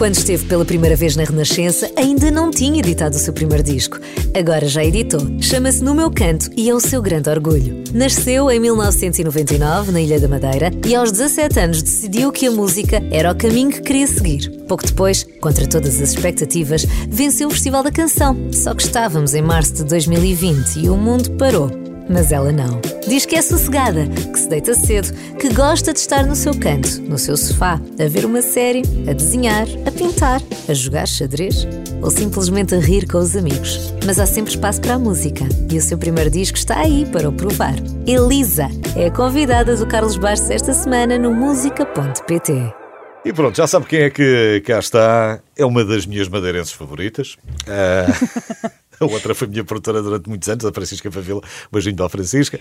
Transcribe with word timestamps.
Quando 0.00 0.14
esteve 0.14 0.46
pela 0.46 0.64
primeira 0.64 0.96
vez 0.96 1.14
na 1.14 1.24
Renascença, 1.24 1.90
ainda 1.94 2.30
não 2.30 2.50
tinha 2.50 2.78
editado 2.78 3.16
o 3.16 3.18
seu 3.18 3.34
primeiro 3.34 3.62
disco. 3.62 3.98
Agora 4.34 4.66
já 4.66 4.82
editou. 4.82 5.20
Chama-se 5.42 5.84
No 5.84 5.94
Meu 5.94 6.10
Canto 6.10 6.48
e 6.56 6.70
é 6.70 6.74
o 6.74 6.80
seu 6.80 7.02
grande 7.02 7.28
orgulho. 7.28 7.84
Nasceu 7.92 8.50
em 8.50 8.58
1999, 8.58 9.92
na 9.92 10.00
Ilha 10.00 10.18
da 10.18 10.26
Madeira, 10.26 10.70
e 10.86 10.94
aos 10.94 11.12
17 11.12 11.60
anos 11.60 11.82
decidiu 11.82 12.32
que 12.32 12.46
a 12.46 12.50
música 12.50 13.02
era 13.10 13.30
o 13.30 13.36
caminho 13.36 13.72
que 13.72 13.82
queria 13.82 14.06
seguir. 14.06 14.48
Pouco 14.66 14.86
depois, 14.86 15.26
contra 15.38 15.68
todas 15.68 16.00
as 16.00 16.14
expectativas, 16.14 16.86
venceu 17.06 17.48
o 17.48 17.50
Festival 17.50 17.82
da 17.82 17.92
Canção. 17.92 18.38
Só 18.54 18.72
que 18.72 18.84
estávamos 18.84 19.34
em 19.34 19.42
março 19.42 19.74
de 19.74 19.84
2020 19.84 20.76
e 20.76 20.88
o 20.88 20.96
mundo 20.96 21.30
parou 21.32 21.89
mas 22.10 22.32
ela 22.32 22.52
não. 22.52 22.80
Diz 23.08 23.24
que 23.24 23.36
é 23.36 23.42
sossegada, 23.42 24.06
que 24.06 24.38
se 24.38 24.48
deita 24.48 24.74
cedo, 24.74 25.12
que 25.36 25.52
gosta 25.54 25.92
de 25.92 26.00
estar 26.00 26.26
no 26.26 26.34
seu 26.34 26.52
canto, 26.58 27.00
no 27.02 27.16
seu 27.16 27.36
sofá, 27.36 27.80
a 27.98 28.08
ver 28.08 28.26
uma 28.26 28.42
série, 28.42 28.82
a 29.08 29.12
desenhar, 29.12 29.66
a 29.86 29.90
pintar, 29.92 30.40
a 30.68 30.74
jogar 30.74 31.06
xadrez 31.06 31.66
ou 32.02 32.10
simplesmente 32.10 32.74
a 32.74 32.78
rir 32.78 33.06
com 33.06 33.18
os 33.18 33.36
amigos. 33.36 33.92
Mas 34.04 34.18
há 34.18 34.26
sempre 34.26 34.52
espaço 34.52 34.80
para 34.80 34.94
a 34.94 34.98
música 34.98 35.44
e 35.70 35.78
o 35.78 35.82
seu 35.82 35.96
primeiro 35.96 36.30
disco 36.30 36.58
está 36.58 36.80
aí 36.80 37.06
para 37.06 37.28
o 37.28 37.32
provar. 37.32 37.74
Elisa 38.06 38.68
é 38.96 39.06
a 39.06 39.10
convidada 39.10 39.76
do 39.76 39.86
Carlos 39.86 40.16
Bastos 40.16 40.50
esta 40.50 40.72
semana 40.72 41.18
no 41.18 41.32
música.pt. 41.32 42.74
E 43.22 43.32
pronto, 43.34 43.56
já 43.56 43.66
sabe 43.66 43.86
quem 43.86 44.00
é 44.00 44.10
que 44.10 44.62
cá 44.64 44.78
está. 44.78 45.40
É 45.56 45.64
uma 45.64 45.84
das 45.84 46.06
minhas 46.06 46.26
madeirenses 46.26 46.72
favoritas. 46.72 47.36
Uh... 47.66 48.70
A 49.02 49.06
outra 49.06 49.34
foi 49.34 49.48
minha 49.48 49.64
produtora 49.64 50.02
durante 50.02 50.28
muitos 50.28 50.46
anos, 50.48 50.64
a 50.64 50.72
Francisca 50.72 51.10
Favila. 51.10 51.40
Beijinho 51.72 51.96
para 51.96 52.06
a 52.06 52.08
Francisca. 52.10 52.60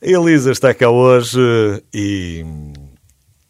A 0.00 0.06
Elisa 0.06 0.52
está 0.52 0.72
cá 0.72 0.88
hoje 0.88 1.40
e, 1.92 2.44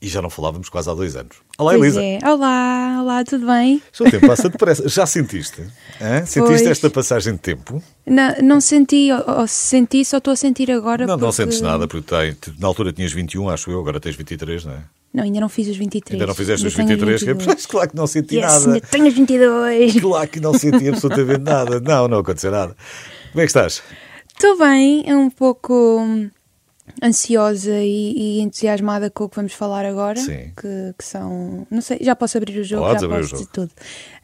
e 0.01 0.09
já 0.09 0.23
não 0.23 0.31
falávamos 0.31 0.71
quase 0.71 0.89
há 0.89 0.95
dois 0.95 1.17
anos. 1.17 1.37
Olá, 1.59 1.73
pois 1.73 1.95
Elisa. 1.95 2.03
É. 2.03 2.19
Olá, 2.27 2.99
olá, 3.03 3.25
tudo 3.25 3.47
bem? 3.47 3.83
O 4.01 4.11
tempo 4.11 4.27
passa 4.27 4.49
depressa. 4.49 4.89
Já 4.89 5.05
sentiste? 5.05 5.63
Hã? 6.01 6.25
Sentiste 6.25 6.69
esta 6.69 6.89
passagem 6.89 7.35
de 7.35 7.41
tempo? 7.41 7.83
Não, 8.07 8.35
não 8.43 8.61
senti, 8.61 9.13
ou, 9.13 9.41
ou 9.41 9.47
senti, 9.47 10.03
só 10.03 10.17
estou 10.17 10.33
a 10.33 10.37
sentir 10.37 10.71
agora. 10.71 11.07
Não, 11.07 11.15
porque... 11.17 11.25
não 11.27 11.33
sentes 11.33 11.61
nada, 11.61 11.87
porque 11.87 12.15
na 12.59 12.67
altura 12.67 12.91
tinhas 12.91 13.13
21, 13.13 13.51
acho 13.51 13.71
eu, 13.71 13.79
agora 13.79 14.01
tens 14.01 14.17
23, 14.17 14.65
não 14.65 14.73
é? 14.73 14.83
Não, 15.13 15.25
ainda 15.25 15.41
não 15.41 15.49
fiz 15.49 15.67
os 15.69 15.77
23. 15.77 16.15
Ainda 16.15 16.27
não 16.27 16.35
fizeste 16.35 16.67
os 16.67 16.75
23, 16.75 17.23
22. 17.25 17.67
claro 17.67 17.91
que 17.91 17.97
não 17.97 18.07
senti 18.07 18.37
yes, 18.37 18.53
nada. 18.53 18.75
Ainda 18.75 18.81
tenho 18.87 19.07
os 19.09 19.15
22. 19.15 20.01
Claro 20.01 20.29
que 20.29 20.41
não 20.41 20.55
senti 20.55 20.89
absolutamente 20.89 21.41
nada. 21.41 21.81
Não, 21.81 22.07
não 22.07 22.19
aconteceu 22.19 22.51
nada. 22.51 22.77
Como 23.33 23.41
é 23.41 23.45
que 23.45 23.51
estás? 23.51 23.83
Estou 24.29 24.57
bem, 24.57 25.05
é 25.07 25.15
um 25.15 25.29
pouco 25.29 26.01
ansiosa 27.03 27.73
e, 27.73 28.15
e, 28.17 28.41
entusiasmada 28.41 29.11
com 29.11 29.25
o 29.25 29.29
que 29.29 29.37
vamos 29.37 29.53
falar 29.53 29.85
agora. 29.85 30.19
Sim. 30.19 30.53
Que, 30.57 30.95
que 30.97 31.05
são. 31.05 31.67
Não 31.71 31.81
sei, 31.81 31.99
já 32.01 32.15
posso 32.17 32.37
abrir 32.39 32.59
o 32.59 32.65
jogo, 32.65 32.85
Podes 32.85 33.03
já 33.03 33.07
abrir 33.07 33.21
posso 33.23 33.35
o 33.35 33.39
jogo. 33.39 33.51
tudo. 33.53 33.71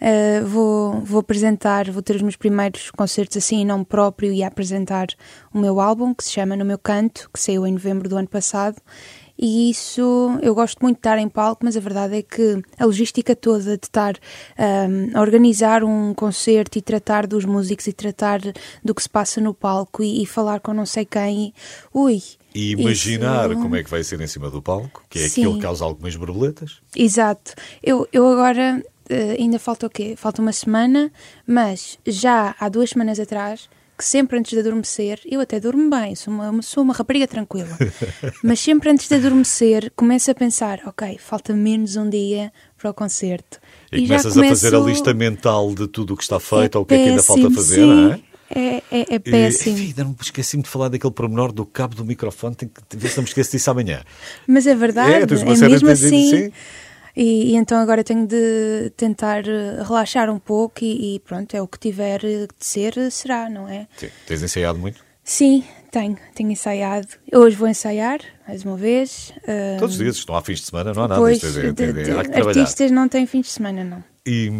Uh, 0.00 0.46
vou, 0.46 1.00
vou 1.00 1.20
apresentar, 1.20 1.90
vou 1.90 2.02
ter 2.02 2.16
os 2.16 2.22
meus 2.22 2.36
primeiros 2.36 2.90
concertos 2.90 3.36
assim 3.36 3.56
em 3.56 3.64
nome 3.64 3.84
próprio 3.84 4.32
e 4.32 4.42
apresentar 4.42 5.08
o 5.52 5.58
meu 5.58 5.80
álbum 5.80 6.14
que 6.14 6.24
se 6.24 6.32
chama 6.32 6.56
No 6.56 6.64
Meu 6.64 6.78
Canto, 6.78 7.28
que 7.32 7.40
saiu 7.40 7.66
em 7.66 7.72
novembro 7.72 8.08
do 8.08 8.16
ano 8.16 8.28
passado 8.28 8.76
e 9.38 9.70
isso 9.70 10.38
eu 10.42 10.54
gosto 10.54 10.80
muito 10.80 10.96
de 10.96 11.00
estar 11.00 11.18
em 11.18 11.28
palco, 11.28 11.64
mas 11.64 11.76
a 11.76 11.80
verdade 11.80 12.16
é 12.16 12.22
que 12.22 12.62
a 12.78 12.84
logística 12.84 13.36
toda 13.36 13.76
de 13.76 13.86
estar 13.86 14.14
um, 14.58 15.16
a 15.16 15.20
organizar 15.20 15.84
um 15.84 16.14
concerto 16.14 16.78
e 16.78 16.82
tratar 16.82 17.26
dos 17.26 17.44
músicos 17.44 17.86
e 17.86 17.92
tratar 17.92 18.40
do 18.82 18.94
que 18.94 19.02
se 19.02 19.08
passa 19.08 19.40
no 19.40 19.52
palco 19.52 20.02
e, 20.02 20.22
e 20.22 20.26
falar 20.26 20.60
com 20.60 20.72
não 20.72 20.86
sei 20.86 21.04
quem, 21.04 21.52
ui. 21.92 22.22
E 22.54 22.72
imaginar 22.72 23.50
isso... 23.50 23.60
como 23.60 23.76
é 23.76 23.84
que 23.84 23.90
vai 23.90 24.02
ser 24.02 24.20
em 24.20 24.26
cima 24.26 24.50
do 24.50 24.62
palco, 24.62 25.04
que 25.10 25.18
é 25.18 25.28
Sim. 25.28 25.42
aquilo 25.42 25.56
que 25.56 25.62
causa 25.62 25.84
algumas 25.84 26.16
borboletas. 26.16 26.78
Exato. 26.94 27.54
Eu, 27.82 28.08
eu 28.12 28.26
agora 28.26 28.82
Uh, 29.08 29.40
ainda 29.40 29.56
falta 29.56 29.86
o 29.86 29.90
quê? 29.90 30.14
Falta 30.16 30.42
uma 30.42 30.52
semana, 30.52 31.12
mas 31.46 31.96
já 32.04 32.56
há 32.58 32.68
duas 32.68 32.90
semanas 32.90 33.20
atrás 33.20 33.68
que 33.96 34.04
sempre 34.04 34.38
antes 34.38 34.52
de 34.52 34.58
adormecer, 34.58 35.20
eu 35.24 35.40
até 35.40 35.58
durmo 35.58 35.88
bem, 35.88 36.14
sou 36.14 36.32
uma, 36.32 36.62
sou 36.62 36.82
uma 36.82 36.92
rapariga 36.92 37.26
tranquila, 37.26 37.76
mas 38.42 38.60
sempre 38.60 38.90
antes 38.90 39.08
de 39.08 39.14
adormecer 39.14 39.90
começo 39.96 40.30
a 40.30 40.34
pensar, 40.34 40.80
ok, 40.86 41.16
falta 41.18 41.54
menos 41.54 41.96
um 41.96 42.08
dia 42.08 42.52
para 42.76 42.90
o 42.90 42.94
concerto. 42.94 43.58
E, 43.90 43.98
e 43.98 44.02
começas 44.06 44.34
começo... 44.34 44.52
a 44.52 44.56
fazer 44.56 44.76
a 44.76 44.80
lista 44.80 45.14
mental 45.14 45.74
de 45.74 45.88
tudo 45.88 46.14
o 46.14 46.16
que 46.16 46.22
está 46.22 46.38
feito 46.38 46.76
é 46.76 46.78
ou 46.78 46.84
o 46.84 46.86
que 46.86 46.94
é 46.94 46.98
que 46.98 47.08
ainda 47.08 47.22
falta 47.22 47.50
fazer, 47.50 47.74
sim. 47.76 47.86
não 47.86 48.12
é? 48.12 48.20
É, 48.48 48.76
é, 48.92 49.14
é 49.14 49.18
péssimo. 49.18 49.76
E, 49.76 49.94
esqueci-me 50.20 50.62
de 50.62 50.68
falar 50.68 50.88
daquele 50.88 51.12
pormenor 51.12 51.50
do 51.50 51.66
cabo 51.66 51.96
do 51.96 52.04
microfone, 52.04 52.54
tenho 52.54 52.70
que 52.70 52.96
ver 52.96 53.08
se 53.08 53.16
não 53.16 53.24
me 53.24 53.28
esqueço 53.28 53.50
disso 53.50 53.70
amanhã. 53.70 54.02
Mas 54.46 54.66
é 54.66 54.74
verdade, 54.74 55.10
é, 55.10 55.22
é 55.22 55.68
mesmo 55.68 55.88
assim. 55.90 56.30
Sim. 56.30 56.52
E, 57.16 57.52
e, 57.52 57.56
então 57.56 57.78
agora 57.78 58.04
tenho 58.04 58.26
de 58.26 58.92
tentar 58.96 59.48
eh, 59.48 59.82
relaxar 59.82 60.28
um 60.28 60.38
pouco 60.38 60.84
e, 60.84 61.16
e, 61.16 61.20
pronto, 61.20 61.54
é 61.54 61.62
o 61.62 61.66
que 61.66 61.78
tiver 61.78 62.20
de 62.20 62.48
ser, 62.60 63.10
será, 63.10 63.48
não 63.48 63.66
é? 63.66 63.88
Sim. 63.96 64.10
Tens 64.26 64.42
ensaiado 64.42 64.78
muito? 64.78 65.02
Sim, 65.24 65.64
tenho, 65.90 66.16
tenho 66.34 66.50
ensaiado. 66.52 67.08
Hoje 67.32 67.56
vou 67.56 67.66
ensaiar, 67.66 68.20
mais 68.46 68.64
uma 68.64 68.76
vez. 68.76 69.32
Uh, 69.38 69.78
Todos 69.78 69.94
os 69.94 69.98
dias, 69.98 70.16
estão 70.16 70.36
há 70.36 70.42
fins 70.42 70.60
de 70.60 70.66
semana, 70.66 70.92
não 70.92 71.04
há 71.04 71.08
nada. 71.08 71.20
Pois, 71.20 71.42
é, 71.42 71.72
de, 71.72 71.92
de, 71.92 72.10
artistas 72.12 72.90
não 72.90 73.08
têm 73.08 73.26
fins 73.26 73.46
de 73.46 73.52
semana, 73.52 73.82
não. 73.82 74.04
E, 74.26 74.50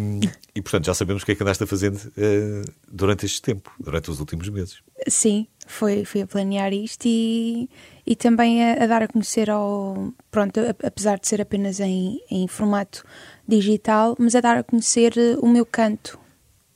e 0.55 0.61
portanto 0.61 0.85
já 0.85 0.93
sabemos 0.93 1.23
o 1.23 1.25
que 1.25 1.33
é 1.33 1.35
que 1.35 1.43
andaste 1.43 1.63
a 1.63 1.67
fazer 1.67 1.91
uh, 1.93 2.71
durante 2.91 3.25
este 3.25 3.41
tempo, 3.41 3.71
durante 3.79 4.09
os 4.09 4.19
últimos 4.19 4.49
meses. 4.49 4.79
Sim, 5.07 5.47
foi, 5.67 6.05
fui 6.05 6.21
a 6.21 6.27
planear 6.27 6.73
isto 6.73 7.05
e, 7.05 7.69
e 8.05 8.15
também 8.15 8.63
a, 8.63 8.83
a, 8.83 8.87
dar 8.87 9.03
a 9.03 9.07
conhecer 9.07 9.49
ao. 9.49 10.13
Pronto, 10.31 10.59
apesar 10.83 11.19
de 11.19 11.27
ser 11.27 11.41
apenas 11.41 11.79
em, 11.79 12.19
em 12.31 12.47
formato 12.47 13.03
digital, 13.47 14.15
mas 14.17 14.35
a 14.35 14.41
dar 14.41 14.57
a 14.57 14.63
conhecer 14.63 15.13
eh, 15.17 15.37
o 15.39 15.47
meu 15.47 15.65
canto, 15.65 16.19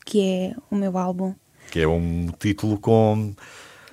que 0.05 0.21
é 0.21 0.55
o 0.69 0.75
meu 0.75 0.97
álbum. 0.97 1.33
Que 1.71 1.81
é 1.81 1.87
um 1.87 2.27
título 2.39 2.77
com. 2.77 3.33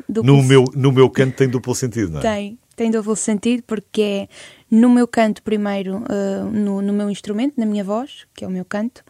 No 0.09 0.42
meu, 0.42 0.64
no 0.75 0.92
meu 0.92 1.10
canto 1.10 1.36
tem 1.36 1.48
duplo 1.48 1.75
sentido, 1.75 2.12
não 2.12 2.19
é? 2.20 2.22
Tem, 2.22 2.59
tem 2.76 2.91
duplo 2.91 3.16
sentido 3.16 3.62
porque 3.66 4.00
é 4.00 4.28
no 4.70 4.88
meu 4.88 5.06
canto 5.09 5.42
primeiro, 5.42 5.97
uh, 5.97 6.44
no, 6.50 6.80
no 6.80 6.92
meu 6.92 7.10
instrumento, 7.10 7.54
na 7.56 7.66
minha 7.66 7.82
voz, 7.82 8.26
que 8.34 8.44
é 8.44 8.48
o 8.48 8.50
meu 8.50 8.65
canto, 8.65 9.03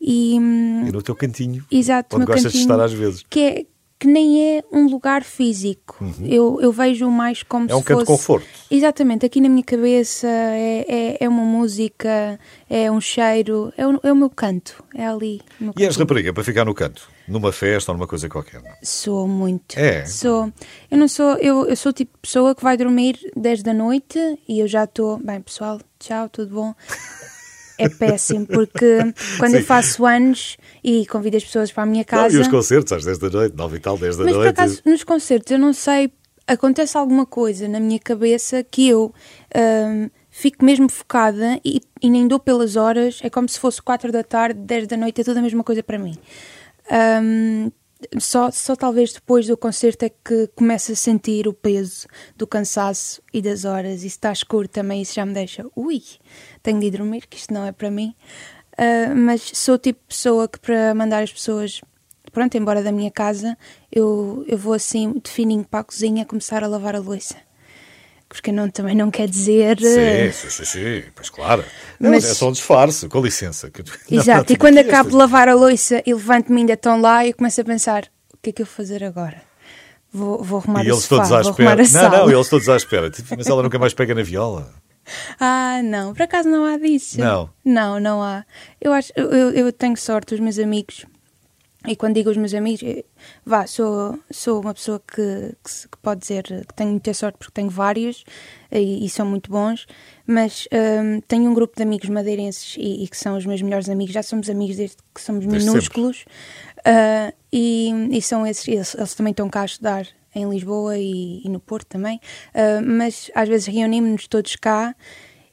e, 0.00 0.36
hum, 0.38 0.86
e 0.86 0.92
no 0.92 1.02
teu 1.02 1.14
cantinho, 1.14 1.64
exato, 1.70 2.16
onde 2.16 2.26
gostas 2.26 2.44
cantinho, 2.44 2.66
de 2.66 2.72
estar 2.72 2.84
às 2.84 2.92
vezes. 2.92 3.24
Que 3.30 3.40
é, 3.40 3.66
que 4.02 4.08
nem 4.08 4.56
é 4.56 4.64
um 4.72 4.88
lugar 4.88 5.22
físico. 5.22 5.96
Uhum. 6.00 6.26
Eu, 6.26 6.58
eu 6.60 6.72
vejo 6.72 7.08
mais 7.08 7.44
como 7.44 7.70
é 7.70 7.74
um 7.76 7.78
se 7.78 7.84
canto 7.84 8.00
fosse... 8.00 8.06
conforto. 8.06 8.48
Exatamente, 8.68 9.24
aqui 9.24 9.40
na 9.40 9.48
minha 9.48 9.62
cabeça 9.62 10.26
é, 10.26 10.84
é, 10.88 11.24
é, 11.24 11.28
uma 11.28 11.44
música, 11.44 12.36
é 12.68 12.90
um 12.90 13.00
cheiro, 13.00 13.72
é 13.76 13.86
o, 13.86 14.00
é 14.02 14.12
o 14.12 14.16
meu 14.16 14.28
canto, 14.28 14.82
é 14.92 15.06
ali. 15.06 15.40
e 15.78 15.84
és 15.84 15.94
rapariga 15.94 16.32
para 16.32 16.42
ficar 16.42 16.64
no 16.64 16.74
canto? 16.74 17.08
Numa 17.28 17.52
festa 17.52 17.92
ou 17.92 17.96
numa 17.96 18.08
coisa 18.08 18.28
qualquer? 18.28 18.60
Sou 18.82 19.28
muito. 19.28 19.78
É? 19.78 20.04
Sou. 20.04 20.52
Eu 20.90 20.98
não 20.98 21.06
sou, 21.06 21.36
eu, 21.36 21.68
eu 21.68 21.76
sou 21.76 21.90
o 21.90 21.92
tipo 21.92 22.10
de 22.14 22.22
pessoa 22.22 22.56
que 22.56 22.62
vai 22.64 22.76
dormir 22.76 23.20
10 23.36 23.62
da 23.62 23.72
noite 23.72 24.18
e 24.48 24.58
eu 24.58 24.66
já 24.66 24.82
estou, 24.82 25.18
bem 25.18 25.40
pessoal, 25.40 25.80
tchau, 26.00 26.28
tudo 26.28 26.52
bom 26.52 26.74
é 27.78 27.88
péssimo, 27.88 28.46
porque 28.46 28.98
quando 29.38 29.52
Sim. 29.52 29.58
eu 29.58 29.64
faço 29.64 30.04
anos 30.04 30.56
e 30.82 31.06
convido 31.06 31.36
as 31.36 31.44
pessoas 31.44 31.72
para 31.72 31.82
a 31.82 31.86
minha 31.86 32.04
casa. 32.04 32.34
Não, 32.34 32.40
e 32.40 32.42
os 32.42 32.48
concertos 32.48 32.92
às 32.92 33.04
10 33.04 33.18
da 33.18 33.30
noite, 33.30 33.56
9 33.56 33.76
e 33.76 33.80
tal, 33.80 33.98
10 33.98 34.16
da 34.16 34.24
mas, 34.24 34.32
noite. 34.34 34.46
Mas 34.46 34.54
por 34.54 34.62
acaso, 34.62 34.82
nos 34.84 35.04
concertos, 35.04 35.52
eu 35.52 35.58
não 35.58 35.72
sei, 35.72 36.12
acontece 36.46 36.96
alguma 36.96 37.26
coisa 37.26 37.68
na 37.68 37.80
minha 37.80 37.98
cabeça 37.98 38.62
que 38.62 38.88
eu. 38.88 39.12
Um, 39.54 40.08
fico 40.34 40.64
mesmo 40.64 40.88
focada 40.88 41.60
e, 41.62 41.82
e, 42.00 42.08
nem 42.08 42.26
dou 42.26 42.40
pelas 42.40 42.74
horas, 42.74 43.20
é 43.22 43.28
como 43.28 43.46
se 43.46 43.60
fosse 43.60 43.82
4 43.82 44.10
da 44.10 44.24
tarde, 44.24 44.58
10 44.60 44.86
da 44.86 44.96
noite, 44.96 45.20
é 45.20 45.24
tudo 45.24 45.36
a 45.36 45.42
mesma 45.42 45.62
coisa 45.62 45.82
para 45.82 45.98
mim. 45.98 46.16
Um, 46.90 47.70
só, 48.18 48.50
só 48.50 48.76
talvez 48.76 49.12
depois 49.12 49.46
do 49.46 49.56
concerto 49.56 50.04
é 50.04 50.08
que 50.08 50.48
começo 50.54 50.92
a 50.92 50.94
sentir 50.94 51.48
o 51.48 51.52
peso 51.52 52.06
do 52.36 52.46
cansaço 52.46 53.22
e 53.32 53.42
das 53.42 53.64
horas. 53.64 53.98
E 53.98 54.00
se 54.00 54.06
está 54.08 54.32
escuro 54.32 54.68
também, 54.68 55.02
isso 55.02 55.14
já 55.14 55.26
me 55.26 55.32
deixa, 55.32 55.66
ui, 55.76 56.02
tenho 56.62 56.80
de 56.80 56.86
ir 56.86 56.90
dormir, 56.90 57.26
que 57.26 57.36
isto 57.36 57.52
não 57.52 57.64
é 57.64 57.72
para 57.72 57.90
mim. 57.90 58.14
Uh, 58.74 59.14
mas 59.14 59.42
sou 59.54 59.74
o 59.74 59.78
tipo 59.78 60.00
de 60.00 60.06
pessoa 60.08 60.48
que, 60.48 60.58
para 60.58 60.94
mandar 60.94 61.22
as 61.22 61.32
pessoas, 61.32 61.80
pronto, 62.32 62.56
embora 62.56 62.82
da 62.82 62.90
minha 62.90 63.10
casa, 63.10 63.56
eu, 63.90 64.44
eu 64.48 64.56
vou 64.56 64.72
assim, 64.72 65.12
de 65.22 65.30
fininho 65.30 65.64
para 65.64 65.80
a 65.80 65.84
cozinha, 65.84 66.24
começar 66.24 66.64
a 66.64 66.66
lavar 66.66 66.96
a 66.96 67.00
louça 67.00 67.36
porque 68.32 68.50
não, 68.50 68.70
também 68.70 68.96
não 68.96 69.10
quer 69.10 69.28
dizer. 69.28 69.78
Sim, 69.78 70.00
eh, 70.00 70.32
sim, 70.32 70.48
sim, 70.48 70.64
sim. 70.64 71.02
pois 71.14 71.28
claro. 71.28 71.62
Mas... 72.00 72.24
É 72.24 72.34
só 72.34 72.48
um 72.48 72.52
disfarce, 72.52 73.06
com 73.06 73.20
licença. 73.20 73.70
Exato, 74.10 74.52
e 74.54 74.56
quando 74.56 74.78
acabo 74.78 75.10
de 75.10 75.16
lavar 75.16 75.50
a 75.50 75.54
louça 75.54 76.02
e 76.06 76.14
levanto-me 76.14 76.60
ainda 76.60 76.74
tão 76.74 76.98
lá, 76.98 77.26
eu 77.26 77.34
começo 77.36 77.60
a 77.60 77.64
pensar: 77.64 78.04
o 78.32 78.38
que 78.40 78.48
é 78.48 78.52
que 78.54 78.62
eu 78.62 78.66
vou 78.66 78.74
fazer 78.74 79.04
agora? 79.04 79.42
Vou, 80.10 80.42
vou 80.42 80.58
arrumar 80.60 80.82
e 80.82 80.88
eles 80.88 81.04
sofá, 81.04 81.16
todos 81.16 81.32
à 81.32 81.50
espera. 81.50 81.82
Não, 81.92 82.10
não, 82.10 82.30
eles 82.30 82.48
todos 82.48 82.68
à 82.68 82.76
espera. 82.76 83.10
Tipo, 83.10 83.34
mas 83.36 83.46
ela 83.46 83.62
nunca 83.62 83.78
mais 83.78 83.92
pega 83.92 84.14
na 84.14 84.22
viola. 84.22 84.72
Ah, 85.40 85.80
não, 85.82 86.14
por 86.14 86.22
acaso 86.22 86.48
não 86.48 86.64
há 86.64 86.78
disso. 86.78 87.18
Não. 87.18 87.50
Não, 87.64 87.98
não 87.98 88.22
há. 88.22 88.44
Eu 88.80 88.92
acho, 88.92 89.12
eu, 89.16 89.50
eu 89.50 89.72
tenho 89.72 89.96
sorte, 89.96 90.32
os 90.32 90.38
meus 90.38 90.60
amigos 90.60 91.04
e 91.86 91.96
quando 91.96 92.14
digo 92.14 92.30
os 92.30 92.36
meus 92.36 92.54
amigos, 92.54 92.82
eh, 92.84 93.04
vá, 93.44 93.66
sou, 93.66 94.18
sou 94.30 94.60
uma 94.60 94.72
pessoa 94.72 95.00
que, 95.00 95.54
que, 95.64 95.88
que 95.88 95.98
pode 96.00 96.20
dizer 96.20 96.44
que 96.44 96.74
tenho 96.74 96.90
muita 96.90 97.12
sorte 97.12 97.38
porque 97.38 97.52
tenho 97.52 97.70
vários 97.70 98.24
e, 98.70 99.04
e 99.04 99.08
são 99.08 99.26
muito 99.26 99.50
bons, 99.50 99.86
mas 100.26 100.68
um, 100.72 101.20
tenho 101.22 101.50
um 101.50 101.54
grupo 101.54 101.76
de 101.76 101.82
amigos 101.82 102.08
madeirenses 102.08 102.76
e, 102.78 103.02
e, 103.02 103.08
que 103.08 103.16
são 103.16 103.36
os 103.36 103.44
meus 103.44 103.60
melhores 103.62 103.88
amigos, 103.88 104.14
já 104.14 104.22
somos 104.22 104.48
amigos 104.48 104.76
desde 104.76 104.96
que 105.12 105.20
somos 105.20 105.44
desde 105.44 105.68
minúsculos 105.68 106.24
uh, 106.78 107.34
e, 107.52 107.90
e, 108.12 108.22
são 108.22 108.46
esses, 108.46 108.68
eles, 108.68 108.94
eles, 108.94 109.14
também 109.14 109.32
estão 109.32 109.48
cá 109.50 109.62
a 109.62 109.66
estudar 109.66 110.06
em 110.34 110.48
Lisboa 110.48 110.96
e, 110.96 111.42
no 111.48 111.58
Porto 111.58 111.88
também, 111.88 112.20
uh, 112.54 112.82
mas 112.84 113.28
às 113.34 113.48
vezes 113.48 113.66
reunimos-nos 113.66 114.28
todos 114.28 114.54
cá 114.54 114.94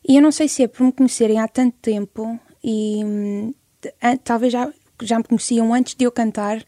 e 0.08 0.16
eu 0.16 0.22
não 0.22 0.32
sei 0.32 0.48
se 0.48 0.62
é 0.62 0.68
por 0.68 0.84
me 0.84 0.92
conhecerem 0.92 1.40
há 1.40 1.48
tanto 1.48 1.76
tempo 1.82 2.40
e 2.64 3.04
hum, 3.04 3.54
talvez 4.24 4.54
já 4.54 4.72
já 5.02 5.18
me 5.18 5.24
conheciam 5.24 5.74
antes 5.74 5.96
de 5.96 6.06
eu 6.06 6.12
cantar, 6.12 6.64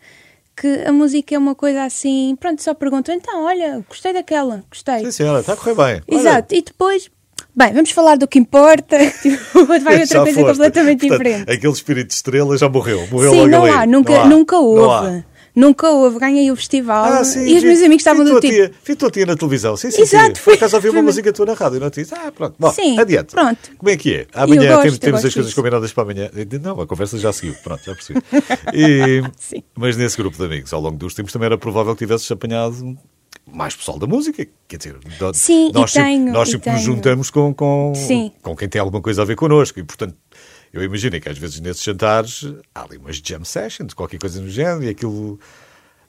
que 0.55 0.83
a 0.85 0.91
música 0.91 1.33
é 1.33 1.37
uma 1.37 1.55
coisa 1.55 1.83
assim, 1.83 2.35
pronto, 2.39 2.61
só 2.61 2.73
perguntam, 2.73 3.15
então, 3.15 3.45
olha, 3.45 3.83
gostei 3.87 4.13
daquela, 4.13 4.63
gostei. 4.69 5.05
Sim, 5.05 5.11
senhora, 5.11 5.39
está 5.39 5.53
a 5.53 5.55
correr 5.57 5.75
bem. 5.75 6.01
Exato, 6.07 6.53
olha. 6.53 6.59
e 6.59 6.61
depois, 6.61 7.09
bem, 7.55 7.73
vamos 7.73 7.91
falar 7.91 8.17
do 8.17 8.27
que 8.27 8.37
importa, 8.37 8.97
tipo, 9.21 9.65
vai 9.65 10.01
outra 10.01 10.21
coisa 10.21 10.43
completamente 10.43 11.07
Portanto, 11.07 11.23
diferente. 11.23 11.51
Aquele 11.51 11.73
espírito 11.73 12.07
de 12.07 12.13
estrela 12.13 12.57
já 12.57 12.69
morreu, 12.69 13.07
morreu 13.11 13.31
Sim, 13.31 13.37
logo 13.37 13.49
não 13.49 13.63
ali. 13.63 13.73
Há, 13.73 13.85
nunca, 13.85 14.13
não 14.13 14.21
há, 14.21 14.25
nunca 14.27 14.57
houve. 14.57 15.23
Nunca 15.55 15.89
houve, 15.89 16.17
ganhei 16.17 16.49
o 16.49 16.55
festival 16.55 17.03
ah, 17.03 17.23
sim, 17.23 17.45
e 17.45 17.57
os 17.57 17.63
meus 17.63 17.79
amigos 17.79 18.01
estavam 18.01 18.23
do 18.23 18.39
tipo. 18.39 18.73
Vi 18.85 18.95
tua 18.95 19.11
tia 19.11 19.25
na 19.25 19.35
televisão, 19.35 19.75
sim, 19.75 19.91
sim. 19.91 20.01
Exato, 20.01 20.37
sim. 20.37 20.43
Por 20.43 20.53
acaso 20.53 20.75
ouvi 20.77 20.89
uma 20.89 21.01
música 21.01 21.33
tua 21.33 21.45
na 21.45 21.53
rádio, 21.53 21.79
não 21.79 21.89
te 21.89 22.01
disse? 22.01 22.13
Ah, 22.13 22.31
pronto, 22.31 22.55
bom, 22.57 22.71
sim, 22.71 22.97
adiante. 22.97 23.33
Pronto. 23.33 23.71
Como 23.77 23.89
é 23.89 23.97
que 23.97 24.13
é? 24.13 24.27
Amanhã 24.33 24.75
gosto, 24.75 24.83
temos, 24.83 24.99
temos 24.99 25.25
as 25.25 25.33
coisas 25.33 25.53
combinadas 25.53 25.91
para 25.91 26.03
amanhã. 26.03 26.29
Não, 26.61 26.79
a 26.79 26.87
conversa 26.87 27.17
já 27.17 27.33
seguiu, 27.33 27.53
pronto, 27.63 27.83
já 27.83 27.93
percebi. 27.93 28.21
E, 28.73 29.21
mas 29.75 29.97
nesse 29.97 30.17
grupo 30.17 30.37
de 30.37 30.43
amigos, 30.43 30.71
ao 30.71 30.79
longo 30.79 30.97
dos 30.97 31.13
tempos, 31.13 31.33
também 31.33 31.47
era 31.47 31.57
provável 31.57 31.93
que 31.93 31.99
tivesses 31.99 32.29
apanhado 32.31 32.97
mais 33.51 33.75
pessoal 33.75 33.99
da 33.99 34.07
música, 34.07 34.47
quer 34.67 34.77
dizer, 34.77 34.95
sim, 35.33 35.71
nós, 35.73 35.91
sempre, 35.91 36.09
tenho, 36.09 36.31
nós 36.31 36.49
sempre 36.49 36.71
nos 36.71 36.81
juntamos 36.81 37.29
com, 37.29 37.53
com, 37.53 37.93
sim. 37.95 38.31
com 38.41 38.55
quem 38.55 38.69
tem 38.69 38.79
alguma 38.79 39.01
coisa 39.01 39.21
a 39.23 39.25
ver 39.25 39.35
connosco 39.35 39.79
e, 39.79 39.83
portanto, 39.83 40.15
eu 40.73 40.83
imagino 40.83 41.19
que 41.19 41.29
às 41.29 41.37
vezes 41.37 41.59
nesses 41.59 41.83
jantares 41.83 42.43
há 42.73 42.83
ali 42.83 42.97
umas 42.97 43.17
jam 43.17 43.43
sessions, 43.43 43.93
qualquer 43.93 44.19
coisa 44.19 44.41
no 44.41 44.49
género, 44.49 44.83
e 44.83 44.89
aquilo 44.89 45.39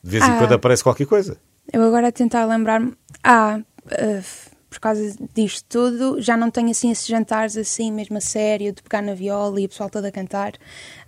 de 0.02 0.10
vez 0.10 0.24
em 0.24 0.30
ah, 0.30 0.38
quando 0.38 0.52
aparece 0.52 0.82
qualquer 0.82 1.06
coisa. 1.06 1.36
Eu 1.72 1.82
agora 1.82 2.08
a 2.08 2.12
tentar 2.12 2.44
lembrar-me. 2.44 2.94
Ah, 3.22 3.60
uh, 3.86 4.52
por 4.72 4.80
causa 4.80 5.14
disto 5.34 5.66
tudo, 5.68 6.20
já 6.20 6.36
não 6.36 6.50
tenho 6.50 6.70
assim 6.70 6.90
esses 6.90 7.06
jantares 7.06 7.56
assim, 7.56 7.92
mesmo 7.92 8.16
a 8.16 8.20
sério, 8.20 8.72
de 8.72 8.82
pegar 8.82 9.02
na 9.02 9.14
viola 9.14 9.60
e 9.60 9.66
o 9.66 9.68
pessoal 9.68 9.90
todo 9.90 10.06
a 10.06 10.10
cantar. 10.10 10.54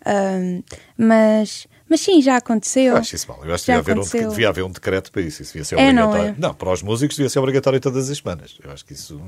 Um, 0.07 0.63
mas, 0.99 1.67
mas 1.89 2.01
sim, 2.03 2.21
já 2.21 2.37
aconteceu. 2.37 2.93
Eu 2.93 2.97
acho 2.99 3.17
isso 3.17 3.27
mal. 3.27 3.43
Eu 3.43 3.55
acho 3.55 3.65
que 3.65 3.73
devia 3.73 3.93
haver, 3.93 3.99
um, 3.99 4.29
devia 4.29 4.49
haver, 4.51 4.65
um, 4.65 4.71
decreto 4.71 5.11
para 5.11 5.23
isso. 5.23 5.43
Isso 5.43 5.53
devia 5.55 5.65
ser 5.65 5.79
é, 5.79 5.89
obrigatório. 5.89 6.23
Não, 6.23 6.31
é? 6.31 6.35
não, 6.39 6.55
para 6.55 6.71
os 6.71 6.83
músicos 6.83 7.17
devia 7.17 7.31
ser 7.31 7.39
obrigatório 7.39 7.81
todas 7.81 8.11
as 8.11 8.19
semanas. 8.19 8.59
Eu 8.63 8.71
acho 8.71 8.85
que 8.85 8.93
isso. 8.93 9.19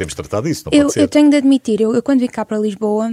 Temos 0.00 0.14
tratado 0.14 0.48
disso, 0.48 0.62
não 0.64 0.72
eu, 0.72 0.84
pode 0.84 0.94
ser. 0.94 1.00
Eu 1.02 1.08
tenho 1.08 1.28
de 1.28 1.36
admitir, 1.36 1.78
eu, 1.78 1.94
eu 1.94 2.02
quando 2.02 2.20
vim 2.20 2.26
cá 2.26 2.42
para 2.42 2.58
Lisboa 2.58 3.12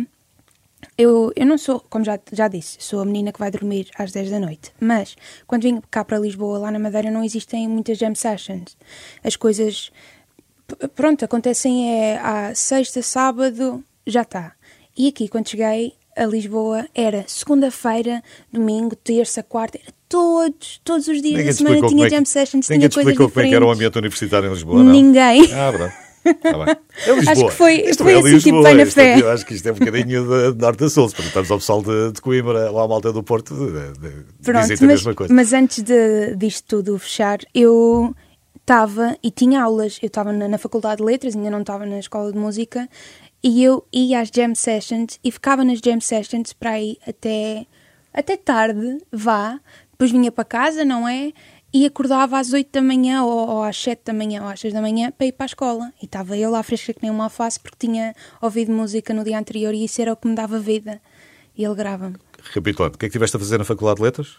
eu, 0.97 1.33
eu 1.35 1.45
não 1.45 1.57
sou, 1.57 1.83
como 1.89 2.05
já, 2.05 2.17
já 2.31 2.47
disse, 2.47 2.77
sou 2.79 3.01
a 3.01 3.05
menina 3.05 3.33
que 3.33 3.39
vai 3.39 3.51
dormir 3.51 3.89
às 3.97 4.13
10 4.13 4.29
da 4.29 4.39
noite. 4.39 4.71
Mas 4.79 5.17
quando 5.45 5.63
vim 5.63 5.81
cá 5.91 6.05
para 6.05 6.17
Lisboa, 6.17 6.59
lá 6.59 6.71
na 6.71 6.79
Madeira, 6.79 7.11
não 7.11 7.25
existem 7.25 7.67
muitas 7.67 7.97
jam 7.97 8.15
sessions. 8.15 8.77
As 9.21 9.35
coisas, 9.35 9.91
pronto, 10.95 11.25
acontecem 11.25 11.91
é 11.91 12.19
à 12.19 12.55
sexta, 12.55 13.01
sábado, 13.01 13.83
já 14.05 14.21
está. 14.21 14.53
E 14.97 15.09
aqui, 15.09 15.27
quando 15.27 15.49
cheguei 15.49 15.93
a 16.15 16.25
Lisboa, 16.25 16.87
era 16.95 17.25
segunda-feira, 17.27 18.23
domingo, 18.51 18.95
terça, 18.95 19.43
quarta, 19.43 19.77
era 19.83 19.93
todos, 20.07 20.79
todos 20.85 21.07
os 21.07 21.21
dias 21.21 21.33
ninguém 21.33 21.45
da 21.47 21.53
semana 21.53 21.87
tinha 21.87 22.07
é 22.07 22.09
jam 22.09 22.25
sessions, 22.25 22.65
tinha 22.65 22.79
coisas 22.89 23.13
diferentes. 23.13 23.19
Ninguém 23.19 23.33
como 23.33 23.45
é 23.45 23.49
que 23.49 23.55
era 23.55 23.65
o 23.65 23.71
ambiente 23.71 23.97
universitário 23.97 24.47
em 24.47 24.53
Lisboa, 24.53 24.83
não? 24.83 24.91
Ninguém. 24.91 25.51
Ah, 25.53 25.71
pronto. 25.71 26.06
Tá 26.23 26.77
é. 27.05 27.31
Acho 27.31 27.45
que 27.45 27.53
foi, 27.53 27.75
isto 27.81 28.03
foi 28.03 28.13
é 28.13 28.19
assim 28.19 28.39
tipo 28.39 28.63
bem 28.63 28.75
na 28.75 28.85
fé. 28.85 29.19
Eu 29.19 29.29
acho 29.29 29.45
que 29.45 29.53
isto 29.53 29.67
é 29.67 29.71
um 29.71 29.75
bocadinho 29.75 30.53
de 30.53 30.59
norte 30.59 30.83
a 30.83 30.89
sul. 30.89 31.09
Perguntamos 31.09 31.51
ao 31.51 31.59
pessoal 31.59 31.81
de, 31.81 32.11
de 32.11 32.21
Coimbra 32.21 32.71
ou 32.71 32.79
à 32.79 32.87
malta 32.87 33.13
do 33.13 33.23
Porto, 33.23 33.53
de, 33.55 33.99
de, 33.99 34.25
Pronto, 34.43 34.67
mas, 34.67 34.81
a 34.81 34.85
mesma 34.85 35.13
coisa. 35.13 35.33
Mas 35.33 35.53
antes 35.53 35.83
de, 35.83 36.35
disto 36.35 36.65
tudo 36.67 36.97
fechar, 36.99 37.39
eu 37.53 38.13
estava 38.55 39.17
e 39.23 39.31
tinha 39.31 39.61
aulas. 39.61 39.97
Eu 40.01 40.07
estava 40.07 40.33
na, 40.33 40.47
na 40.47 40.57
Faculdade 40.57 40.97
de 40.97 41.03
Letras, 41.03 41.35
ainda 41.35 41.49
não 41.49 41.61
estava 41.61 41.85
na 41.85 41.99
Escola 41.99 42.31
de 42.31 42.37
Música, 42.37 42.89
e 43.43 43.63
eu 43.63 43.85
ia 43.93 44.19
às 44.19 44.29
jam 44.29 44.53
sessions 44.53 45.19
e 45.23 45.31
ficava 45.31 45.63
nas 45.63 45.79
jam 45.79 46.01
sessions 46.01 46.51
para 46.53 46.79
ir 46.79 46.97
até, 47.07 47.65
até 48.13 48.35
tarde, 48.35 48.97
vá. 49.11 49.59
Depois 49.91 50.11
vinha 50.11 50.31
para 50.31 50.43
casa, 50.43 50.85
não 50.85 51.07
é? 51.07 51.31
E 51.73 51.85
acordava 51.85 52.39
às 52.39 52.53
8 52.53 52.71
da 52.71 52.81
manhã 52.81 53.23
ou, 53.23 53.49
ou, 53.49 53.63
às 53.63 53.77
7 53.81 54.05
da 54.05 54.13
manhã 54.13 54.41
ou 54.43 54.49
às 54.49 54.59
6 54.59 54.73
da 54.73 54.81
manhã 54.81 55.11
para 55.11 55.27
ir 55.27 55.31
para 55.33 55.45
a 55.45 55.47
escola. 55.47 55.93
E 56.01 56.05
estava 56.05 56.37
eu 56.37 56.49
lá 56.49 56.63
fresca 56.63 56.93
que 56.93 57.01
nem 57.01 57.11
uma 57.11 57.25
alface 57.25 57.59
porque 57.59 57.87
tinha 57.87 58.15
ouvido 58.41 58.71
música 58.71 59.13
no 59.13 59.23
dia 59.23 59.37
anterior 59.37 59.73
e 59.73 59.83
isso 59.83 60.01
era 60.01 60.13
o 60.13 60.15
que 60.15 60.27
me 60.27 60.35
dava 60.35 60.59
vida. 60.59 61.01
E 61.55 61.63
ele 61.63 61.75
grava-me. 61.75 62.15
Recapitulando, 62.41 62.95
o 62.95 62.97
que 62.97 63.05
é 63.05 63.09
que 63.09 63.11
estiveste 63.11 63.35
a 63.35 63.39
fazer 63.39 63.57
na 63.57 63.65
Faculdade 63.65 63.97
de 63.97 64.03
Letras? 64.03 64.37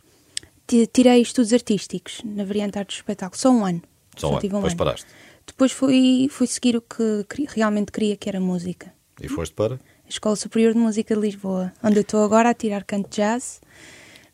Tirei 0.92 1.20
estudos 1.20 1.52
artísticos 1.52 2.20
na 2.24 2.44
variante 2.44 2.78
arte 2.78 2.90
do 2.90 2.98
espetáculo, 2.98 3.40
só 3.40 3.50
um 3.50 3.64
ano. 3.64 3.82
Só, 4.16 4.36
um 4.36 4.38
tive 4.38 4.54
um 4.54 4.58
depois 4.58 4.72
ano. 4.72 4.78
paraste. 4.78 5.06
Depois 5.46 5.72
fui, 5.72 6.28
fui 6.30 6.46
seguir 6.46 6.76
o 6.76 6.82
que 6.82 7.24
realmente 7.48 7.90
queria, 7.90 8.16
que 8.16 8.28
era 8.28 8.38
música. 8.38 8.92
E 9.20 9.28
foste 9.28 9.54
para? 9.54 9.74
A 9.74 10.08
Escola 10.08 10.36
Superior 10.36 10.74
de 10.74 10.78
Música 10.78 11.14
de 11.14 11.20
Lisboa, 11.20 11.72
onde 11.82 11.96
eu 11.96 12.02
estou 12.02 12.22
agora 12.22 12.50
a 12.50 12.54
tirar 12.54 12.84
canto 12.84 13.08
jazz 13.10 13.60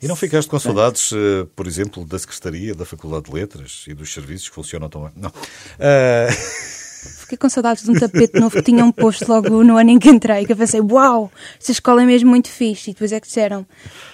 e 0.05 0.09
não 0.09 0.17
ficaste 0.17 0.49
com 0.49 0.59
saudades, 0.59 1.13
uh, 1.13 1.47
por 1.57 1.67
exemplo, 1.67 2.05
da 2.05 2.19
Secretaria 2.19 2.75
da 2.75 2.85
Faculdade 2.85 3.25
de 3.25 3.33
Letras 3.33 3.85
e 3.89 3.95
dos 3.95 4.13
serviços 4.13 4.49
que 4.51 4.55
funcionam 4.55 4.89
tão 4.89 5.03
bem? 5.03 5.13
Não. 5.17 5.31
Uh... 5.31 6.75
Fiquei 7.21 7.39
com 7.39 7.49
saudades 7.49 7.85
de 7.85 7.91
um 7.91 7.95
tapete 7.95 8.39
novo 8.39 8.57
que 8.57 8.63
tinham 8.63 8.91
posto 8.93 9.27
logo 9.29 9.63
no 9.63 9.77
ano 9.79 9.91
em 9.91 9.99
que 9.99 10.11
entrei, 10.11 10.45
que 10.45 10.53
eu 10.53 10.57
pensei, 10.57 10.81
uau, 10.81 11.31
esta 11.59 11.73
escola 11.73 12.03
é 12.03 12.07
mesmo 12.07 12.29
muito 12.29 12.51
fixe. 12.51 12.91
E 12.91 12.93
depois 12.95 13.13
é 13.13 13.21
que 13.21 13.27
disseram, 13.27 13.67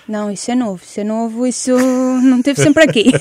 não, 0.09 0.31
isso 0.31 0.51
é 0.51 0.55
novo, 0.55 0.81
isso 0.83 1.01
é 1.01 1.05
novo, 1.05 1.47
isso 1.47 1.77
não 1.77 2.41
teve 2.43 2.63
sempre 2.63 2.85
aqui. 2.85 3.13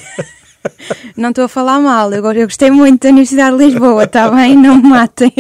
não 1.16 1.30
estou 1.30 1.46
a 1.46 1.48
falar 1.48 1.80
mal, 1.80 2.12
eu, 2.14 2.24
eu 2.34 2.48
gostei 2.48 2.72
muito 2.72 3.04
da 3.04 3.10
Universidade 3.10 3.58
de 3.58 3.66
Lisboa, 3.66 4.04
está 4.04 4.30
bem? 4.30 4.56
Não 4.56 4.78
me 4.78 4.90
matem. 4.90 5.34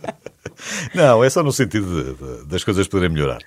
não, 0.94 1.22
é 1.24 1.30
só 1.30 1.42
no 1.42 1.52
sentido 1.52 1.86
de, 1.86 2.14
de, 2.14 2.48
das 2.48 2.64
coisas 2.64 2.86
poderem 2.88 3.14
melhorar. 3.14 3.40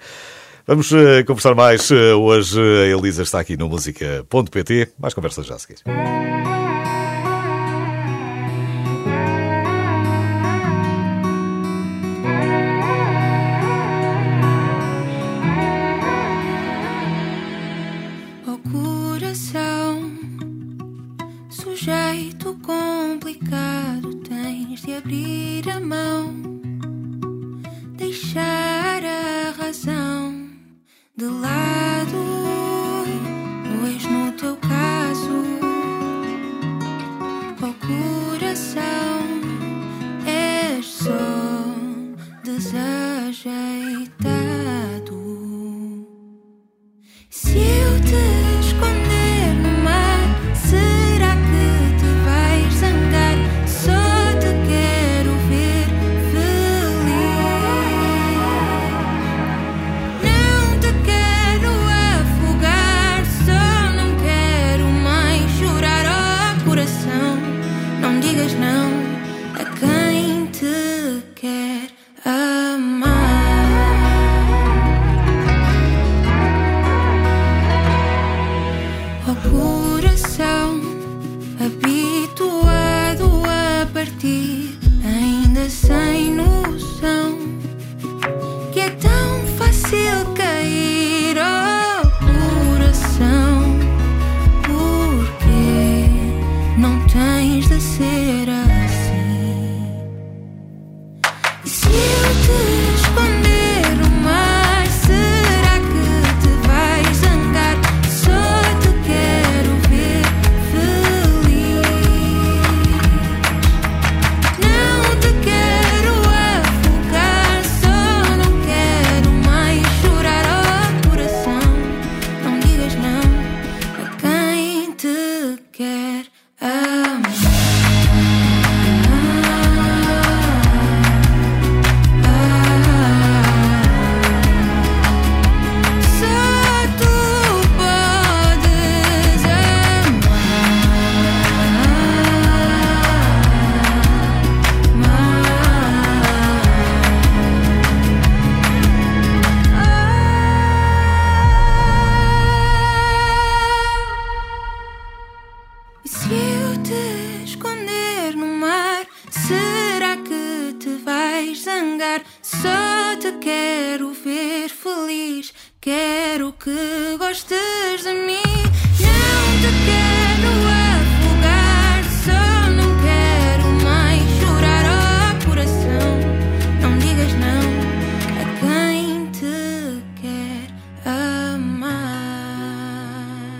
Vamos 0.68 0.92
uh, 0.92 1.24
conversar 1.28 1.54
mais. 1.54 1.92
Uh, 1.92 2.18
hoje 2.20 2.60
a 2.60 2.88
Elisa 2.88 3.22
está 3.22 3.40
aqui 3.40 3.56
no 3.56 3.70
música.pt. 3.70 4.94
Mais 4.98 5.14
conversas 5.14 5.46
já 5.46 5.56
a 5.56 5.60
seguir. 5.60 5.78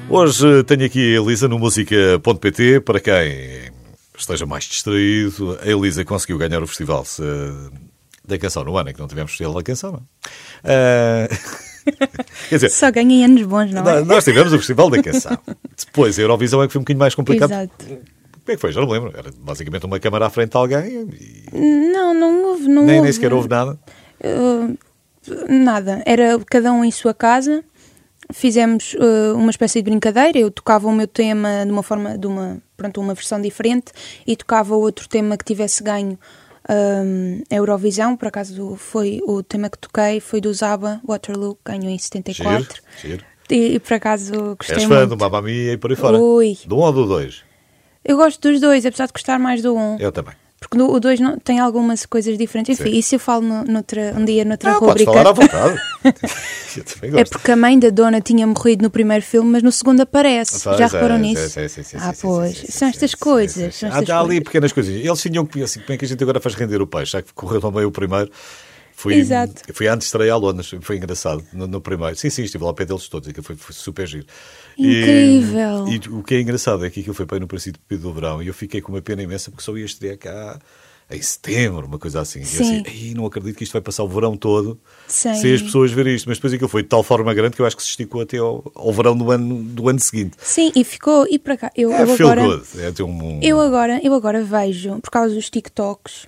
Hoje 0.10 0.64
tenho 0.64 0.86
aqui 0.86 1.16
a 1.16 1.22
Elisa 1.22 1.48
no 1.48 1.58
música.pt 1.58 2.80
para 2.82 3.00
quem 3.00 3.72
esteja 4.18 4.46
mais 4.46 4.64
distraído. 4.66 5.58
A 5.62 5.68
Elisa 5.68 6.06
conseguiu 6.06 6.38
ganhar 6.38 6.62
o 6.62 6.68
festival 6.68 7.06
da 8.28 8.38
canção 8.38 8.64
no 8.64 8.78
ano 8.78 8.90
em 8.90 8.94
que 8.94 9.00
não 9.00 9.08
tivemos 9.08 9.32
festival 9.32 9.54
da 9.56 9.64
canção, 9.64 9.92
não? 9.94 10.02
é? 10.64 11.28
Quer 12.50 12.56
dizer, 12.56 12.70
Só 12.70 12.92
ganhei 12.92 13.24
anos 13.24 13.44
bons, 13.44 13.72
não 13.72 13.88
é? 13.88 14.04
nós 14.04 14.24
tivemos 14.24 14.52
o 14.54 14.58
festival 14.58 14.90
da 14.90 15.02
canção. 15.04 15.38
Depois 15.86 16.18
a 16.18 16.22
Eurovisão 16.22 16.64
é 16.64 16.68
que 16.68 16.74
foi 16.74 16.80
um 16.80 16.84
bocadinho 16.84 17.00
mais 17.00 17.14
complicado. 17.16 17.52
Exato. 17.52 17.86
Como 17.86 18.54
é 18.54 18.56
que 18.56 18.58
foi? 18.62 18.72
Já 18.72 18.82
não 18.82 18.88
me 18.88 18.94
lembro. 18.94 19.12
Era 19.16 19.32
basicamente 19.40 19.86
uma 19.86 20.00
câmara 20.00 20.26
à 20.28 20.30
frente 20.30 20.52
de 20.52 20.58
alguém 20.58 21.08
e 21.12 21.92
Não, 21.92 22.14
não 22.14 22.44
houve. 22.46 22.68
Não 22.68 22.84
nem, 22.84 22.96
houve. 22.96 23.02
nem 23.02 23.12
sequer 23.12 23.34
houve 23.34 23.50
nada. 23.50 23.78
Uh, 24.24 24.78
nada. 25.50 26.02
Era 26.06 26.40
cada 26.48 26.72
um 26.72 26.84
em 26.84 26.92
sua 26.92 27.14
casa. 27.14 27.64
Fizemos 28.34 28.94
uh, 28.96 29.36
uma 29.36 29.52
espécie 29.52 29.82
de 29.82 29.90
brincadeira. 29.90 30.38
Eu 30.38 30.50
tocava 30.50 30.88
o 30.88 30.92
meu 30.92 31.08
tema 31.08 31.64
de 31.66 31.72
uma 31.72 31.84
forma, 31.84 32.18
de 32.18 32.28
uma, 32.28 32.62
pronto, 32.76 33.00
uma 33.00 33.14
versão 33.14 33.42
diferente 33.42 33.92
e 34.26 34.36
tocava 34.36 34.76
outro 34.76 35.08
tema 35.08 35.38
que 35.38 35.46
tivesse 35.46 35.84
ganho 35.84 36.18
um, 36.70 37.44
a 37.50 37.56
Eurovisão. 37.56 38.16
Por 38.16 38.28
acaso 38.28 38.76
foi 38.76 39.22
o 39.26 39.44
tema 39.44 39.70
que 39.70 39.78
toquei, 39.78 40.20
foi 40.20 40.42
do 40.42 40.54
Zaba, 40.54 41.00
Waterloo, 41.08 41.58
ganhou 41.64 41.90
em 41.90 41.98
74. 41.98 42.64
Giro, 42.64 42.84
giro. 43.02 43.26
E, 43.50 43.76
e 43.76 43.80
por 43.80 43.94
acaso 43.94 44.56
gostei 44.58 44.78
És 44.78 44.84
fã 44.86 45.00
muito. 45.00 45.10
do 45.10 45.18
Mamma 45.18 45.42
Mia 45.42 45.74
e 45.74 45.78
por 45.78 45.92
aí 45.92 45.96
fora. 45.96 46.18
Ui. 46.18 46.58
Do 46.66 46.78
1 46.78 46.80
ou 46.80 46.92
do 46.92 47.06
2? 47.06 47.44
Eu 48.04 48.18
gosto 48.18 48.40
dos 48.40 48.62
dois, 48.62 48.86
apesar 48.86 49.08
de 49.08 49.14
gostar 49.14 49.40
mais 49.40 49.64
do 49.64 49.76
um. 49.76 49.98
Eu 50.00 50.12
também. 50.12 50.36
Porque 50.68 50.78
no- 50.78 50.92
o 50.92 51.00
2 51.00 51.20
tem 51.44 51.60
algumas 51.60 52.06
coisas 52.06 52.38
diferentes. 52.38 52.80
Enfim, 52.80 52.92
Sim. 52.92 52.98
isso 52.98 53.16
eu 53.16 53.20
falo 53.20 53.42
no, 53.42 53.64
noutra, 53.66 54.14
um 54.18 54.26
dia 54.26 54.44
noutra 54.44 54.72
Ah, 54.72 54.80
podes 54.80 55.06
rubrica. 55.06 55.12
falar 55.14 55.30
à 55.30 55.34
vontade. 55.34 55.82
É 57.18 57.24
porque 57.24 57.52
a 57.52 57.56
mãe 57.56 57.80
da 57.80 57.90
dona 57.90 58.20
tinha 58.20 58.46
morrido 58.46 58.84
no 58.84 58.90
primeiro 58.90 59.24
filme, 59.24 59.50
mas 59.50 59.64
no 59.64 59.72
segundo 59.72 60.02
aparece. 60.02 60.60
Já 60.62 60.74
é, 60.86 60.88
reparou 60.88 61.18
nisso? 61.18 61.58
ah, 61.98 62.14
pois. 62.22 62.66
são 62.70 62.90
estas 62.90 63.16
coisas. 63.16 63.76
São 63.76 63.90
Há, 63.90 64.00
estas 64.00 64.10
há 64.10 64.20
ali 64.20 64.28
coisas. 64.28 64.44
pequenas 64.44 64.74
coisinhas. 64.74 65.06
Eles 65.06 65.22
tinham 65.22 65.46
que, 65.46 65.64
assim, 65.64 65.80
como 65.80 65.94
é 65.94 65.98
que 65.98 66.04
a 66.04 66.08
gente 66.08 66.22
agora 66.22 66.42
faz 66.42 66.54
render 66.56 66.82
o 66.82 66.88
peixe? 66.88 67.14
Já 67.14 67.22
que 67.22 67.32
correu 67.34 67.62
tão 67.62 67.72
bem 67.72 67.86
o 67.86 67.92
primeiro. 67.92 68.30
Fui, 68.94 69.14
Exato. 69.16 69.54
fui 69.74 69.88
antes 69.88 70.08
de 70.08 70.16
estrear 70.16 70.36
a 70.36 70.38
Londres, 70.38 70.74
foi 70.82 70.98
engraçado 70.98 71.44
no, 71.54 71.66
no 71.68 71.80
primeiro. 71.82 72.16
Sim, 72.18 72.30
sim, 72.30 72.44
estive 72.44 72.64
lá 72.64 72.70
ao 72.72 72.74
pé 72.74 72.86
deles 72.86 73.08
todos, 73.08 73.30
foi, 73.44 73.56
foi 73.56 73.74
super 73.76 74.06
giro. 74.08 74.26
Incrível. 74.78 75.88
E, 75.88 75.96
e 75.96 76.10
o 76.10 76.24
que 76.24 76.36
é 76.36 76.42
engraçado 76.42 76.86
é 76.86 76.90
que 76.90 77.00
aquilo 77.00 77.16
foi 77.16 77.26
para 77.26 77.38
aí 77.38 77.42
no 77.42 77.48
princípio 77.48 77.80
do 77.98 78.14
verão 78.14 78.42
e 78.42 78.48
eu 78.48 78.54
fiquei 78.54 78.82
com 78.82 78.92
uma 78.92 79.02
pena 79.02 79.22
imensa 79.24 79.50
porque 79.52 79.64
só 79.64 79.76
ia 79.78 79.86
estrear 79.86 80.18
cá 80.18 80.60
em 81.12 81.22
setembro, 81.22 81.86
uma 81.86 82.00
coisa 82.00 82.20
assim. 82.22 82.40
E 82.40 82.42
eu 82.42 82.48
Sim. 82.48 82.82
assim, 82.82 82.84
"Ei, 82.88 83.14
não 83.14 83.28
acredito 83.28 83.56
que 83.56 83.64
isto 83.64 83.74
vai 83.74 83.82
passar 83.82 84.04
o 84.04 84.08
verão 84.10 84.36
todo 84.36 84.80
Sem- 85.08 85.36
sem 85.36 85.54
as 85.54 85.62
pessoas 85.62 85.92
verem 85.92 86.16
isto. 86.16 86.28
Mas 86.28 86.38
depois 86.40 86.52
aquilo 86.54 86.68
foi 86.68 86.82
de 86.82 86.90
tal 86.90 87.04
forma 87.04 87.32
grande 87.34 87.56
que 87.56 87.62
eu 87.62 87.66
acho 87.66 87.78
que 87.78 87.84
se 87.84 87.90
esticou 87.90 88.22
até 88.22 88.38
ao, 88.40 88.72
ao 88.74 88.92
verão 88.92 89.16
do 89.16 89.30
ano, 89.30 89.62
do 89.64 89.88
ano 89.88 90.00
seguinte. 90.00 90.36
Sim, 90.40 90.72
e 90.76 90.84
ficou. 90.84 91.28
E 91.30 91.38
para 91.38 91.58
cá. 91.58 91.72
Eu, 91.76 91.92
É 91.92 92.02
eu 92.02 92.08
feel 92.18 92.30
agora. 92.32 92.58
good. 92.58 92.64
É 92.82 92.92
ter 92.92 93.04
um... 93.04 93.40
Eu 93.44 93.62
agora, 93.62 94.00
eu 94.04 94.14
agora 94.16 94.44
vejo, 94.44 95.00
por 95.00 95.12
causa 95.12 95.36
dos 95.36 95.48
TikToks, 95.48 96.26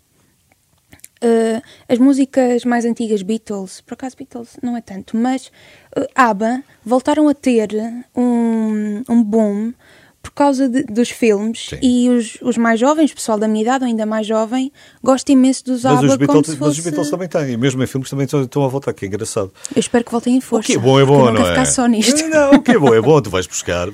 eh, 1.21 1.61
as 1.89 1.97
músicas 1.99 2.63
mais 2.65 2.85
antigas, 2.85 3.21
Beatles, 3.21 3.81
por 3.81 3.93
acaso 3.95 4.15
Beatles 4.17 4.57
não 4.61 4.75
é 4.77 4.81
tanto, 4.81 5.15
mas 5.17 5.51
eh, 5.95 6.07
ABBA 6.15 6.63
voltaram 6.85 7.27
a 7.29 7.33
ter 7.33 7.69
um, 8.15 9.03
um 9.09 9.23
boom 9.23 9.73
por 10.21 10.31
causa 10.31 10.67
de- 10.67 10.83
dos 10.83 11.09
filmes 11.09 11.67
Sim. 11.69 11.77
e 11.81 12.09
os, 12.09 12.37
os 12.41 12.57
mais 12.57 12.77
jovens, 12.79 13.13
pessoal 13.13 13.39
da 13.39 13.47
minha 13.47 13.61
idade 13.61 13.85
ou 13.85 13.89
ainda 13.89 14.05
mais 14.05 14.27
jovem, 14.27 14.71
gosta 15.01 15.31
imenso 15.31 15.63
dos 15.63 15.83
Mas 15.83 15.93
ABBA 15.93 16.05
os, 16.05 16.11
como 16.11 16.17
Beatles, 16.27 16.45
se 16.47 16.51
mas 16.51 16.59
fosse... 16.59 16.79
os 16.79 16.83
Beatles 16.85 17.09
também 17.09 17.27
têm, 17.29 17.51
e 17.53 17.57
mesmo 17.57 17.81
em 17.81 17.87
filmes 17.87 18.09
também 18.09 18.25
estão, 18.25 18.41
estão 18.43 18.63
a 18.65 18.67
voltar, 18.67 18.93
que 18.93 19.05
é 19.05 19.07
engraçado. 19.07 19.53
Eu 19.73 19.79
espero 19.79 20.03
que 20.03 20.11
voltem 20.11 20.35
em 20.35 20.39
O 20.39 20.41
força. 20.41 20.67
que 20.67 20.73
é 20.73 20.77
bom 20.77 20.99
é 20.99 21.05
bom, 21.05 21.31
não 21.31 21.41
é? 21.41 21.49
ficar 21.51 21.65
só 21.65 21.85
nisto. 21.87 22.27
Não, 22.27 22.55
o 22.55 22.61
que 22.61 22.71
é 22.71 22.77
bom 22.77 22.93
é 22.93 22.99
bom, 23.01 23.21
tu 23.21 23.29
vais 23.29 23.47
buscar. 23.47 23.87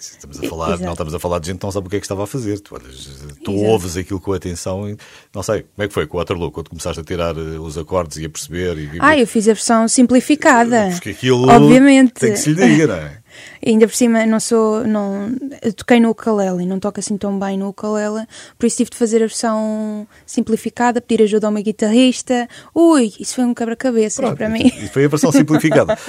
Estamos 0.00 0.38
a 0.42 0.48
falar, 0.48 0.68
Exato. 0.68 0.82
não 0.84 0.92
estamos 0.92 1.14
a 1.14 1.18
falar 1.18 1.38
de 1.40 1.46
gente 1.48 1.58
que 1.58 1.64
não 1.66 1.70
sabe 1.72 1.86
o 1.86 1.90
que 1.90 1.96
é 1.96 2.00
que 2.00 2.06
estava 2.06 2.24
a 2.24 2.26
fazer. 2.26 2.58
Tu, 2.60 2.74
olhas, 2.74 3.18
tu 3.44 3.52
ouves 3.54 3.96
aquilo 3.98 4.18
com 4.18 4.32
atenção 4.32 4.88
e 4.88 4.96
não 5.34 5.42
sei, 5.42 5.62
como 5.74 5.84
é 5.84 5.88
que 5.88 5.92
foi 5.94 6.06
com 6.06 6.16
o 6.16 6.20
Waterloo, 6.20 6.50
quando 6.50 6.70
começaste 6.70 7.00
a 7.00 7.04
tirar 7.04 7.36
eh, 7.36 7.58
os 7.58 7.76
acordes 7.76 8.16
e 8.16 8.24
a 8.24 8.30
perceber 8.30 8.78
e 8.78 8.90
Ah, 8.98 9.18
eu 9.18 9.26
fiz 9.26 9.46
a 9.46 9.52
versão 9.52 9.86
simplificada. 9.86 10.88
porque 10.92 11.10
aquilo 11.10 11.46
Obviamente. 11.48 12.14
tem 12.14 12.32
que 12.32 12.38
se 12.38 12.52
lhe 12.54 12.66
diga, 12.66 12.86
não 12.86 12.94
é? 12.94 13.20
Ainda 13.64 13.86
por 13.86 13.94
cima, 13.94 14.26
não 14.26 14.40
sou. 14.40 14.84
Não, 14.86 15.30
eu 15.62 15.72
toquei 15.72 16.00
no 16.00 16.10
ukulele, 16.10 16.66
não 16.66 16.80
toco 16.80 16.98
assim 16.98 17.16
tão 17.16 17.38
bem 17.38 17.56
no 17.58 17.68
ukulele, 17.68 18.26
por 18.58 18.66
isso 18.66 18.78
tive 18.78 18.90
de 18.90 18.96
fazer 18.96 19.18
a 19.18 19.26
versão 19.26 20.06
simplificada, 20.26 21.00
pedir 21.00 21.22
ajuda 21.24 21.46
a 21.46 21.50
uma 21.50 21.60
guitarrista. 21.60 22.48
Ui, 22.74 23.12
isso 23.20 23.34
foi 23.36 23.44
um 23.44 23.54
quebra-cabeças 23.54 24.34
para 24.34 24.48
mim. 24.48 24.68
Foi 24.92 25.04
a 25.04 25.08
versão 25.08 25.30
simplificada. 25.30 25.96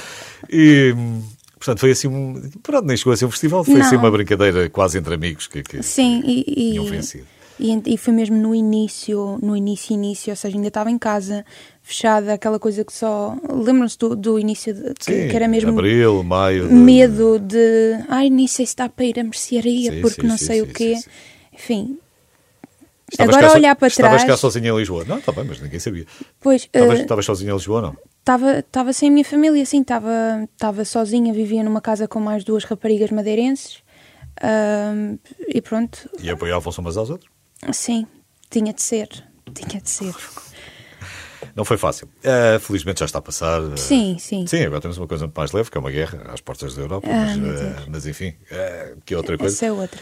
E, 0.50 0.92
portanto, 1.64 1.78
foi 1.80 1.92
assim 1.92 2.08
um. 2.08 2.40
Pronto, 2.62 2.86
nem 2.86 2.96
chegou 2.96 3.12
a 3.12 3.16
ser 3.16 3.24
um 3.26 3.30
festival, 3.30 3.62
foi 3.64 3.80
assim 3.80 3.94
Não. 3.94 4.02
uma 4.02 4.10
brincadeira 4.10 4.68
quase 4.68 4.98
entre 4.98 5.14
amigos 5.14 5.46
que, 5.46 5.62
que 5.62 5.82
Sim, 5.82 6.20
e, 6.24 6.74
e, 6.76 6.90
vencido. 6.90 7.26
e, 7.58 7.82
e 7.94 7.96
foi 7.96 8.12
mesmo 8.12 8.36
no 8.36 8.52
início, 8.54 9.38
no 9.40 9.56
início, 9.56 9.94
início, 9.94 10.30
ou 10.30 10.36
seja, 10.36 10.56
ainda 10.56 10.68
estava 10.68 10.90
em 10.90 10.98
casa, 10.98 11.44
fechada, 11.80 12.32
aquela 12.34 12.58
coisa 12.58 12.84
que 12.84 12.92
só. 12.92 13.36
Lembram-se 13.48 13.96
do, 13.98 14.16
do 14.16 14.38
início, 14.38 14.74
de, 14.74 14.94
que, 14.94 15.04
Sim, 15.04 15.28
que 15.28 15.36
era 15.36 15.46
mesmo. 15.46 15.70
Abril, 15.70 16.22
maio. 16.24 16.66
de- 16.68 16.74
medo 16.74 17.38
de 17.38 18.04
ai, 18.08 18.28
nem 18.28 18.46
sei 18.48 18.66
se 18.66 18.74
dá 18.76 18.88
para 18.88 19.04
ir 19.04 19.20
à 19.20 19.22
mercearia 19.24 19.92
Sim, 19.92 20.00
porque 20.00 20.22
sim, 20.22 20.26
não 20.26 20.36
sei 20.36 20.62
o 20.62 20.66
quê. 20.66 20.94
Enfim, 21.54 21.98
Estavas 23.22 23.36
agora 23.36 23.52
cá 23.52 23.58
olhar 23.58 23.76
para 23.76 23.88
Estavas 23.88 24.10
trás- 24.22 24.24
cá 24.24 24.36
sozinha 24.36 24.70
em 24.70 24.76
Lisboa? 24.76 25.04
Não, 25.04 25.18
está 25.18 25.32
bem, 25.32 25.44
mas 25.44 25.60
ninguém 25.60 25.78
sabia. 25.80 26.06
pois 26.40 26.62
Estavas, 26.62 26.98
eh, 26.98 27.02
estavas 27.02 27.24
sozinha 27.24 27.50
em 27.50 27.54
Lisboa 27.54 27.80
não? 27.82 27.96
estava 28.20 28.58
estava 28.58 28.92
sem 28.92 29.08
a 29.08 29.12
minha 29.12 29.24
família, 29.24 29.62
assim, 29.62 29.80
estava 29.82 30.48
estava 30.54 30.84
sozinha, 30.84 31.32
vivia 31.32 31.62
numa 31.62 31.80
casa 31.80 32.06
com 32.08 32.20
mais 32.20 32.44
duas 32.44 32.64
raparigas 32.64 33.10
madeirenses. 33.10 33.82
ahm, 34.42 35.16
e 35.48 35.60
pronto, 35.60 36.08
E 36.20 36.30
apoiavam-se 36.30 36.78
umas 36.80 36.96
às 36.96 37.10
outras? 37.10 37.30
sim, 37.72 38.06
tinha 38.50 38.72
de 38.72 38.82
ser, 38.82 39.08
tinha 39.54 39.80
de 39.80 39.88
ser. 39.90 40.14
Não 41.54 41.64
foi 41.66 41.76
fácil. 41.76 42.08
Eh, 42.22 42.58
felizmente 42.60 43.00
já 43.00 43.04
está 43.06 43.18
a 43.18 43.22
passar. 43.22 43.60
eh, 43.60 43.76
Sim, 43.76 44.16
sim. 44.18 44.46
Sim, 44.46 44.62
agora 44.64 44.80
temos 44.80 44.96
uma 44.96 45.06
coisa 45.06 45.24
muito 45.26 45.36
mais 45.36 45.52
leve, 45.52 45.70
que 45.70 45.76
é 45.76 45.80
uma 45.80 45.90
guerra 45.90 46.30
às 46.32 46.40
portas 46.40 46.74
da 46.74 46.82
Europa. 46.82 47.08
Ah, 47.10 47.36
mas, 47.36 47.86
mas 47.88 48.06
enfim, 48.06 48.34
que 49.04 49.12
é 49.12 49.16
outra 49.16 49.36
coisa. 49.36 49.54
Essa 49.54 49.66
é 49.66 49.72
outra. 49.72 50.00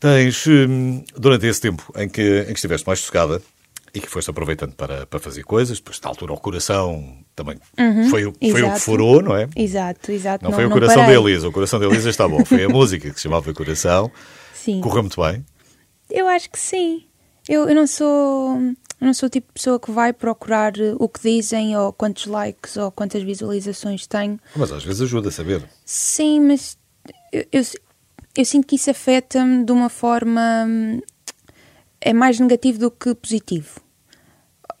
Tens, 0.00 0.46
hum, 0.46 1.04
durante 1.16 1.46
esse 1.46 1.60
tempo 1.60 1.92
em 1.96 2.08
que, 2.08 2.40
em 2.42 2.46
que 2.46 2.52
estiveste 2.52 2.86
mais 2.86 3.00
sossegada 3.00 3.40
e 3.92 4.00
que 4.00 4.08
foste 4.08 4.30
aproveitando 4.30 4.72
para, 4.74 5.04
para 5.06 5.20
fazer 5.20 5.42
coisas, 5.42 5.78
depois 5.78 6.00
na 6.00 6.08
altura 6.08 6.32
o 6.32 6.38
coração 6.40 7.18
também 7.36 7.58
foi, 8.08 8.24
o- 8.24 8.32
foi 8.50 8.62
o 8.62 8.66
que 8.66 8.72
Uhum, 8.72 8.78
furou, 8.78 9.20
não 9.22 9.36
é? 9.36 9.46
Exato, 9.54 10.10
exato. 10.10 10.42
Não, 10.44 10.52
foi 10.52 10.64
o 10.64 10.70
coração 10.70 11.02
parei. 11.04 11.16
da 11.16 11.20
Elisa, 11.28 11.48
o 11.48 11.52
coração 11.52 11.78
da 11.78 11.86
Elisa 11.86 12.08
está 12.08 12.26
bom. 12.26 12.44
Foi 12.44 12.64
a 12.64 12.68
música 12.70 13.10
que 13.10 13.16
se 13.16 13.22
chamava 13.24 13.52
Coração, 13.52 14.10
Sim. 14.54 14.80
correu 14.80 15.02
muito 15.02 15.20
bem. 15.20 15.44
Eu 16.08 16.26
acho 16.28 16.48
que 16.50 16.58
sim. 16.58 17.04
Eu, 17.48 17.68
eu 17.68 17.74
não 17.74 17.86
sou. 17.86 18.56
Eu 19.00 19.06
não 19.06 19.14
sou 19.14 19.26
o 19.26 19.30
tipo 19.30 19.48
de 19.48 19.54
pessoa 19.54 19.78
que 19.80 19.90
vai 19.90 20.12
procurar 20.12 20.78
eh, 20.78 20.94
o 20.98 21.08
que 21.08 21.20
dizem 21.20 21.76
ou 21.76 21.92
quantos 21.92 22.26
likes 22.26 22.76
ou 22.76 22.90
quantas 22.90 23.22
visualizações 23.22 24.06
tenho. 24.06 24.38
Mas 24.54 24.70
às 24.72 24.84
vezes 24.84 25.02
ajuda 25.02 25.28
a 25.30 25.32
saber. 25.32 25.62
Sim, 25.84 26.40
mas 26.40 26.76
eu, 27.32 27.44
eu, 27.50 27.62
eu 28.36 28.44
sinto 28.44 28.66
que 28.66 28.76
isso 28.76 28.90
afeta-me 28.90 29.64
de 29.64 29.72
uma 29.72 29.88
forma. 29.88 30.64
hum, 30.66 31.00
É 32.00 32.12
mais 32.14 32.40
negativo 32.40 32.78
do 32.78 32.90
que 32.90 33.14
positivo. 33.14 33.80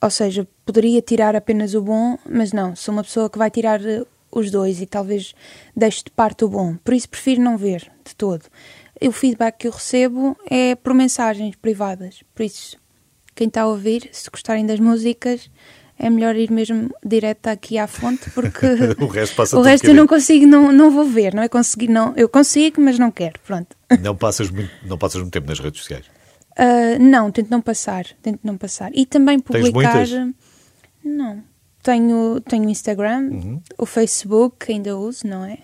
Ou 0.02 0.10
seja, 0.10 0.48
poderia 0.64 1.02
tirar 1.02 1.36
apenas 1.36 1.74
o 1.74 1.82
bom, 1.82 2.16
mas 2.26 2.52
não, 2.52 2.74
sou 2.74 2.94
uma 2.94 3.04
pessoa 3.04 3.28
que 3.28 3.36
vai 3.36 3.50
tirar 3.50 3.84
eh, 3.84 4.02
os 4.32 4.50
dois 4.50 4.80
e 4.80 4.86
talvez 4.86 5.34
deixe 5.76 6.04
de 6.04 6.10
parte 6.10 6.44
o 6.44 6.48
bom. 6.48 6.76
Por 6.82 6.94
isso 6.94 7.08
prefiro 7.08 7.42
não 7.42 7.58
ver 7.58 7.92
de 8.06 8.14
todo. 8.16 8.44
O 9.02 9.12
feedback 9.12 9.58
que 9.58 9.66
eu 9.68 9.72
recebo 9.72 10.34
é 10.50 10.74
por 10.74 10.94
mensagens 10.94 11.54
privadas. 11.56 12.22
Por 12.34 12.42
isso, 12.44 12.78
quem 13.34 13.48
está 13.48 13.62
a 13.62 13.66
ouvir, 13.66 14.08
se 14.12 14.30
gostarem 14.30 14.64
das 14.64 14.80
músicas, 14.80 15.50
é 16.02 16.08
melhor 16.08 16.34
ir 16.34 16.50
mesmo 16.50 16.90
direto 17.04 17.46
aqui 17.48 17.76
à 17.78 17.86
fonte, 17.86 18.30
porque 18.30 18.66
O 18.98 19.06
resto 19.06 19.36
passa 19.36 19.56
o 19.60 19.62
resto 19.62 19.86
eu 19.86 19.94
não 19.94 20.06
consigo, 20.06 20.46
não, 20.46 20.72
não 20.72 20.90
vou 20.90 21.04
ver, 21.04 21.34
não 21.34 21.42
é 21.42 21.48
conseguir, 21.48 21.88
não. 21.88 22.14
Eu 22.16 22.28
consigo, 22.28 22.80
mas 22.80 22.98
não 22.98 23.10
quero, 23.10 23.38
pronto. 23.46 23.76
Não 24.00 24.16
passas, 24.16 24.48
muito, 24.50 24.70
não 24.86 24.96
passas 24.96 25.20
muito 25.20 25.32
tempo 25.32 25.48
nas 25.48 25.58
redes 25.58 25.80
sociais. 25.80 26.06
Ah, 26.56 26.98
não, 26.98 27.30
tento 27.30 27.50
não 27.50 27.60
passar, 27.60 28.04
tento 28.22 28.40
não 28.44 28.56
passar. 28.56 28.90
E 28.94 29.04
também 29.04 29.38
publicar. 29.40 30.06
Não. 31.04 31.42
Tenho, 31.82 32.40
tenho 32.42 32.68
Instagram, 32.68 33.30
Uhum. 33.30 33.62
o 33.78 33.86
Facebook 33.86 34.70
ainda 34.70 34.96
uso, 34.96 35.26
não 35.26 35.44
é? 35.44 35.58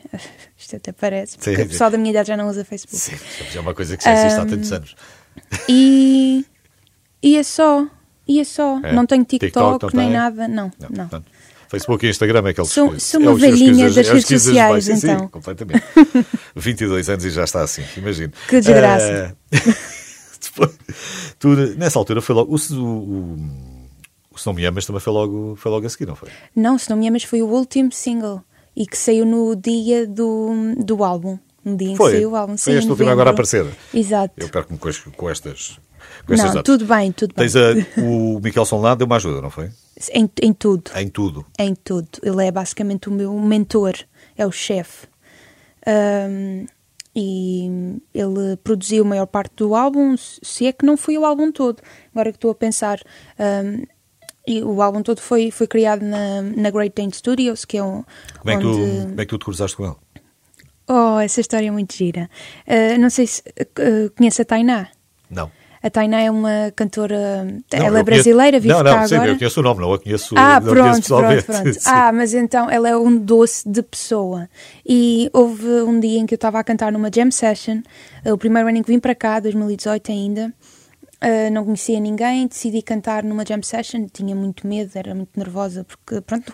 Isto 0.57 0.77
até 0.77 0.91
parece, 0.91 1.37
porque 1.37 1.55
Sim, 1.55 1.63
o 1.63 1.69
pessoal 1.69 1.91
da 1.91 1.99
minha 1.99 2.11
idade 2.11 2.29
já 2.29 2.37
não 2.39 2.49
usa 2.49 2.65
Facebook. 2.65 2.97
Sim, 2.97 3.17
já 3.53 3.59
é 3.59 3.63
uma 3.63 3.75
coisa 3.75 3.97
que 3.99 4.03
já 4.05 4.13
existe 4.15 4.41
há 4.41 4.47
tantos 4.47 4.73
anos. 4.73 4.97
E, 5.69 6.45
e 7.23 7.37
é 7.37 7.43
só, 7.43 7.87
e 8.27 8.41
é 8.41 8.45
só. 8.45 8.79
É. 8.83 8.93
Não 8.93 9.07
tenho 9.07 9.25
TikTok 9.25 9.73
TikTok, 9.75 9.97
nem 9.97 10.11
nada, 10.11 10.47
não, 10.49 10.71
Não, 10.79 10.89
não. 10.91 11.09
portanto, 11.09 11.27
Facebook 11.69 12.07
e 12.07 12.11
Instagram 12.11 12.47
é 12.47 12.51
aqueles 12.51 12.71
Sou- 12.71 12.91
que- 12.93 13.01
sou 13.01 13.21
é 13.21 13.25
uma 13.29 13.33
é 13.33 13.35
que 13.35 13.41
velhinha 13.41 13.91
das 13.91 13.97
é 14.07 14.13
redes 14.13 14.25
que 14.27 14.39
sociais, 14.39 14.71
mais. 14.71 14.85
Sim, 14.85 14.97
Sim, 14.97 15.11
então. 15.13 15.29
completamente. 15.29 15.83
22 16.55 17.09
anos 17.09 17.25
e 17.25 17.31
já 17.31 17.45
está 17.45 17.63
assim, 17.63 17.83
imagino. 17.97 18.33
Que 18.49 18.61
desgraça. 18.61 19.37
Depois, 20.43 20.71
tu, 21.39 21.49
nessa 21.77 21.99
altura 21.99 22.21
foi 22.23 22.35
logo. 22.35 22.55
O, 22.55 22.75
o, 22.75 23.39
o, 24.31 24.39
Se 24.39 24.47
Não 24.47 24.55
Me 24.55 24.65
Amas 24.65 24.87
também 24.87 25.01
foi 25.01 25.13
logo, 25.13 25.57
foi 25.57 25.71
logo 25.73 25.87
a 25.87 25.89
seguir, 25.91 26.07
não 26.07 26.15
foi? 26.17 26.29
Não, 26.55 26.79
se 26.79 26.89
não 26.89 26.97
me 26.97 27.09
amas, 27.09 27.25
foi 27.25 27.43
o 27.43 27.47
último 27.49 27.91
single 27.93 28.43
e 28.77 28.87
que 28.87 28.97
saiu 28.97 29.25
no 29.27 29.57
dia 29.57 30.07
do, 30.07 30.75
do 30.79 31.03
álbum. 31.03 31.39
No 31.65 31.77
dia 31.77 31.89
em 31.91 31.97
Foi. 31.97 32.13
que 32.13 32.17
saiu 32.19 32.31
o 32.31 32.37
álbum. 32.37 32.57
Foi 32.57 32.73
Sim, 32.75 32.79
este 32.79 32.87
em 32.87 32.91
último 32.93 33.11
agora 33.11 33.31
a 33.31 33.33
aparecer. 33.33 33.67
Exato. 33.93 34.33
Eu 34.37 34.49
perco-me 34.49 34.79
com, 34.79 34.89
com 35.17 35.29
estas. 35.31 35.79
Com 36.27 36.35
estas 36.35 36.55
Não, 36.55 36.63
tudo 36.63 36.85
bem, 36.87 37.13
tudo 37.13 37.35
bem. 37.35 37.49
Tens 37.49 37.55
a, 37.57 38.01
o 38.03 38.41
Miquel 38.41 38.65
Solnado 38.65 38.99
deu 38.99 39.07
uma 39.07 39.17
ajuda, 39.17 39.41
não 39.41 39.51
foi? 39.51 39.71
Em, 40.13 40.29
em 40.43 40.53
tudo. 40.53 40.91
Em 40.97 41.09
tudo. 41.09 41.47
em 41.59 41.75
tudo. 41.75 42.09
Ele 42.23 42.45
é 42.47 42.51
basicamente 42.51 43.09
o 43.09 43.13
meu 43.13 43.33
mentor, 43.39 43.95
é 44.37 44.45
o 44.47 44.51
chefe. 44.53 45.07
Ahm, 45.87 46.67
e 47.15 47.67
ele 48.13 48.57
produziu 48.63 49.03
a 49.05 49.07
maior 49.07 49.27
parte 49.27 49.55
do 49.57 49.75
álbum, 49.75 50.17
se 50.19 50.67
é 50.67 50.73
que 50.73 50.85
não 50.85 50.97
foi 50.97 51.17
o 51.17 51.25
álbum 51.25 51.51
todo. 51.51 51.81
Agora 52.13 52.31
que 52.31 52.37
estou 52.37 52.51
a 52.51 52.55
pensar, 52.55 53.01
ahm, 53.39 53.85
e 54.47 54.63
o 54.63 54.83
álbum 54.83 55.03
todo 55.03 55.21
foi, 55.21 55.51
foi 55.51 55.67
criado 55.67 56.03
na, 56.05 56.43
na 56.43 56.71
Great 56.71 56.95
Dane 56.95 57.13
Studios, 57.13 57.65
que 57.65 57.79
é 57.79 57.83
um. 57.83 58.05
Como 58.39 58.51
é, 58.51 58.57
que 58.57 58.63
tu, 58.63 58.69
onde- 58.71 59.07
como 59.07 59.21
é 59.21 59.25
que 59.25 59.31
tu 59.31 59.39
te 59.39 59.45
cruzaste 59.45 59.77
com 59.77 59.85
ele? 59.87 59.97
Oh, 60.89 61.19
essa 61.19 61.41
história 61.41 61.67
é 61.67 61.71
muito 61.71 61.95
gira. 61.97 62.29
Ah, 62.67 62.97
não 62.99 63.11
sei 63.11 63.27
se 63.27 63.41
uh, 63.41 64.11
conhece 64.17 64.43
a 64.43 64.45
Tainá. 64.45 64.89
Não. 65.31 65.51
A 65.83 65.91
Tainá 65.91 66.21
é 66.21 66.31
uma 66.31 66.73
cantora. 66.75 67.45
Não, 67.45 67.87
ela 67.87 67.99
é 68.01 68.03
brasileira, 68.03 68.59
vive 68.59 68.75
não, 68.75 68.83
cá 68.83 69.01
não, 69.01 69.09
sim, 69.09 69.15
agora. 69.15 69.31
eu 69.31 69.39
conheço 69.39 69.61
o 69.61 69.63
nome, 69.63 69.81
não 69.81 69.93
a 69.93 69.99
conheço, 69.99 70.35
Ah, 70.37 70.59
não 70.61 70.73
pronto, 70.73 70.97
pessoalmente. 70.97 71.45
pronto, 71.45 71.63
pronto. 71.63 71.79
Ah, 71.87 72.13
mas 72.13 72.35
então 72.35 72.71
ela 72.71 72.89
é 72.89 72.97
um 72.97 73.17
doce 73.17 73.69
de 73.69 73.83
pessoa. 73.83 74.49
E 74.85 75.31
houve 75.33 75.67
um 75.83 76.01
dia 76.01 76.19
em 76.19 76.27
que 76.27 76.35
eu 76.35 76.37
estava 76.37 76.59
a 76.59 76.65
cantar 76.65 76.91
numa 76.93 77.11
jam 77.15 77.31
session, 77.31 77.83
eh, 78.25 78.33
o 78.33 78.39
primeiro 78.39 78.69
ano 78.69 78.79
em 78.79 78.83
que 78.83 78.91
vim 78.91 78.99
para 78.99 79.15
cá, 79.15 79.39
2018 79.39 80.11
ainda. 80.11 80.53
eh, 81.21 81.51
não 81.51 81.65
conhecia 81.65 81.99
ninguém, 82.01 82.47
decidi 82.47 82.83
cantar 82.83 83.23
numa 83.25 83.45
jam 83.47 83.63
session, 83.63 84.07
tinha 84.13 84.35
muito 84.37 84.67
medo, 84.67 84.91
era 84.95 85.15
muito 85.15 85.31
nervosa, 85.39 85.85
porque 85.85 86.21
pronto, 86.21 86.53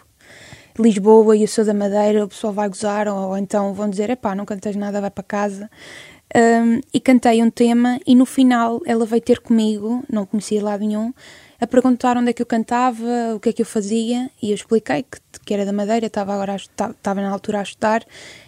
Lisboa 0.78 1.36
e 1.36 1.42
eu 1.42 1.48
sou 1.48 1.64
da 1.64 1.74
Madeira, 1.74 2.24
o 2.24 2.28
pessoal 2.28 2.52
vai 2.52 2.68
gozar, 2.68 3.06
ou, 3.08 3.30
ou 3.30 3.36
então 3.36 3.74
vão 3.74 3.90
dizer, 3.90 4.08
epá, 4.08 4.34
não 4.34 4.44
cantas 4.46 4.74
nada, 4.76 5.00
vai 5.00 5.10
para 5.10 5.22
casa. 5.24 5.70
Um, 6.34 6.80
e 6.94 6.98
cantei 6.98 7.42
um 7.42 7.50
tema 7.50 8.00
e 8.06 8.14
no 8.14 8.24
final 8.24 8.80
ela 8.86 9.04
veio 9.04 9.20
ter 9.20 9.40
comigo, 9.40 10.02
não 10.10 10.24
conhecia 10.24 10.64
lado 10.64 10.80
nenhum, 10.80 11.12
a 11.60 11.66
perguntar 11.66 12.16
onde 12.16 12.30
é 12.30 12.32
que 12.32 12.40
eu 12.40 12.46
cantava, 12.46 13.34
o 13.36 13.38
que 13.38 13.50
é 13.50 13.52
que 13.52 13.60
eu 13.60 13.66
fazia 13.66 14.30
e 14.42 14.50
eu 14.50 14.54
expliquei 14.54 15.02
que, 15.02 15.18
que 15.44 15.54
era 15.54 15.66
da 15.66 15.72
Madeira, 15.72 16.06
estava 16.06 16.32
agora 16.32 16.56
estava 16.56 17.20
na 17.20 17.30
altura 17.30 17.60
a 17.60 17.62
estudar. 17.62 18.02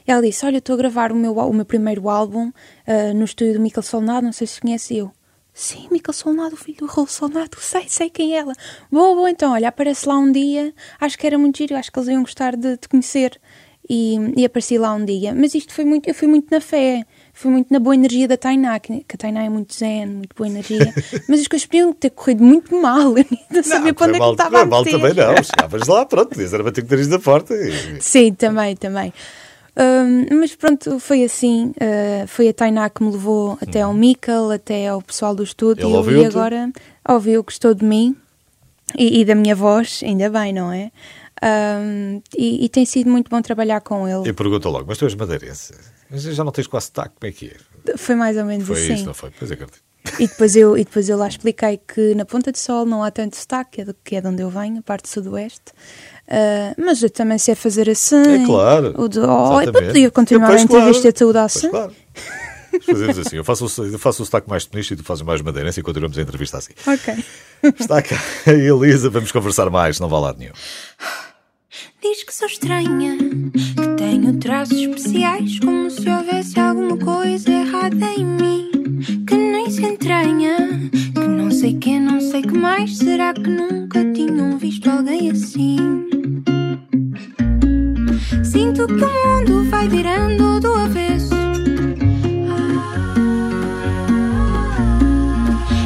E 0.06 0.10
ela 0.10 0.20
disse: 0.20 0.44
Olha, 0.44 0.58
estou 0.58 0.74
a 0.74 0.76
gravar 0.78 1.12
o 1.12 1.14
meu, 1.14 1.36
o 1.36 1.52
meu 1.52 1.64
primeiro 1.64 2.08
álbum 2.08 2.50
ah, 2.86 3.12
no 3.14 3.24
estúdio 3.24 3.54
do 3.54 3.60
Michael 3.60 3.82
Solnado, 3.82 4.24
não 4.24 4.32
sei 4.32 4.46
se 4.46 4.60
conhece 4.60 4.96
eu. 4.96 5.12
Sim, 5.52 5.86
Michael 5.92 6.12
Solnado, 6.12 6.56
filho 6.56 6.78
do 6.78 6.86
Raul 6.86 7.06
Solnado, 7.06 7.56
sei, 7.62 7.84
sei 7.86 8.10
quem 8.10 8.34
é 8.34 8.38
ela. 8.38 8.54
Boa, 8.90 9.14
boa, 9.14 9.30
então, 9.30 9.52
olha, 9.52 9.68
aparece 9.68 10.08
lá 10.08 10.18
um 10.18 10.32
dia, 10.32 10.74
acho 11.00 11.16
que 11.16 11.24
era 11.24 11.38
muito 11.38 11.58
giro, 11.58 11.76
acho 11.76 11.92
que 11.92 11.98
eles 11.98 12.08
iam 12.08 12.22
gostar 12.22 12.56
de 12.56 12.76
te 12.76 12.88
conhecer. 12.88 13.40
E, 13.88 14.16
e 14.36 14.44
apareci 14.44 14.78
lá 14.78 14.92
um 14.94 15.04
dia. 15.04 15.34
Mas 15.34 15.54
isto 15.54 15.72
foi 15.72 15.84
muito, 15.84 16.08
eu 16.08 16.14
fui 16.14 16.26
muito 16.26 16.50
na 16.50 16.60
fé, 16.60 17.04
fui 17.34 17.50
muito 17.50 17.70
na 17.72 17.80
boa 17.80 17.94
energia 17.94 18.28
da 18.28 18.36
Tainá, 18.36 18.78
que, 18.78 19.04
que 19.06 19.16
a 19.16 19.18
Tainá 19.18 19.42
é 19.42 19.48
muito 19.48 19.74
zen, 19.74 20.06
muito 20.06 20.34
boa 20.34 20.48
energia. 20.48 20.94
Mas 21.28 21.40
as 21.40 21.48
coisas 21.48 21.66
podiam 21.66 21.92
ter 21.92 22.10
corrido 22.10 22.42
muito 22.44 22.80
mal, 22.80 23.18
eu 23.18 23.26
nem 23.50 23.62
sabia 23.62 23.92
para 23.92 24.06
onde 24.06 24.16
é 24.16 24.20
que 24.20 24.30
estava 24.30 24.60
a 24.60 24.64
mal 24.64 24.84
também 24.84 25.12
não. 25.12 25.42
Chegavas 25.42 25.88
lá, 25.88 26.06
pronto, 26.06 26.28
podias 26.30 26.54
era 26.54 26.62
bater 26.62 26.84
o 26.84 26.86
nariz 26.88 27.08
da 27.08 27.18
porta. 27.18 27.52
E... 27.54 28.00
Sim, 28.00 28.32
também, 28.32 28.76
também. 28.76 29.12
Hum, 29.76 30.38
mas 30.38 30.54
pronto, 30.54 31.00
foi 31.00 31.24
assim. 31.24 31.70
uh, 31.70 32.26
foi 32.28 32.48
a 32.48 32.54
Tainá 32.54 32.88
que 32.88 33.02
me 33.02 33.10
levou 33.10 33.58
até 33.60 33.80
ao 33.82 33.92
Mikkel, 33.92 34.52
até 34.52 34.86
ao 34.86 35.02
pessoal 35.02 35.34
do 35.34 35.42
estúdio 35.42 35.86
Ele 35.86 35.92
e 35.92 35.96
ouviu-te? 35.96 36.26
agora 36.26 36.70
ouviu, 37.08 37.42
gostou 37.42 37.74
de 37.74 37.84
mim 37.84 38.16
e, 38.96 39.20
e 39.20 39.24
da 39.24 39.34
minha 39.34 39.56
voz, 39.56 40.00
ainda 40.04 40.30
bem, 40.30 40.52
não 40.52 40.70
é? 40.70 40.92
Hum, 41.42 42.22
e, 42.36 42.64
e 42.64 42.68
tem 42.68 42.86
sido 42.86 43.10
muito 43.10 43.28
bom 43.28 43.42
trabalhar 43.42 43.80
com 43.80 44.08
ele. 44.08 44.28
E 44.28 44.32
perguntou 44.32 44.70
logo, 44.70 44.84
mas 44.86 44.96
tu 44.96 45.04
és 45.04 45.14
madeirense? 45.16 45.74
Mas 46.14 46.22
já 46.22 46.44
não 46.44 46.52
tens 46.52 46.66
quase 46.66 46.86
sotaque, 46.86 47.14
como 47.20 47.28
é 47.28 47.32
que 47.32 47.52
é? 47.90 47.96
Foi 47.98 48.14
mais 48.14 48.36
ou 48.36 48.44
menos 48.44 48.66
Foi 48.66 48.76
assim. 48.82 48.94
isso, 48.94 49.04
não 49.06 49.14
foi? 49.14 49.30
Pois 49.38 49.50
acredito. 49.50 49.78
E 50.20 50.26
depois, 50.28 50.54
eu, 50.54 50.76
e 50.76 50.84
depois 50.84 51.08
eu 51.08 51.16
lá 51.16 51.26
expliquei 51.26 51.78
que 51.78 52.14
na 52.14 52.24
Ponta 52.26 52.52
de 52.52 52.58
Sol 52.58 52.84
não 52.84 53.02
há 53.02 53.10
tanto 53.10 53.36
sotaque, 53.36 53.70
que 53.76 53.80
é, 53.80 53.84
do, 53.86 53.94
que 54.04 54.16
é 54.16 54.20
de 54.20 54.28
onde 54.28 54.42
eu 54.42 54.50
venho, 54.50 54.78
a 54.78 54.82
parte 54.82 55.08
sudoeste. 55.08 55.72
Ah, 56.28 56.74
mas 56.78 57.02
eu 57.02 57.08
também 57.10 57.38
sei 57.38 57.54
fazer 57.54 57.88
assim. 57.90 58.42
É 58.42 58.46
claro. 58.46 58.94
O 59.00 59.08
de, 59.08 59.18
oh, 59.18 59.60
e 59.60 59.62
Exatamente. 59.64 59.86
podia 59.92 60.10
continuar 60.10 60.50
a 60.50 60.60
entrevista 60.60 61.00
claro. 61.12 61.14
toda 61.18 61.40
Pois, 61.40 61.56
assim. 61.56 61.70
claro. 61.70 61.92
Fazemos 62.84 63.18
assim, 63.18 63.36
eu 63.36 63.44
faço, 63.44 63.66
o- 63.66 63.86
eu 63.86 63.98
faço 63.98 64.22
o 64.22 64.26
sotaque 64.26 64.48
mais 64.50 64.66
tenista 64.66 64.94
e 64.94 64.96
tu 64.96 65.04
fazes 65.04 65.22
mais 65.22 65.40
madeirense 65.40 65.78
e 65.80 65.82
continuamos 65.82 66.18
a 66.18 66.22
entrevista 66.22 66.58
assim. 66.58 66.72
Ok. 66.86 67.24
Está 67.80 68.02
cá 68.02 68.16
a 68.46 68.50
Elisa, 68.50 69.08
vamos 69.08 69.30
conversar 69.32 69.70
mais, 69.70 69.98
não 70.00 70.08
vá 70.08 70.18
lá 70.18 70.34
nenhum. 70.36 70.52
Diz 72.04 72.22
que 72.22 72.34
sou 72.34 72.46
estranha, 72.46 73.16
que 73.16 73.96
tenho 73.96 74.36
traços 74.36 74.78
especiais, 74.78 75.58
como 75.58 75.90
se 75.90 76.06
houvesse 76.06 76.60
alguma 76.60 76.98
coisa 76.98 77.50
errada 77.50 78.12
em 78.18 78.26
mim. 78.26 78.70
Que 79.26 79.34
nem 79.34 79.70
se 79.70 79.86
entranha, 79.86 80.68
que 81.14 81.26
não 81.26 81.50
sei 81.50 81.72
que, 81.72 81.98
não 81.98 82.20
sei 82.20 82.42
que 82.42 82.58
mais. 82.58 82.98
Será 82.98 83.32
que 83.32 83.48
nunca 83.48 84.04
tinham 84.12 84.58
visto 84.58 84.86
alguém 84.90 85.30
assim? 85.30 85.78
Sinto 88.44 88.86
que 88.86 89.02
o 89.02 89.26
mundo 89.26 89.70
vai 89.70 89.88
virando 89.88 90.60
do 90.60 90.74
avesso. 90.74 91.34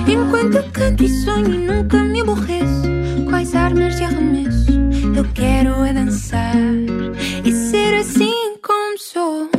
Enquanto 0.08 0.68
canto 0.72 1.04
e 1.04 1.08
sonho 1.22 1.60
nunca 1.60 2.02
me 2.02 2.22
aborreço 2.22 2.88
Quais 3.28 3.54
armas 3.54 3.96
de 3.96 4.04
arremesso 4.04 4.77
Eu 5.18 5.24
quero 5.34 5.84
é 5.84 5.92
dançar 5.92 6.54
E 7.44 7.52
ser 7.52 7.94
assim 7.94 8.56
como 8.62 8.96
sou 8.96 9.50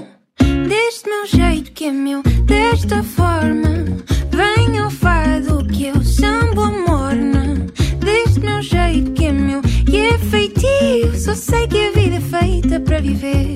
Deste 0.70 1.10
meu 1.10 1.26
jeito 1.26 1.74
que 1.74 1.84
é 1.84 1.92
meu 1.92 2.24
Desta 2.46 3.04
forma 3.04 3.84
Venho 4.32 4.86
ao 4.86 4.90
fado 4.90 5.68
que 5.68 5.88
eu 5.88 6.02
sambo 6.02 6.72
morna. 6.88 7.68
Deste 8.00 8.40
meu 8.40 8.62
jeito 8.62 9.12
que 9.12 9.26
é 9.26 9.34
meu 9.34 9.62
E 9.92 9.98
é 9.98 10.18
feitio 10.18 11.20
Só 11.20 11.36
sei 11.36 11.68
que 11.68 11.88
a 11.88 11.92
vida 11.92 12.16
é 12.16 12.22
feita 12.22 12.80
para 12.80 13.02
viver. 13.02 13.56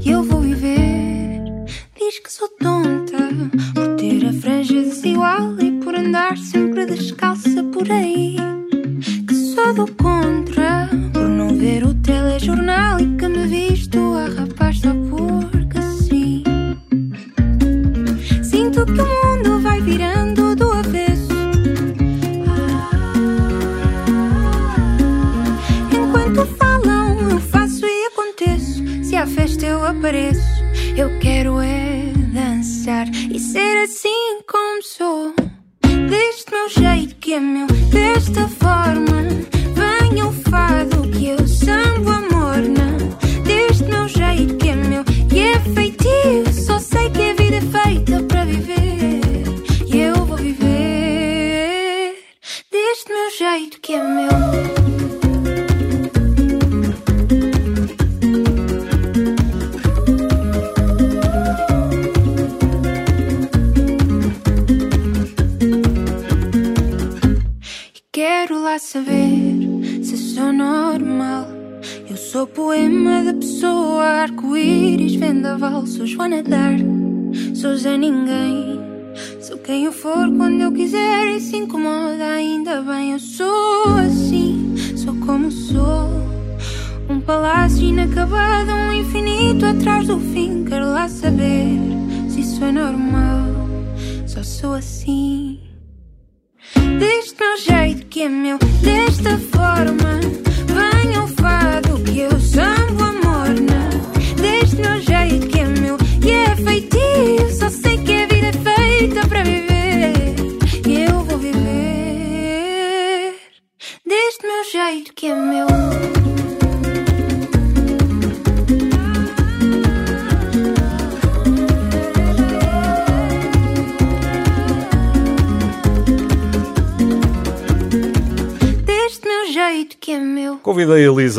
E 0.00 0.10
eu 0.12 0.22
vou 0.22 0.40
viver. 0.40 1.42
Diz 1.98 2.20
que 2.20 2.32
sou 2.32 2.48
tonta 2.60 3.18
por 3.74 3.96
ter 3.96 4.24
a 4.24 4.32
franja 4.34 4.74
desigual 4.74 5.58
e 5.58 5.72
por 5.82 5.96
andar 5.96 6.38
sempre 6.38 6.86
descalça 6.86 7.64
por 7.64 7.90
aí. 7.90 8.36
Que 9.26 9.34
sou 9.34 9.74
do 9.74 9.92
contra 9.94 10.87
ver 11.58 11.84
o 11.84 11.92
telejornal 11.92 13.00
e 13.00 13.16
que 13.16 13.28
me 13.28 13.46
visto 13.46 13.98
a 14.14 14.26
rapaz 14.28 14.78
só 14.78 14.94
porque 15.10 15.57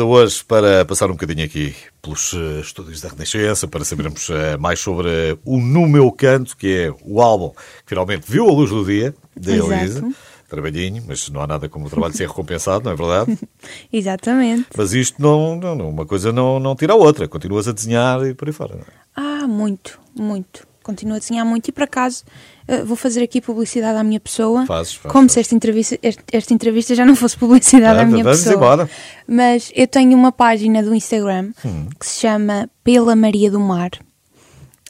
Elisa 0.00 0.04
hoje 0.04 0.44
para 0.44 0.84
passar 0.84 1.06
um 1.10 1.12
bocadinho 1.14 1.44
aqui 1.44 1.74
pelos 2.00 2.32
eh, 2.34 2.60
estúdios 2.60 3.00
da 3.00 3.08
Renascença 3.10 3.68
para 3.68 3.84
sabermos 3.84 4.28
eh, 4.30 4.56
mais 4.56 4.80
sobre 4.80 5.08
eh, 5.08 5.36
o 5.44 5.58
No 5.60 5.86
Meu 5.88 6.10
Canto, 6.12 6.56
que 6.56 6.66
é 6.74 6.94
o 7.04 7.20
álbum 7.20 7.50
que 7.50 7.86
finalmente 7.86 8.24
viu 8.30 8.48
a 8.48 8.52
luz 8.52 8.70
do 8.70 8.84
dia 8.84 9.14
da. 9.36 9.52
Elisa. 9.52 10.08
Trabalhinho, 10.48 11.04
mas 11.06 11.28
não 11.30 11.40
há 11.42 11.46
nada 11.46 11.68
como 11.68 11.86
o 11.86 11.88
trabalho 11.90 12.12
ser 12.12 12.26
recompensado, 12.26 12.84
não 12.84 12.90
é 12.90 12.96
verdade? 12.96 13.38
Exatamente. 13.92 14.66
Mas 14.76 14.92
isto 14.92 15.22
não, 15.22 15.54
não, 15.54 15.76
não- 15.76 15.90
uma 15.90 16.04
coisa 16.04 16.32
não, 16.32 16.58
não 16.58 16.74
tira 16.74 16.92
a 16.92 16.96
outra. 16.96 17.28
Continuas 17.28 17.68
a 17.68 17.72
desenhar 17.72 18.26
e 18.26 18.34
por 18.34 18.48
aí 18.48 18.52
fora. 18.52 18.74
não 18.74 18.80
é? 18.82 18.84
Ah, 19.14 19.46
muito, 19.46 20.00
muito. 20.18 20.66
Continuo 20.82 21.14
a 21.14 21.18
desenhar 21.20 21.44
muito 21.46 21.68
e 21.68 21.72
por 21.72 21.84
acaso 21.84 22.24
eh, 22.70 22.82
vou 22.84 22.96
fazer 22.96 23.22
aqui 23.22 23.40
publicidade 23.40 23.98
à 23.98 24.04
minha 24.04 24.20
pessoa. 24.20 24.64
Fazes, 24.66 24.94
fazes, 24.94 25.12
como 25.12 25.22
fazes. 25.28 25.32
se 25.32 25.40
esta 25.40 25.54
entrevista, 25.54 25.98
esta 26.32 26.54
entrevista 26.54 26.94
já 26.94 27.04
não 27.04 27.14
fosse 27.16 27.36
publicidade 27.36 28.00
à 28.00 28.04
minha 28.06 28.24
pessoa. 28.24 28.54
embora. 28.54 28.90
Mas 29.26 29.70
eu 29.74 29.86
tenho 29.86 30.16
uma 30.16 30.32
página 30.32 30.82
do 30.82 30.94
Instagram 30.94 31.50
Hum. 31.64 31.86
que 31.98 32.06
se 32.06 32.20
chama 32.20 32.68
Pela 32.84 33.14
Maria 33.16 33.50
do 33.50 33.60
Mar. 33.60 33.90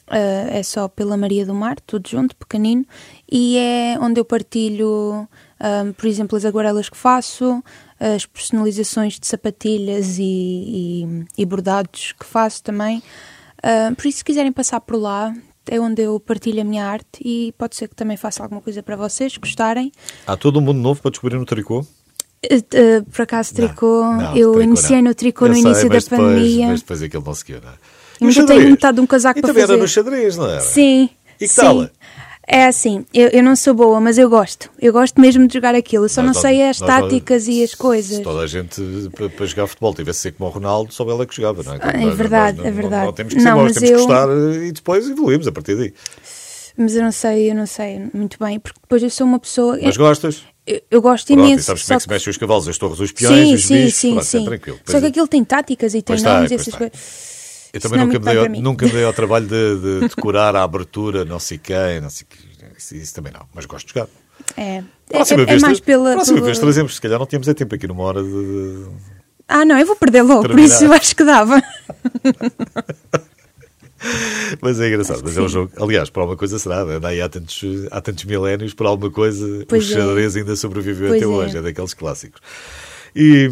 Eh, 0.09 0.59
é 0.59 0.63
só 0.63 0.87
Pela 0.89 1.15
Maria 1.15 1.45
do 1.45 1.53
Mar, 1.53 1.77
tudo 1.85 2.07
junto, 2.09 2.35
pequenino. 2.35 2.85
E 3.31 3.57
é 3.57 3.97
onde 3.99 4.19
eu 4.19 4.25
partilho, 4.25 5.27
ahm, 5.59 5.93
por 5.93 6.05
exemplo, 6.05 6.37
as 6.37 6.43
aguarelas 6.43 6.89
que 6.89 6.97
faço, 6.97 7.63
as 7.99 8.25
personalizações 8.25 9.17
de 9.19 9.25
sapatilhas 9.27 10.17
e, 10.17 10.23
e- 10.23 11.25
e 11.37 11.45
bordados 11.45 12.13
que 12.19 12.25
faço 12.25 12.61
também. 12.63 13.01
Ah, 13.63 13.93
por 13.95 14.05
isso, 14.07 14.17
se 14.17 14.23
quiserem 14.25 14.51
passar 14.51 14.81
por 14.81 14.95
lá, 14.99 15.33
é 15.69 15.79
onde 15.79 16.01
eu 16.01 16.19
partilho 16.19 16.61
a 16.61 16.63
minha 16.63 16.85
arte 16.85 17.07
e 17.23 17.53
pode 17.57 17.75
ser 17.75 17.87
que 17.87 17.95
também 17.95 18.17
faça 18.17 18.41
alguma 18.43 18.61
coisa 18.61 18.81
para 18.81 18.95
vocês, 18.95 19.37
gostarem. 19.37 19.91
Há 20.25 20.35
todo 20.37 20.59
um 20.59 20.61
mundo 20.61 20.79
novo 20.79 21.01
para 21.01 21.11
descobrir 21.11 21.37
no 21.37 21.45
tricô? 21.45 21.85
Eh, 22.43 23.01
por 23.11 23.21
acaso, 23.21 23.53
tricô, 23.53 24.01
Não, 24.03 24.35
eu 24.35 24.51
tricô 24.53 24.61
iniciei 24.61 25.01
não. 25.01 25.09
no 25.09 25.15
tricô 25.15 25.45
Eu 25.45 25.49
no 25.49 25.55
sei, 25.55 25.63
início 25.63 25.89
da 25.89 25.99
depois, 25.99 26.09
pandemia. 26.21 26.67
Mas 26.69 26.81
depois 26.81 27.01
aquilo 27.03 27.23
não 27.23 27.33
seguiu, 27.35 27.61
não 27.61 27.69
é? 27.69 27.73
Eu 28.19 28.29
E 28.29 28.39
ainda 28.39 28.45
tenho 28.53 28.69
metade 28.71 28.95
de 28.95 29.01
um 29.01 29.05
casaco 29.07 29.39
e 29.39 29.41
para 29.41 29.47
também 29.49 29.61
era 29.63 29.67
fazer. 29.73 29.81
no 29.81 29.87
xadrez, 29.87 30.37
não 30.37 30.49
era? 30.49 30.61
Sim. 30.61 31.09
E 31.39 31.45
que 31.45 31.47
sim. 31.47 31.61
tal? 31.61 31.89
É 32.47 32.65
assim, 32.65 33.05
eu, 33.13 33.29
eu 33.29 33.43
não 33.43 33.55
sou 33.55 33.73
boa, 33.73 34.01
mas 34.01 34.17
eu 34.17 34.29
gosto. 34.29 34.69
Eu 34.79 34.91
gosto 34.91 35.21
mesmo 35.21 35.47
de 35.47 35.53
jogar 35.53 35.73
aquilo. 35.75 36.05
Eu 36.05 36.09
só 36.09 36.21
Nós 36.23 36.35
não 36.35 36.41
sei 36.41 36.63
as 36.63 36.79
nós 36.81 36.89
não- 36.89 37.01
táticas 37.01 37.47
e 37.47 37.63
as 37.63 37.69
Se 37.71 37.77
coisas. 37.77 38.19
toda 38.19 38.41
a 38.41 38.47
gente 38.47 38.81
para, 39.15 39.29
para 39.29 39.45
jogar 39.45 39.67
futebol 39.67 39.93
tivesse 39.93 40.19
ser 40.19 40.31
como 40.33 40.49
o 40.49 40.53
Ronaldo, 40.53 40.91
só 40.93 41.07
ela 41.09 41.25
que 41.25 41.35
jogava, 41.35 41.63
não 41.63 41.73
é? 41.75 41.77
É 41.77 42.05
Nós- 42.05 42.17
verdade, 42.17 42.57
nós 42.57 42.65
é 42.65 42.69
não- 42.69 42.75
verdade. 42.75 43.05
Não, 43.05 43.13
temos 43.13 43.33
que 43.35 43.39
ser 43.39 43.47
Não, 43.49 43.57
bons, 43.57 43.63
mas 43.65 43.73
temos 43.73 43.89
que 43.89 43.95
eu- 43.95 43.99
gostar 44.07 44.27
eh, 44.29 44.65
e 44.67 44.71
depois 44.71 45.09
evoluímos 45.09 45.47
a 45.47 45.51
partir 45.51 45.75
daí. 45.75 45.93
Mas 46.77 46.95
eu 46.95 47.03
não 47.03 47.11
sei, 47.11 47.51
eu 47.51 47.55
não 47.55 47.65
sei 47.67 48.09
muito 48.13 48.37
bem, 48.39 48.59
porque 48.59 48.79
depois 48.81 49.03
eu 49.03 49.09
sou 49.09 49.27
uma 49.27 49.39
pessoa. 49.39 49.77
Mas 49.81 49.95
gostas? 49.95 50.43
eu, 50.65 50.81
eu 50.89 51.01
gosto 51.01 51.27
Pronto, 51.27 51.39
imenso. 51.47 51.59
e 51.59 51.63
sabes 51.63 51.83
como 51.83 51.93
é 51.93 51.97
que 51.97 52.01
se 52.01 52.07
que- 52.07 52.13
mexem 52.13 52.31
os 52.31 52.37
cavalos, 52.37 52.67
as 52.67 52.77
torres, 52.77 52.99
os 52.99 53.11
peões, 53.11 53.47
Sim, 53.47 53.53
os 53.53 53.65
sim, 53.65 53.73
bichos, 53.75 53.93
sim, 53.95 54.11
pronto, 54.13 54.25
sim. 54.25 54.41
é 54.41 54.45
tranquilo. 54.45 54.79
Só 54.85 54.99
que 54.99 55.05
é. 55.05 55.09
aquilo 55.09 55.27
tem 55.27 55.43
táticas 55.43 55.93
e 55.93 56.01
tem 56.01 56.19
nomes 56.21 56.51
e 56.51 56.55
essas 56.55 56.73
coisas. 56.73 57.30
Eu 57.73 57.79
também 57.81 57.99
é 58.01 58.05
nunca, 58.05 58.19
me 58.19 58.25
dei, 58.25 58.37
ao- 58.37 58.45
para 58.49 58.61
nunca 58.61 58.85
me 58.85 58.91
dei 58.91 59.03
ao 59.03 59.13
trabalho 59.13 59.47
de, 59.47 59.79
de 59.79 59.99
decorar 60.09 60.55
a 60.55 60.63
abertura, 60.63 61.23
não 61.25 61.39
sei 61.39 61.57
quem, 61.57 62.01
não 62.01 62.09
sei 62.09 62.27
quê. 62.29 62.37
Isso, 62.95 63.13
também 63.15 63.31
não, 63.31 63.47
mas 63.53 63.65
gosto 63.65 63.87
de 63.87 63.93
jogar. 63.93 64.07
É, 64.57 64.77
é, 64.77 64.83
Próxima 65.09 65.41
é- 65.41 65.43
é 65.43 65.45
vez, 65.45 65.61
mais 65.61 65.79
pela. 65.79 66.13
próxima 66.13 66.35
pela- 66.37 66.45
vez 66.47 66.59
trazemos, 66.59 66.95
se 66.95 67.01
calhar 67.01 67.17
não 67.19 67.25
tínhamos 67.25 67.47
é 67.47 67.53
tempo 67.53 67.73
aqui 67.75 67.87
numa 67.87 68.03
hora 68.03 68.21
de. 68.23 68.85
Ah, 69.47 69.63
não, 69.65 69.77
eu 69.77 69.85
vou 69.85 69.95
perder 69.95 70.21
logo, 70.23 70.41
por 70.41 70.47
Terminar. 70.49 70.67
isso 70.75 70.83
eu 70.85 70.93
acho 70.93 71.15
que 71.15 71.23
dava. 71.23 71.61
Mas 74.59 74.79
é 74.79 74.87
engraçado, 74.87 75.21
mas 75.23 75.37
é 75.37 75.41
um 75.41 75.47
Sim. 75.47 75.53
jogo. 75.53 75.71
Aliás, 75.79 76.09
por 76.09 76.21
alguma 76.21 76.35
coisa 76.37 76.57
será, 76.57 76.81
anda 76.81 77.07
aí 77.07 77.21
há 77.21 77.29
tantos, 77.29 77.61
há 77.91 78.01
tantos 78.01 78.23
milénios, 78.25 78.73
por 78.73 78.87
alguma 78.87 79.11
coisa 79.11 79.63
Pois 79.67 79.87
o 79.89 79.93
é. 79.93 79.95
xadrez 80.01 80.35
ainda 80.35 80.55
sobreviveu 80.55 81.09
Pois 81.09 81.21
até 81.21 81.31
é. 81.31 81.35
hoje, 81.35 81.57
é 81.57 81.61
daqueles 81.61 81.93
clássicos. 81.93 82.41
E 83.15 83.51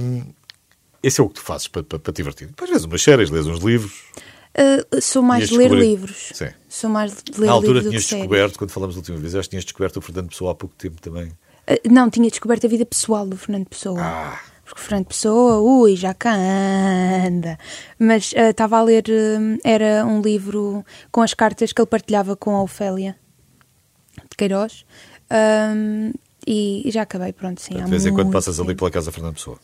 esse 1.01 1.21
é 1.21 1.23
o 1.23 1.27
que 1.27 1.35
tu 1.35 1.41
fazes 1.41 1.67
para, 1.67 1.83
para, 1.83 1.99
para 1.99 2.13
te 2.13 2.17
divertir. 2.17 2.47
Depois 2.47 2.69
vês 2.69 2.83
umas 2.83 3.01
séries, 3.01 3.29
lês 3.29 3.47
uns 3.47 3.59
livros. 3.59 4.03
Uh, 4.57 5.01
sou 5.01 5.21
mais 5.21 5.47
de 5.47 5.57
ler 5.57 5.71
livros. 5.71 6.31
Sim. 6.33 6.49
Sou 6.67 6.89
mais 6.89 7.13
de 7.23 7.39
ler 7.39 7.47
Na 7.47 7.53
altura 7.53 7.81
tinhas 7.81 8.05
descoberto, 8.05 8.57
quando 8.57 8.71
falamos 8.71 8.95
da 8.95 8.99
última 8.99 9.17
vez, 9.17 9.35
acho 9.35 9.47
que 9.47 9.51
tinhas 9.51 9.63
descoberto 9.63 9.97
o 9.97 10.01
Fernando 10.01 10.29
Pessoa 10.29 10.51
há 10.51 10.55
pouco 10.55 10.75
tempo 10.75 11.01
também. 11.01 11.27
Uh, 11.27 11.89
não, 11.89 12.09
tinha 12.09 12.29
descoberto 12.29 12.65
a 12.65 12.69
vida 12.69 12.85
pessoal 12.85 13.25
do 13.25 13.38
Fernando 13.38 13.67
Pessoa. 13.67 13.99
Ah. 14.01 14.39
Porque 14.65 14.81
o 14.81 14.83
Fernando 14.83 15.05
Pessoa, 15.07 15.59
ui, 15.62 15.95
já 15.95 16.13
cá 16.13 16.35
anda. 16.35 17.57
Mas 17.97 18.31
uh, 18.33 18.49
estava 18.49 18.77
a 18.77 18.83
ler, 18.83 19.05
era 19.63 20.05
um 20.05 20.21
livro 20.21 20.85
com 21.12 21.21
as 21.21 21.33
cartas 21.33 21.71
que 21.71 21.81
ele 21.81 21.88
partilhava 21.88 22.35
com 22.35 22.55
a 22.55 22.62
Ofélia 22.62 23.15
de 24.29 24.35
Queiroz. 24.38 24.85
Um, 25.31 26.12
e 26.45 26.89
já 26.91 27.03
acabei, 27.03 27.31
pronto, 27.31 27.62
sim. 27.62 27.75
de 27.75 27.89
vez 27.89 28.05
em 28.05 28.13
quando 28.13 28.31
passas 28.31 28.59
ali 28.59 28.69
tempo. 28.69 28.79
pela 28.79 28.91
casa 28.91 29.12
Fernando 29.12 29.35
Pessoa. 29.35 29.59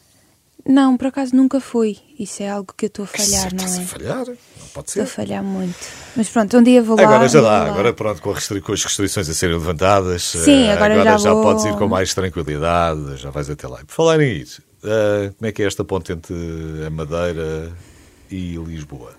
Não, 0.67 0.97
por 0.97 1.08
acaso 1.08 1.36
nunca 1.36 1.60
fui. 1.60 1.97
Isso 2.17 2.41
é 2.41 2.49
algo 2.49 2.73
que 2.75 2.86
eu 2.86 2.88
estou 2.88 3.04
a 3.06 3.08
falhar, 3.08 3.51
não 3.54 3.65
Estás 3.65 3.78
a 3.78 3.82
é? 3.82 3.86
falhar? 3.86 4.25
Não 4.25 4.67
pode 4.73 4.88
Estou 4.89 5.04
a 5.04 5.06
ser. 5.06 5.12
falhar 5.13 5.43
muito. 5.43 5.75
Mas 6.15 6.28
pronto, 6.30 6.58
um 6.58 6.63
dia 6.63 6.82
vou 6.82 6.97
lá. 6.97 7.04
Agora 7.04 7.28
já 7.30 7.39
dá, 7.41 7.65
agora 7.67 7.93
pronto, 7.93 8.21
com, 8.21 8.32
restri- 8.32 8.62
com 8.62 8.73
as 8.73 8.84
restrições 8.84 9.30
a 9.30 9.34
serem 9.34 9.56
levantadas, 9.58 10.23
Sim, 10.23 10.63
eh, 10.63 10.73
agora 10.73 11.17
já 11.19 11.34
vou- 11.34 11.43
podes 11.43 11.65
ir 11.65 11.78
com 11.78 11.88
mais 11.88 12.13
tranquilidade, 12.15 13.17
já 13.17 13.30
vais 13.30 13.47
até 13.49 13.67
lá. 13.67 13.82
E 13.82 13.86
por 13.86 13.93
falar 13.93 14.19
em 14.21 14.38
isso, 14.38 14.63
eh, 14.84 15.32
como 15.38 15.47
é 15.47 15.51
que 15.51 15.62
é 15.62 15.67
esta 15.67 15.84
ponte 15.86 16.12
entre 16.12 16.34
a 16.86 16.89
Madeira 16.89 17.71
e 18.32 18.56
Lisboa? 18.56 19.13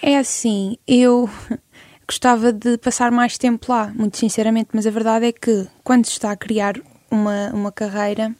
É 0.00 0.16
assim, 0.18 0.76
eu 0.86 1.28
gostava 2.06 2.52
de 2.52 2.78
passar 2.78 3.10
mais 3.10 3.36
tempo 3.38 3.72
lá, 3.72 3.92
muito 3.94 4.18
sinceramente, 4.18 4.68
mas 4.72 4.86
a 4.86 4.90
verdade 4.90 5.26
é 5.26 5.32
que 5.32 5.66
quando 5.82 6.04
se 6.06 6.12
está 6.12 6.30
a 6.30 6.36
criar 6.36 6.74
uma, 7.10 7.50
uma 7.52 7.72
carreira 7.72 8.32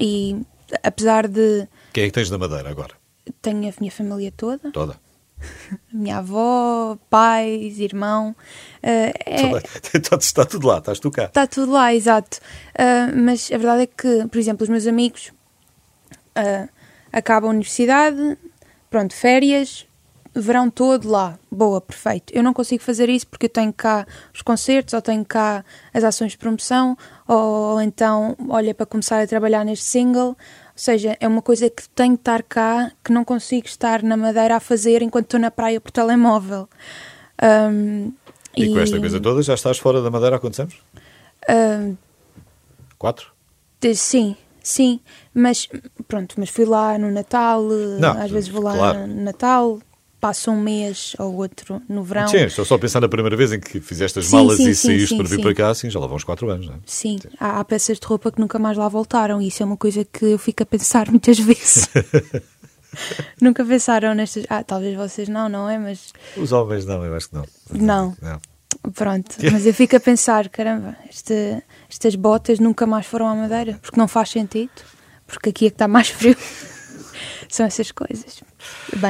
e 0.00 0.36
apesar 0.82 1.28
de 1.28 1.68
Quem 1.94 2.02
é 2.02 2.06
que 2.08 2.12
tens 2.12 2.28
na 2.28 2.36
Madeira 2.36 2.68
agora? 2.68 2.94
tenho 3.40 3.68
a 3.68 3.72
minha 3.78 3.92
família 3.92 4.32
toda, 4.36 4.70
Toda? 4.72 4.98
minha 5.92 6.18
avó, 6.18 6.98
pais, 7.08 7.78
irmão, 7.78 8.34
eh, 8.82 9.12
é. 9.24 9.96
Está 10.18 10.44
tudo 10.46 10.66
lá, 10.66 10.78
estás 10.78 10.98
tu 10.98 11.10
cá. 11.10 11.26
Está 11.26 11.46
tudo 11.46 11.70
lá, 11.70 11.94
exato. 11.94 12.40
Ah, 12.76 13.12
mas 13.14 13.50
a 13.52 13.56
verdade 13.56 13.82
é 13.82 13.86
que, 13.86 14.26
por 14.26 14.38
exemplo, 14.38 14.64
os 14.64 14.68
meus 14.68 14.86
amigos 14.88 15.32
ah, 16.34 16.68
acabam 17.12 17.50
a 17.50 17.52
universidade, 17.52 18.38
pronto, 18.90 19.14
férias, 19.14 19.86
verão 20.34 20.68
todo 20.68 21.08
lá. 21.08 21.38
Boa, 21.50 21.80
perfeito. 21.80 22.32
Eu 22.34 22.42
não 22.42 22.52
consigo 22.52 22.82
fazer 22.82 23.08
isso 23.08 23.26
porque 23.26 23.46
eu 23.46 23.50
tenho 23.50 23.72
cá 23.72 24.06
os 24.34 24.42
concertos, 24.42 24.94
ou 24.94 25.00
tenho 25.00 25.24
cá 25.24 25.64
as 25.92 26.02
ações 26.02 26.32
de 26.32 26.38
promoção, 26.38 26.98
ou, 27.28 27.36
ou 27.36 27.80
então, 27.80 28.36
olha, 28.48 28.74
para 28.74 28.84
começar 28.84 29.22
a 29.22 29.26
trabalhar 29.26 29.64
neste 29.64 29.84
single. 29.84 30.36
Ou 30.74 30.78
seja, 30.78 31.16
é 31.20 31.28
uma 31.28 31.40
coisa 31.40 31.70
que 31.70 31.88
tenho 31.90 32.16
que 32.16 32.22
estar 32.22 32.42
cá, 32.42 32.90
que 33.04 33.12
não 33.12 33.24
consigo 33.24 33.66
estar 33.66 34.02
na 34.02 34.16
Madeira 34.16 34.56
a 34.56 34.60
fazer 34.60 35.02
enquanto 35.02 35.26
estou 35.26 35.38
na 35.40 35.50
praia 35.50 35.80
por 35.80 35.92
telemóvel. 35.92 36.68
Um, 37.42 38.12
E, 38.56 38.68
com 38.68 38.78
esta 38.80 38.98
coisa 38.98 39.20
toda 39.20 39.40
já 39.42 39.54
estás 39.54 39.78
fora 39.78 40.02
da 40.02 40.10
Madeira 40.10 40.36
há 40.36 40.38
quantos 40.38 40.58
anos? 40.60 40.74
um, 41.48 41.96
Quatro? 42.98 43.32
de- 43.80 43.94
sim, 43.94 44.36
sim. 44.62 44.98
Mas 45.32 45.68
pronto, 46.08 46.34
mas 46.38 46.48
fui 46.50 46.64
lá 46.64 46.96
no 46.98 47.10
Natal, 47.10 47.62
Não, 48.00 48.20
às 48.20 48.30
vezes 48.30 48.48
vou 48.48 48.62
lá 48.62 48.72
claro. 48.72 49.06
no 49.06 49.22
Natal, 49.22 49.78
passo 50.24 50.50
um 50.50 50.58
mês 50.58 51.14
ou 51.18 51.34
outro 51.34 51.82
no 51.86 52.02
verão. 52.02 52.26
Sim, 52.28 52.44
estou 52.46 52.64
só 52.64 52.76
a 52.76 52.78
pensar 52.78 52.98
na 52.98 53.10
primeira 53.10 53.36
vez 53.36 53.52
em 53.52 53.60
que 53.60 53.78
fizeste 53.78 54.20
as 54.20 54.24
Sim, 54.24 54.36
malas 54.36 54.56
sim, 54.56 54.70
e 54.70 54.74
saíste 54.74 55.08
sim, 55.08 55.16
para 55.18 55.28
vir 55.28 55.42
para 55.42 55.54
cá, 55.54 55.68
assim, 55.68 55.90
já 55.90 56.00
lá 56.00 56.06
vão 56.06 56.16
uns 56.16 56.24
quatro 56.24 56.48
anos, 56.48 56.66
não 56.66 56.76
é? 56.76 56.78
Sim, 56.86 57.18
há, 57.38 57.60
há 57.60 57.64
peças 57.66 58.00
de 58.00 58.06
roupa 58.06 58.32
que 58.32 58.40
nunca 58.40 58.58
mais 58.58 58.78
lá 58.78 58.88
voltaram 58.88 59.42
e 59.42 59.48
isso 59.48 59.62
é 59.62 59.66
uma 59.66 59.76
coisa 59.76 60.02
que 60.02 60.24
eu 60.24 60.38
fico 60.38 60.62
a 60.62 60.66
pensar 60.66 61.08
muitas 61.12 61.38
vezes. 61.38 61.90
nunca 63.38 63.62
pensaram 63.66 64.14
nestas. 64.14 64.46
Ah, 64.48 64.64
talvez 64.64 64.96
vocês 64.96 65.28
não, 65.28 65.46
não 65.46 65.68
é? 65.68 65.78
Mas 65.78 66.14
Os 66.38 66.52
homens 66.52 66.86
não, 66.86 67.04
eu 67.04 67.14
acho 67.14 67.28
que 67.28 67.34
não. 67.34 67.44
Não. 67.72 68.16
não. 68.22 68.40
pronto. 68.94 69.36
Mas 69.52 69.66
eu 69.66 69.74
fico 69.74 69.94
a 69.94 70.00
pensar: 70.00 70.48
caramba, 70.48 70.96
este- 71.10 71.62
estas 71.90 72.14
botas 72.14 72.58
nunca 72.58 72.86
mais 72.86 73.04
foram 73.04 73.28
à 73.28 73.34
Madeira 73.34 73.78
porque 73.82 74.00
não 74.00 74.08
faz 74.08 74.30
sentido, 74.30 74.72
porque 75.26 75.50
aqui 75.50 75.66
é 75.66 75.68
que 75.68 75.74
está 75.74 75.86
mais 75.86 76.08
frio. 76.08 76.34
São 77.46 77.66
essas 77.66 77.92
coisas. 77.92 78.42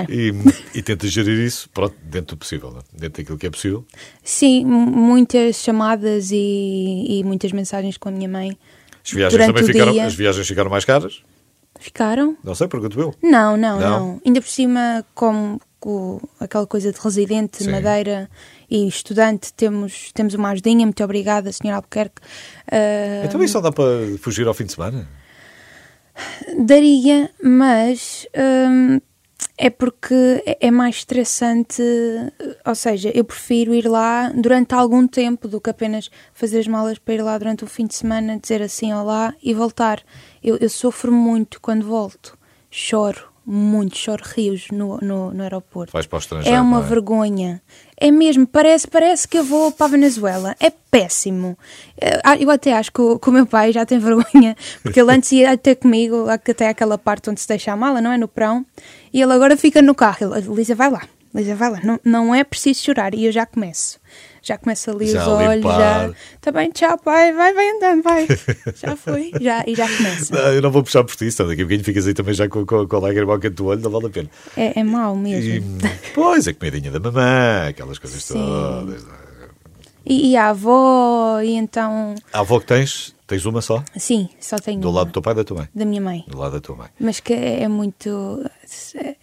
E, 0.08 0.32
e 0.74 0.82
tentas 0.82 1.10
gerir 1.10 1.38
isso, 1.38 1.68
pronto, 1.70 1.94
dentro 2.02 2.36
do 2.36 2.38
possível, 2.38 2.70
não 2.70 2.78
é? 2.78 2.82
dentro 2.92 3.22
daquilo 3.22 3.38
que 3.38 3.46
é 3.46 3.50
possível. 3.50 3.84
sim, 4.22 4.64
muitas 4.64 5.56
chamadas 5.56 6.30
e, 6.30 7.06
e 7.08 7.24
muitas 7.24 7.52
mensagens 7.52 7.96
com 7.96 8.08
a 8.08 8.12
minha 8.12 8.28
mãe. 8.28 8.56
As 9.04 9.10
viagens 9.12 9.46
também 9.46 9.64
ficaram, 9.64 9.92
dia. 9.92 10.04
as 10.06 10.14
viagens 10.14 10.46
ficaram 10.46 10.70
mais 10.70 10.84
caras? 10.84 11.22
Ficaram? 11.78 12.36
Não 12.42 12.54
sei, 12.54 12.68
pergunto 12.68 12.98
eu. 13.00 13.14
Não, 13.22 13.56
não, 13.56 13.78
Não? 13.78 13.90
não. 13.98 14.20
Ainda 14.24 14.40
por 14.40 14.48
cima, 14.48 15.04
como 15.14 15.60
com 15.80 16.18
aquela 16.40 16.66
coisa 16.66 16.90
de 16.90 16.98
residente, 16.98 17.62
Sim. 17.62 17.70
Madeira 17.70 18.30
e 18.70 18.88
estudante, 18.88 19.52
temos, 19.52 20.10
temos 20.14 20.32
uma 20.32 20.48
ajudinha. 20.50 20.86
Muito 20.86 21.04
obrigada, 21.04 21.52
Sr. 21.52 21.72
Albuquerque. 21.72 22.22
Ah, 22.72 23.24
Então 23.26 23.42
isso 23.44 23.52
só 23.52 23.60
dá 23.60 23.70
para 23.70 23.84
fugir 24.18 24.46
ao 24.46 24.54
fim 24.54 24.64
de 24.64 24.72
semana? 24.72 25.06
Daria, 26.64 27.30
mas 27.42 28.26
hum, 28.36 29.00
é 29.56 29.70
porque 29.70 30.42
é 30.46 30.54
é 30.60 30.70
mais 30.70 30.96
estressante, 30.96 31.82
ou 32.66 32.74
seja, 32.74 33.10
eu 33.14 33.24
prefiro 33.24 33.74
ir 33.74 33.86
lá 33.86 34.30
durante 34.30 34.74
algum 34.74 35.06
tempo 35.06 35.46
do 35.46 35.60
que 35.60 35.70
apenas 35.70 36.10
fazer 36.32 36.60
as 36.60 36.66
malas 36.66 36.98
para 36.98 37.14
ir 37.14 37.22
lá 37.22 37.36
durante 37.36 37.64
um 37.64 37.68
fim 37.68 37.86
de 37.86 37.94
semana, 37.94 38.38
dizer 38.38 38.62
assim 38.62 38.92
olá 38.92 39.34
e 39.42 39.52
voltar. 39.52 40.02
Eu, 40.42 40.56
eu 40.56 40.70
sofro 40.70 41.12
muito 41.12 41.60
quando 41.60 41.84
volto, 41.84 42.38
choro 42.70 43.34
muito, 43.46 43.98
choro 43.98 44.22
rios 44.24 44.68
no, 44.72 44.96
no, 45.02 45.32
no 45.32 45.42
aeroporto. 45.42 45.92
Vais 45.92 46.06
para 46.06 46.16
o 46.16 46.18
estrangeiro, 46.18 46.56
É 46.56 46.60
uma 46.60 46.80
é? 46.80 46.82
vergonha. 46.82 47.62
É 48.04 48.10
mesmo, 48.10 48.46
parece, 48.46 48.86
parece 48.86 49.26
que 49.26 49.38
eu 49.38 49.42
vou 49.42 49.72
para 49.72 49.86
a 49.86 49.88
Venezuela. 49.88 50.54
É 50.60 50.68
péssimo. 50.68 51.56
Eh, 51.98 52.20
ah, 52.22 52.36
Eu 52.36 52.50
até 52.50 52.74
acho 52.74 52.92
que 52.92 53.00
o, 53.00 53.18
que 53.18 53.30
o 53.30 53.32
meu 53.32 53.46
pai 53.46 53.72
já 53.72 53.86
tem 53.86 53.96
vergonha, 53.98 54.54
porque 54.82 55.00
ele 55.00 55.10
antes 55.10 55.32
ia 55.32 55.52
até 55.52 55.74
comigo, 55.74 56.28
até 56.28 56.68
aquela 56.68 56.98
parte 56.98 57.30
onde 57.30 57.40
se 57.40 57.48
deixa 57.48 57.72
a 57.72 57.76
mala, 57.76 58.02
não 58.02 58.12
é? 58.12 58.18
No 58.18 58.28
prão, 58.28 58.62
e 59.10 59.22
ele 59.22 59.32
agora 59.32 59.56
fica 59.56 59.80
no 59.80 59.94
carro. 59.94 60.36
Ele, 60.36 60.54
Lisa, 60.54 60.74
vai 60.74 60.90
lá, 60.90 61.00
Lisa, 61.34 61.54
vai 61.54 61.70
lá. 61.70 61.80
Não, 61.82 61.98
não 62.04 62.34
é 62.34 62.44
preciso 62.44 62.82
chorar. 62.82 63.14
E 63.14 63.24
eu 63.24 63.32
já 63.32 63.46
começo. 63.46 63.98
Já 64.46 64.58
começo 64.58 64.90
ali 64.90 65.06
Já 65.06 65.22
os 65.22 65.28
olhos, 65.28 65.64
já. 65.64 66.12
Tá 66.40 66.52
bem, 66.52 66.70
tchau, 66.70 66.98
pai, 66.98 67.32
vai, 67.32 67.54
vai 67.54 67.70
andando, 67.70 68.02
vai. 68.02 68.26
Já 68.76 68.94
foi, 68.94 69.32
já, 69.40 69.64
e 69.66 69.74
já 69.74 69.88
começa. 69.96 70.34
Não, 70.34 70.52
eu 70.52 70.60
não 70.60 70.70
vou 70.70 70.82
puxar 70.82 71.02
por 71.02 71.16
ti, 71.16 71.24
então 71.26 71.46
daqui 71.48 71.62
a 71.62 71.64
bocadinho 71.64 71.84
ficas 71.84 72.06
aí 72.06 72.12
também 72.12 72.34
já 72.34 72.46
com, 72.48 72.66
com, 72.66 72.86
com 72.86 72.96
a 72.96 73.00
lágrima 73.00 73.32
ao 73.32 73.40
canto 73.40 73.54
do 73.54 73.66
olho, 73.66 73.80
não 73.80 73.90
vale 73.90 74.06
a 74.06 74.10
pena. 74.10 74.28
É, 74.56 74.78
é 74.80 74.84
mau 74.84 75.16
E, 75.16 75.18
mesmo. 75.18 75.78
pois, 76.14 76.46
a 76.46 76.52
comidinha 76.52 76.90
da 76.90 77.00
mamã, 77.00 77.68
aquelas 77.68 77.98
coisas 77.98 78.22
Sim. 78.22 78.34
todas. 78.34 79.02
é? 79.02 79.24
E, 80.06 80.32
e 80.32 80.36
a 80.36 80.50
avó, 80.50 81.40
e 81.40 81.54
então. 81.54 82.14
A 82.30 82.40
avó 82.40 82.60
que 82.60 82.66
tens, 82.66 83.14
tens 83.26 83.46
uma 83.46 83.62
só? 83.62 83.82
Sim, 83.96 84.28
só 84.38 84.56
tenho 84.56 84.78
Do 84.78 84.90
uma. 84.90 84.98
lado 84.98 85.06
do 85.08 85.12
teu 85.14 85.22
pai 85.22 85.32
e 85.32 85.36
da 85.36 85.44
tua 85.44 85.56
mãe? 85.60 85.68
da 85.74 85.84
minha 85.86 86.02
mãe. 86.02 86.24
Do 86.28 86.36
lado 86.36 86.52
da 86.52 86.60
tua 86.60 86.76
mãe. 86.76 86.88
Mas 87.00 87.20
que 87.20 87.32
é 87.32 87.66
muito. 87.66 88.44
É, 88.94 89.16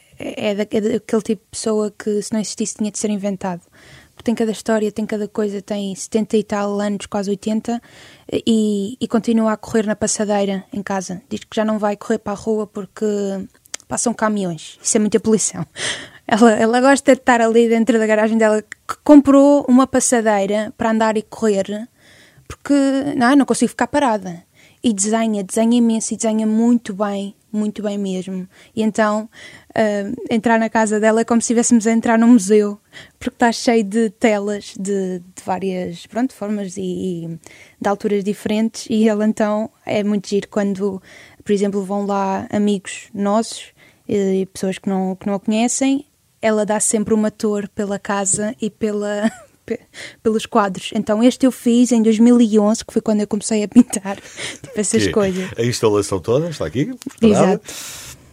é, 0.49 0.55
da- 0.55 0.61
é 0.63 0.65
daquele 0.81 0.99
tipo 0.99 1.23
de 1.23 1.35
pessoa 1.51 1.91
que, 1.91 2.21
se 2.23 2.33
não 2.33 2.39
existisse, 2.39 2.75
tinha 2.77 2.91
de 2.91 2.97
ser 2.97 3.09
inventado. 3.11 3.61
Tem 4.23 4.35
cada 4.35 4.51
história, 4.51 4.91
tem 4.91 5.05
cada 5.05 5.27
coisa, 5.27 5.61
tem 5.61 5.93
70 5.95 6.37
e 6.37 6.43
tal 6.43 6.79
anos, 6.79 7.05
quase 7.05 7.29
80, 7.29 7.81
e, 8.45 8.97
e 8.99 9.07
continua 9.07 9.53
a 9.53 9.57
correr 9.57 9.85
na 9.85 9.95
passadeira 9.95 10.63
em 10.71 10.83
casa. 10.83 11.21
Diz 11.29 11.41
que 11.43 11.55
já 11.55 11.65
não 11.65 11.79
vai 11.79 11.95
correr 11.97 12.19
para 12.19 12.33
a 12.33 12.35
rua 12.35 12.67
porque 12.67 13.05
passam 13.87 14.13
caminhões. 14.13 14.77
Isso 14.81 14.97
é 14.97 14.99
muita 14.99 15.19
poluição. 15.19 15.65
Ela, 16.27 16.51
ela 16.51 16.79
gosta 16.79 17.13
de 17.13 17.19
estar 17.19 17.41
ali 17.41 17.67
dentro 17.67 17.99
da 17.99 18.07
garagem 18.07 18.37
dela, 18.37 18.61
que 18.61 18.95
comprou 19.03 19.65
uma 19.67 19.85
passadeira 19.85 20.73
para 20.77 20.91
andar 20.91 21.17
e 21.17 21.21
correr, 21.23 21.89
porque 22.47 22.73
não, 23.17 23.35
não 23.35 23.45
consigo 23.45 23.67
ficar 23.67 23.87
parada. 23.87 24.41
E 24.83 24.93
desenha, 24.93 25.43
desenha 25.43 25.77
imenso 25.77 26.13
e 26.13 26.17
desenha 26.17 26.47
muito 26.47 26.93
bem, 26.93 27.35
muito 27.51 27.83
bem 27.83 27.97
mesmo. 27.97 28.47
E 28.75 28.81
então, 28.81 29.29
ah, 29.75 30.11
entrar 30.29 30.57
na 30.59 30.69
casa 30.69 30.99
dela 30.99 31.21
é 31.21 31.23
como 31.23 31.39
se 31.39 31.45
estivéssemos 31.45 31.85
a 31.85 31.91
entrar 31.91 32.17
num 32.17 32.29
museu, 32.29 32.79
porque 33.19 33.35
está 33.35 33.51
cheio 33.51 33.83
de 33.83 34.09
telas 34.09 34.73
de, 34.79 35.19
de 35.19 35.43
várias 35.45 36.07
pronto, 36.07 36.33
formas 36.33 36.77
e, 36.77 36.81
e 36.81 37.39
de 37.79 37.87
alturas 37.89 38.23
diferentes. 38.23 38.87
E 38.89 39.07
ela 39.07 39.27
então 39.27 39.69
é 39.85 40.03
muito 40.03 40.27
giro 40.27 40.47
quando, 40.49 40.99
por 41.43 41.51
exemplo, 41.51 41.83
vão 41.83 42.05
lá 42.05 42.47
amigos 42.51 43.09
nossos 43.13 43.73
e 44.09 44.45
pessoas 44.47 44.77
que 44.79 44.89
não, 44.89 45.15
que 45.15 45.27
não 45.27 45.35
a 45.35 45.39
conhecem, 45.39 46.05
ela 46.41 46.65
dá 46.65 46.79
sempre 46.79 47.13
uma 47.13 47.29
tour 47.29 47.69
pela 47.69 47.99
casa 47.99 48.55
e 48.59 48.69
pela, 48.69 49.29
pe- 49.29 49.31
pelos 50.21 50.45
quadros. 50.45 50.91
Então 50.95 51.23
este 51.23 51.45
eu 51.45 51.51
fiz 51.51 51.91
em 51.91 52.01
2011, 52.01 52.85
que 52.85 52.93
foi 52.93 53.01
quando 53.01 53.21
eu 53.21 53.27
comecei 53.27 53.63
a 53.63 53.67
pintar 53.67 54.17
tipo 54.61 54.79
essas 54.79 55.05
Que 55.05 55.11
coisas. 55.11 55.49
A 55.57 55.63
instalação 55.63 56.19
toda 56.19 56.49
está 56.49 56.65
aqui, 56.65 56.91
preparada. 57.19 57.53
Exato. 57.53 57.73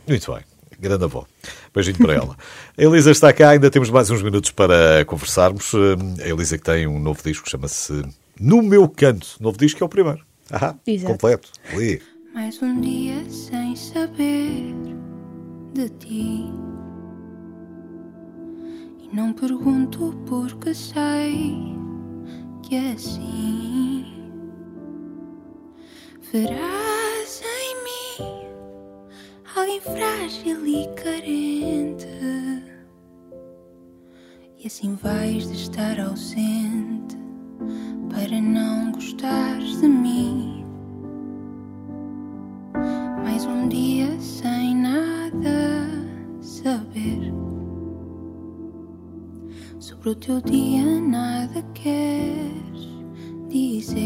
Muito 0.07 0.33
bem. 0.33 0.43
Grande 0.81 1.05
avó. 1.05 1.27
Beijinho 1.75 1.99
para 1.99 2.15
ela. 2.15 2.37
A 2.77 2.83
Elisa 2.83 3.11
está 3.11 3.33
cá, 3.33 3.51
ainda 3.51 3.69
temos 3.71 3.91
mais 3.91 4.09
uns 4.11 4.23
minutos 4.23 4.53
para 4.53 5.05
conversarmos. 5.07 5.75
Hum, 5.75 6.15
A 6.23 6.29
Elisa 6.29 6.57
que 6.57 6.63
tem 6.65 6.87
um 6.87 7.01
novo 7.01 7.21
disco, 7.23 7.51
chama-se 7.51 8.03
No 8.39 8.63
Meu 8.63 8.89
Canto. 8.89 9.27
Novo 9.41 9.59
disco 9.59 9.79
que 9.79 9.83
é 9.83 9.87
o 9.87 9.89
primeiro. 9.89 10.25
Ah, 10.53 10.75
Exato. 10.87 11.13
completo. 11.13 11.51
Ali. 11.73 12.01
Mais 12.33 12.63
um 12.63 12.81
dia 12.81 13.25
sem 13.29 13.75
saber 13.75 14.73
de 15.75 15.89
ti. 15.99 16.45
Não 19.11 19.33
pergunto 19.33 20.15
porque 20.27 20.75
sei 20.75 21.57
que 22.63 22.75
é 22.77 22.93
assim. 22.93 24.05
Verás 26.31 27.43
em 27.43 27.75
mim 27.85 28.49
alguém 29.57 29.81
frágil 29.81 30.67
e 30.67 30.87
carente. 30.89 32.07
E 34.59 34.67
assim 34.67 34.95
vais 34.97 35.49
de 35.49 35.55
estar 35.55 35.99
ausente 36.01 37.17
para 38.11 38.39
não 38.41 38.93
gostares 38.93 39.81
de 39.81 39.89
mim. 39.89 40.67
Mais 43.25 43.47
um 43.47 43.69
dia 43.69 44.21
sem 44.21 44.77
nada 44.77 45.89
saber. 46.43 47.33
Sobre 50.09 50.09
o 50.09 50.15
teu 50.15 50.41
dia 50.41 51.01
nada 51.01 51.63
queres 51.75 52.89
dizer. 53.51 53.99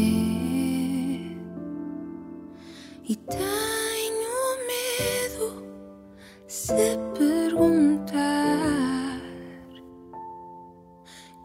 E 3.07 3.15
tenho 3.15 4.57
medo 4.67 5.63
se 6.45 6.97
perguntar 7.17 8.21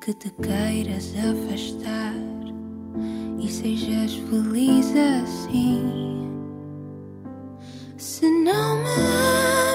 que 0.01 0.12
te 0.14 0.29
queiras 0.31 1.14
afastar 1.14 2.16
e 3.38 3.49
sejas 3.49 4.14
feliz 4.14 4.92
assim. 5.23 6.27
Se 7.97 8.29
não 8.29 8.77
me 8.79 8.90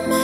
amas, 0.03 0.22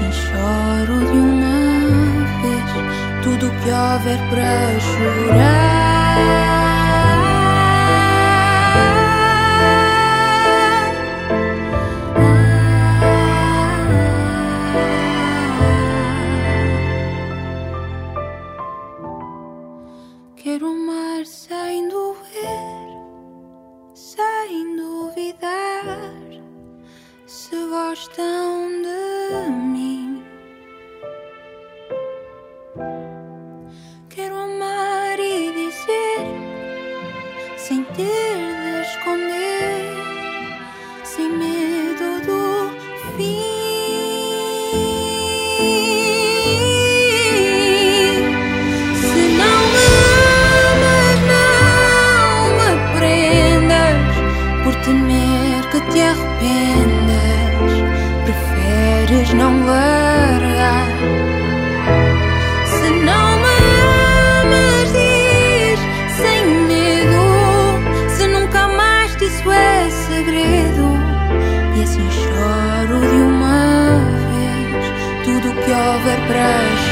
assim 0.00 0.12
choro 0.12 0.98
de 0.98 1.18
uma 1.18 1.60
vez 2.42 2.70
Tudo 3.22 3.50
que 3.50 3.70
houver 3.70 4.18
para 4.30 4.80
chorar. 4.80 6.69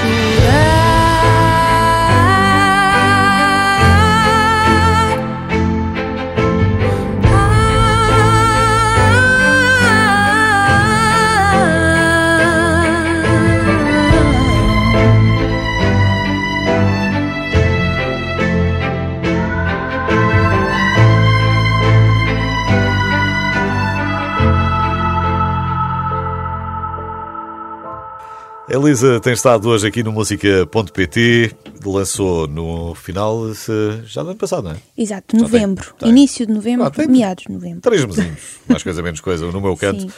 Para 0.01 0.33
chorar. 0.37 0.68
Elisa 28.89 29.21
tem 29.21 29.33
estado 29.35 29.69
hoje 29.69 29.87
aqui 29.87 30.03
no 30.03 30.11
música.pt, 30.13 31.55
lançou 31.85 32.47
no 32.49 32.95
final 32.95 33.53
já 34.05 34.23
do 34.23 34.31
ano 34.31 34.39
passado, 34.39 34.65
não 34.65 34.71
é? 34.73 34.77
Exato, 34.97 35.37
novembro. 35.37 35.85
tem, 35.91 35.95
tem. 35.99 36.09
Início 36.09 36.47
de 36.47 36.53
novembro, 36.53 36.87
Ah, 36.87 37.07
meados 37.07 37.45
de 37.47 37.53
novembro. 37.53 37.81
Três 37.83 38.03
mesinhos, 38.05 38.41
mais 38.67 38.83
coisa 38.83 39.03
menos 39.03 39.21
coisa, 39.21 39.47
no 39.51 39.61
meu 39.61 39.77
canto. 39.77 40.03
Sim. 40.03 40.11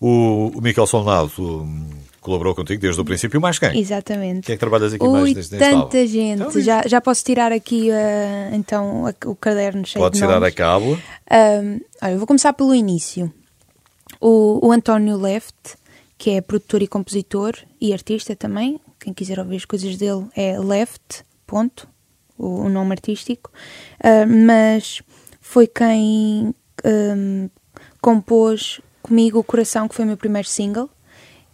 O, 0.00 0.52
o 0.56 0.60
Miquel 0.62 0.86
Solnado 0.86 1.30
hum, 1.38 1.86
colaborou 2.20 2.54
contigo 2.54 2.80
desde 2.80 2.98
o 3.00 3.04
princípio, 3.04 3.40
mais 3.40 3.58
quem? 3.58 3.78
Exatamente. 3.78 4.46
Quem 4.46 4.54
é 4.54 4.56
que 4.56 4.60
trabalhas 4.60 4.94
aqui 4.94 5.06
mais 5.06 5.24
Ui, 5.24 5.34
neste 5.34 5.54
neste 5.54 5.72
álbum? 5.74 5.88
tanta 5.88 6.06
gente. 6.06 6.42
Então, 6.42 6.60
já, 6.62 6.82
já 6.86 7.00
posso 7.02 7.22
tirar 7.24 7.52
aqui 7.52 7.90
ah, 7.90 8.50
então 8.54 9.06
a- 9.06 9.14
o 9.28 9.36
caderno 9.36 9.84
cheio 9.86 10.02
Pode 10.02 10.14
de 10.14 10.20
tirar 10.20 10.36
a 10.36 10.40
nomes. 10.40 10.54
cabo. 10.54 10.98
Ahm, 11.30 11.78
olha, 12.02 12.12
eu 12.12 12.18
vou 12.18 12.26
começar 12.26 12.52
pelo 12.54 12.74
início. 12.74 13.30
O, 14.20 14.66
o 14.66 14.72
António 14.72 15.16
Left, 15.18 15.54
que 16.16 16.30
é 16.30 16.40
produtor 16.40 16.82
e 16.82 16.86
compositor 16.86 17.56
e 17.80 17.92
artista 17.92 18.34
também. 18.34 18.80
Quem 19.00 19.12
quiser 19.12 19.38
ouvir 19.38 19.56
as 19.56 19.64
coisas 19.64 19.96
dele 19.96 20.26
é 20.34 20.58
Left, 20.58 21.24
ponto, 21.46 21.88
o, 22.38 22.68
nome 22.68 22.92
artístico. 22.92 23.50
Ah, 24.02 24.26
mas 24.26 25.02
foi 25.40 25.66
quem 25.66 26.54
ahm, 26.84 27.48
compôs 28.00 28.80
comigo 29.02 29.38
O 29.38 29.44
Coração, 29.44 29.86
que 29.88 29.94
foi 29.94 30.04
o 30.04 30.08
meu 30.08 30.16
primeiro 30.16 30.48
single. 30.48 30.88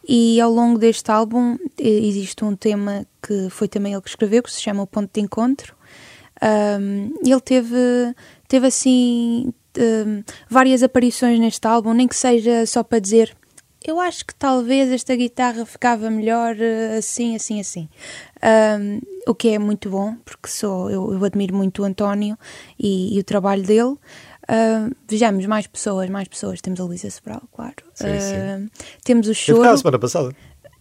E 0.09 0.41
ao 0.41 0.51
longo 0.51 0.79
deste 0.79 1.11
álbum 1.11 1.57
existe 1.79 2.45
um 2.45 2.57
tema 2.57 3.07
que 3.23 3.49
foi 3.51 3.69
também 3.69 3.93
ele 3.93 4.03
que 4.03 4.09
escreveu, 4.09 4.43
que 4.43 4.53
se 4.53 4.61
chama 4.61 4.83
O 4.83 4.87
Ponto 4.87 5.11
de 5.13 5.21
Encontro. 5.21 5.77
Um, 6.43 7.15
ele 7.23 7.41
teve, 7.41 7.77
teve 8.49 8.67
assim 8.67 9.53
um, 9.79 10.23
várias 10.49 10.83
aparições 10.83 11.39
neste 11.39 11.67
álbum, 11.67 11.93
nem 11.93 12.09
que 12.09 12.17
seja 12.17 12.65
só 12.67 12.83
para 12.83 12.99
dizer 12.99 13.37
eu 13.85 13.99
acho 13.99 14.25
que 14.27 14.35
talvez 14.35 14.91
esta 14.91 15.15
guitarra 15.17 15.65
ficava 15.65 16.11
melhor 16.11 16.55
eh, 16.59 16.97
assim, 16.99 17.35
assim, 17.35 17.61
assim. 17.61 17.89
Um, 18.43 19.01
o 19.27 19.35
que 19.35 19.49
é 19.49 19.59
muito 19.59 19.89
bom, 19.91 20.17
porque 20.25 20.49
sou, 20.49 20.91
eu, 20.91 21.13
eu 21.13 21.25
admiro 21.25 21.55
muito 21.55 21.83
o 21.83 21.85
António 21.85 22.39
e, 22.79 23.17
e 23.17 23.21
o 23.21 23.25
trabalho 23.25 23.63
dele. 23.63 23.97
Um, 24.51 24.91
vejamos, 25.09 25.47
mais 25.47 25.67
pessoas, 25.67 26.11
mais 26.11 26.29
pessoas. 26.29 26.61
Temos 26.61 26.81
a 26.81 26.85
Luísa 26.85 27.11
Sobral, 27.11 27.43
claro. 27.55 27.75
Sim, 27.95 28.21
sim. 28.21 28.35
Um, 28.37 28.69
temos 29.05 29.27
o 29.29 29.31
Eu 29.31 29.35
Choro. 29.35 29.59
ficava 29.59 29.75
a 29.75 29.79
semana 29.79 29.99
passada. 29.99 30.37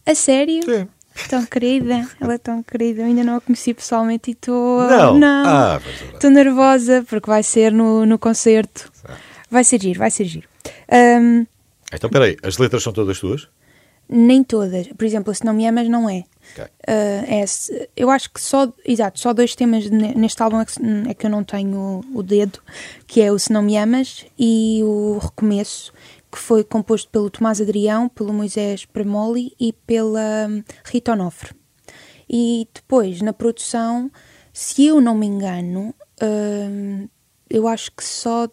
A 0.06 0.14
sério? 0.14 0.62
Sim. 0.64 0.88
Tão 1.28 1.44
querida, 1.44 2.08
ela 2.20 2.34
é 2.34 2.38
tão 2.38 2.62
querida. 2.62 3.02
Eu 3.02 3.06
ainda 3.06 3.22
não 3.24 3.36
a 3.36 3.40
conheci 3.40 3.74
pessoalmente 3.74 4.30
e 4.30 4.32
estou. 4.32 4.82
Não. 4.88 5.18
Não. 5.18 5.44
Ah, 5.46 5.80
pois 5.82 6.02
é. 6.02 6.14
Estou 6.14 6.30
nervosa 6.30 7.04
porque 7.08 7.28
vai 7.28 7.42
ser 7.42 7.72
no, 7.72 8.06
no 8.06 8.18
concerto. 8.18 8.90
Vai 9.50 9.64
ser 9.64 9.80
giro, 9.82 9.98
vai 9.98 10.10
ser 10.10 10.24
giro. 10.24 10.48
Ahm, 10.90 11.46
Então, 11.92 12.08
peraí, 12.10 12.36
as 12.42 12.56
letras 12.58 12.82
são 12.82 12.92
todas 12.92 13.18
tuas? 13.18 13.48
nem 14.12 14.42
todas. 14.42 14.88
Por 14.88 15.04
exemplo, 15.04 15.32
Se 15.32 15.44
Não 15.44 15.54
Me 15.54 15.66
Amas 15.66 15.88
não 15.88 16.10
é. 16.10 16.24
Ok. 16.52 16.64
Ah, 16.86 17.24
é 17.28 17.44
eu 17.96 18.10
acho 18.10 18.28
que 18.32 18.40
só, 18.40 18.72
exato, 18.84 19.20
só 19.20 19.32
dois 19.32 19.54
temas 19.54 19.88
ne- 19.88 20.14
neste 20.14 20.42
álbum 20.42 20.60
é 20.60 20.64
que, 20.64 20.72
é 21.08 21.14
que 21.14 21.26
eu 21.26 21.30
não 21.30 21.44
tenho 21.44 22.00
o 22.12 22.22
dedo, 22.22 22.58
que 23.06 23.20
é 23.20 23.30
o 23.30 23.38
Se 23.38 23.52
Não 23.52 23.62
Me 23.62 23.76
Amas 23.76 24.26
e 24.36 24.80
o 24.82 25.18
Recomeço, 25.18 25.92
que 26.30 26.38
foi 26.38 26.64
composto 26.64 27.08
pelo 27.08 27.30
Tomás 27.30 27.60
Adrião, 27.60 28.08
pelo 28.08 28.32
Moisés 28.32 28.84
Premoli 28.84 29.54
e 29.60 29.72
pela 29.72 30.48
hum, 30.48 30.62
Rita 30.84 31.12
Onofre. 31.12 31.54
E 32.28 32.68
depois, 32.74 33.20
na 33.22 33.32
produção, 33.32 34.10
se 34.52 34.86
eu 34.86 35.00
não 35.00 35.16
me 35.16 35.26
engano, 35.26 35.94
hum, 36.20 37.08
eu 37.48 37.68
acho 37.68 37.92
que 37.92 38.02
só 38.04 38.48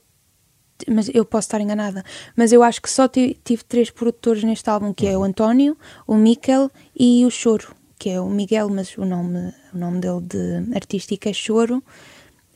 mas 0.88 1.10
eu 1.14 1.24
posso 1.26 1.48
estar 1.48 1.62
enganada, 1.62 2.04
mas 2.36 2.52
eu 2.52 2.62
acho 2.64 2.82
que 2.82 2.90
só 2.90 3.08
ti- 3.08 3.38
tive 3.44 3.64
três 3.64 3.90
produtores 3.90 4.44
neste 4.44 4.70
álbum, 4.70 4.94
que 4.94 5.08
é 5.08 5.18
o 5.18 5.24
António, 5.24 5.78
o 6.06 6.16
Miquel 6.16 6.70
e 6.98 7.26
o 7.26 7.32
Choro, 7.32 7.74
que 7.98 8.10
é 8.10 8.22
o 8.22 8.30
Miguel, 8.30 8.70
mas 8.70 8.96
o 8.98 9.06
nome, 9.06 9.54
o 9.74 9.78
nome 9.78 10.00
dele 10.00 10.22
de 10.22 10.76
artístico 10.76 11.28
é 11.30 11.34
Choro. 11.34 11.84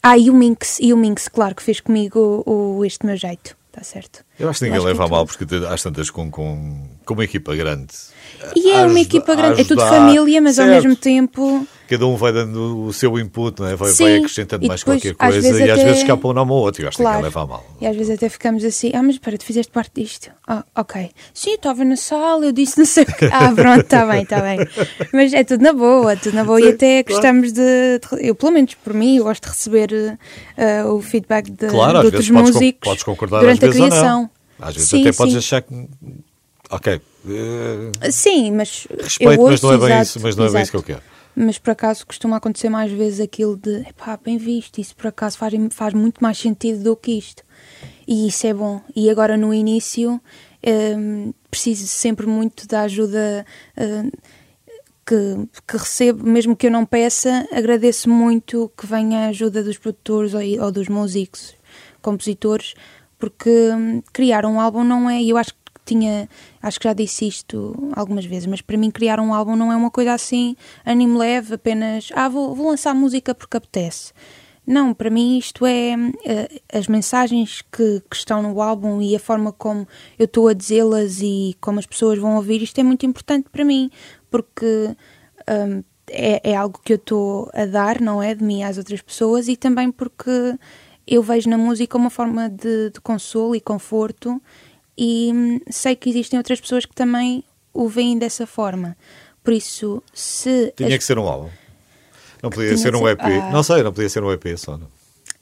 Ah, 0.03 0.17
e 0.17 0.30
o 0.30 0.34
Minx, 0.34 0.80
e 0.80 0.93
o 0.93 0.97
Minx, 0.97 1.28
claro, 1.28 1.55
que 1.55 1.61
fez 1.63 1.80
comigo 1.80 2.43
o, 2.45 2.78
o 2.78 2.86
Este 2.86 3.05
Meu 3.05 3.15
Jeito, 3.15 3.55
está 3.67 3.84
certo. 3.84 4.24
Eu 4.39 4.49
acho 4.49 4.59
que 4.59 4.65
ninguém 4.65 4.80
leva 4.84 5.03
a 5.03 5.05
que 5.05 5.11
mal, 5.11 5.26
porque 5.26 5.45
às 5.69 5.84
tantas 5.84 6.09
com, 6.09 6.30
com, 6.32 6.84
com 7.05 7.13
uma 7.13 7.24
equipa 7.24 7.55
grande. 7.55 7.93
E 8.55 8.71
é 8.71 8.86
uma 8.86 8.99
equipa 8.99 9.36
grande, 9.36 9.61
é 9.61 9.63
tudo 9.63 9.82
família, 9.82 10.41
mas 10.41 10.57
ao 10.59 10.65
Certo. 10.65 10.84
mesmo 10.84 10.95
tempo. 10.95 11.67
Cada 11.88 12.07
um 12.07 12.15
vai 12.15 12.32
dando 12.32 12.86
o 12.86 12.93
seu 12.93 13.19
input, 13.19 13.59
não 13.59 13.67
é? 13.67 13.75
vai, 13.75 13.89
Sim, 13.91 14.03
vai 14.05 14.17
acrescentando 14.19 14.63
e 14.63 14.67
mais 14.69 14.79
depois, 14.79 15.01
qualquer 15.01 15.15
às 15.19 15.34
coisa 15.34 15.59
e 15.59 15.63
às 15.69 15.77
até- 15.77 15.84
vezes 15.84 16.01
escapa 16.01 16.27
um 16.29 16.32
nome 16.34 16.51
ou 16.51 16.59
outro. 16.59 16.82
Eu 16.84 16.88
acho 16.88 16.95
que 16.97 17.03
Claro. 17.03 17.17
ninguém 17.17 17.29
leva 17.29 17.41
a 17.41 17.47
mal. 17.47 17.65
E 17.82 17.86
às 17.86 17.95
vezes 17.95 18.15
até 18.15 18.29
ficamos 18.29 18.63
assim, 18.63 18.91
ah, 18.93 19.03
mas 19.03 19.15
espera, 19.15 19.38
tu 19.38 19.43
fizeste 19.43 19.69
parte 19.71 19.91
disto. 20.01 20.32
Ah, 20.47 20.63
ok. 20.73 21.09
Sim, 21.34 21.49
eu 21.49 21.55
estava 21.57 21.84
na 21.84 21.97
sala, 21.97 22.45
eu 22.45 22.53
disse 22.53 22.77
não 22.77 22.86
sei 22.86 23.03
o 23.03 23.07
quê. 23.07 23.29
Ah, 23.34 23.51
pronto, 23.53 23.82
está 23.82 24.05
bem, 24.05 24.23
está 24.23 24.39
bem. 24.41 24.59
Mas 25.13 25.34
é 25.34 25.43
tudo 25.43 25.61
na 25.61 25.73
boa, 25.73 26.15
tudo 26.15 26.34
na 26.34 26.45
boa. 26.45 26.61
e 26.61 26.63
Sim, 26.63 26.69
até 26.69 27.03
claro. 27.03 27.21
gostamos 27.21 27.51
de, 27.51 27.61
de- 27.61 28.27
Eu, 28.27 28.36
pelo 28.36 28.53
menos 28.53 28.73
por 28.75 28.93
mim, 28.93 29.17
eu 29.17 29.25
gosto 29.25 29.43
de 29.43 29.49
receber 29.49 30.17
eh, 30.55 30.86
o 30.86 31.01
feedback 31.01 31.49
de, 31.51 31.67
Claro, 31.67 31.91
de 31.93 31.97
às 31.99 32.05
outros 32.05 32.29
podes, 32.29 32.51
músicos 32.55 32.79
podes 32.88 33.03
concordar 33.03 33.39
durante 33.41 33.65
às 33.65 33.75
vezes 33.75 33.82
a 33.82 33.84
ou 33.84 33.89
criação. 33.89 34.21
não. 34.21 34.29
Às 34.65 34.75
vezes 34.75 34.89
Sim, 34.89 35.01
até 35.01 35.11
podes 35.11 35.34
sim. 35.34 35.39
achar 35.39 35.61
que. 35.61 35.73
Ok. 36.72 37.01
eh, 37.28 38.11
Sim, 38.11 38.51
mas. 38.51 38.88
eu 38.89 39.03
respeito, 39.03 39.43
mas 39.43 39.61
não 39.61 39.74
é 39.74 39.78
bem 39.78 39.86
exato, 39.88 40.01
isso, 40.03 40.19
mas 40.22 40.36
não 40.36 40.45
é 40.45 40.49
bem 40.51 40.61
isso 40.61 40.72
que 40.72 40.78
eu 40.78 40.80
exato. 40.82 41.01
quero. 41.01 41.11
Mas 41.36 41.57
por 41.57 41.72
acaso 41.72 42.05
costuma 42.05 42.38
acontecer 42.38 42.69
mais 42.69 42.91
vezes 42.91 43.19
aquilo 43.19 43.55
de 43.55 43.82
epá, 43.88 44.17
bem 44.17 44.38
visto, 44.38 44.80
isso 44.80 44.95
por 44.95 45.07
acaso 45.07 45.38
faz, 45.38 45.53
faz 45.72 45.93
muito 45.93 46.22
mais 46.22 46.38
sentido 46.38 46.84
do 46.84 46.95
que 46.95 47.11
isto. 47.11 47.43
E 48.07 48.28
isso 48.28 48.47
é 48.47 48.53
bom. 48.53 48.82
E 48.95 49.09
agora 49.09 49.38
no 49.38 49.53
início 49.53 50.19
hum, 50.97 51.34
preciso 51.49 51.88
sempre 51.88 52.26
muito 52.26 52.67
da 52.67 52.82
ajuda 52.82 53.45
hum, 53.78 54.11
que, 55.05 55.47
que 55.67 55.78
recebo, 55.78 56.26
mesmo 56.28 56.55
que 56.55 56.67
eu 56.67 56.72
não 56.72 56.86
peça, 56.86 57.47
agradeço 57.51 58.09
muito 58.09 58.72
que 58.78 58.86
venha 58.86 59.26
a 59.26 59.28
ajuda 59.28 59.63
dos 59.63 59.78
produtores 59.78 60.34
ou, 60.34 60.41
ou 60.41 60.72
dos 60.72 60.88
músicos, 60.88 61.55
compositores, 62.01 62.74
porque 63.17 63.49
hum, 63.49 64.01
criar 64.11 64.45
um 64.45 64.59
álbum 64.59 64.84
não 64.84 65.09
é, 65.09 65.22
e 65.22 65.30
eu 65.30 65.38
acho 65.38 65.53
que 65.53 65.61
tinha, 65.86 66.29
acho 66.61 66.79
que 66.79 66.88
já 66.88 66.93
disse 66.93 67.27
isto 67.27 67.75
algumas 67.93 68.25
vezes, 68.25 68.45
mas 68.47 68.61
para 68.61 68.77
mim 68.77 68.91
criar 68.91 69.19
um 69.19 69.34
álbum 69.34 69.55
não 69.55 69.71
é 69.71 69.75
uma 69.75 69.91
coisa 69.91 70.13
assim, 70.13 70.55
anime 70.86 71.17
leve, 71.17 71.55
apenas, 71.55 72.09
ah, 72.13 72.29
vou, 72.29 72.55
vou 72.55 72.69
lançar 72.69 72.93
música 72.93 73.34
porque 73.34 73.57
apetece. 73.57 74.13
Não, 74.65 74.93
para 74.93 75.09
mim 75.09 75.38
isto 75.38 75.65
é 75.65 75.95
eh, 76.23 76.61
as 76.71 76.88
mensagens 76.88 77.63
que, 77.71 78.01
que 78.09 78.15
estão 78.15 78.43
no 78.43 78.61
álbum 78.61 79.01
e 79.01 79.15
a 79.15 79.19
forma 79.19 79.51
como 79.51 79.88
eu 80.19 80.25
estou 80.25 80.47
a 80.47 80.53
dizê-las 80.53 81.19
e 81.21 81.57
como 81.59 81.79
as 81.79 81.86
pessoas 81.88 82.19
vão 82.19 82.36
ouvir, 82.36 82.61
isto 82.61 82.79
é 82.79 82.84
muito 82.84 83.05
importante 83.05 83.49
para 83.49 83.65
mim, 83.65 83.89
porque 84.29 84.95
hum, 85.49 85.84
é, 86.09 86.51
é 86.51 86.55
algo 86.55 86.79
que 86.84 86.93
eu 86.93 86.97
estou 86.97 87.49
a 87.53 87.65
dar, 87.65 87.99
não 87.99 88.21
é? 88.21 88.36
De 88.36 88.43
mim 88.43 88.63
às 88.63 88.77
outras 88.77 89.01
pessoas 89.01 89.47
e 89.47 89.55
também 89.55 89.91
porque 89.91 90.57
eu 91.07 91.23
vejo 91.23 91.49
na 91.49 91.57
música 91.57 91.97
uma 91.97 92.09
forma 92.09 92.49
de, 92.49 92.91
de 92.91 93.01
consolo 93.01 93.55
e 93.55 93.61
conforto 93.61 94.41
e 94.97 95.31
hum, 95.33 95.59
sei 95.69 95.95
que 95.95 96.09
existem 96.09 96.37
outras 96.37 96.59
pessoas 96.61 96.85
que 96.85 96.93
também 96.93 97.43
o 97.73 97.87
veem 97.87 98.17
dessa 98.17 98.45
forma. 98.45 98.95
Por 99.43 99.53
isso, 99.53 100.03
se. 100.13 100.73
Tinha 100.75 100.89
as- 100.89 100.97
que 100.97 101.03
ser 101.03 101.17
um 101.17 101.27
álbum. 101.27 101.49
Não 102.43 102.49
podia 102.49 102.75
ser 102.77 102.95
um 102.95 103.07
EP. 103.07 103.19
Ah. 103.21 103.51
Não 103.51 103.63
sei, 103.63 103.83
não 103.83 103.93
podia 103.93 104.09
ser 104.09 104.23
um 104.23 104.31
EP 104.31 104.57
só. 104.57 104.77
Não. 104.77 104.87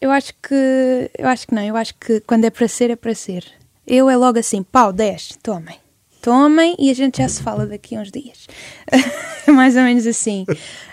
Eu 0.01 0.11
acho 0.11 0.33
que. 0.41 1.09
Eu 1.17 1.27
acho 1.27 1.47
que 1.47 1.53
não. 1.55 1.63
Eu 1.63 1.75
acho 1.75 1.93
que 1.95 2.19
quando 2.21 2.45
é 2.45 2.49
para 2.49 2.67
ser, 2.67 2.89
é 2.91 2.95
para 2.95 3.13
ser. 3.15 3.45
Eu 3.87 4.09
é 4.09 4.15
logo 4.15 4.37
assim, 4.37 4.61
pau, 4.63 4.93
10, 4.93 5.37
tomem. 5.41 5.77
Tomem 6.21 6.75
e 6.77 6.91
a 6.91 6.93
gente 6.93 7.19
já 7.21 7.27
se 7.29 7.41
fala 7.41 7.65
daqui 7.65 7.95
a 7.95 8.01
uns 8.01 8.11
dias. 8.11 8.45
Mais 9.47 9.75
ou 9.75 9.81
menos 9.83 10.05
assim. 10.05 10.45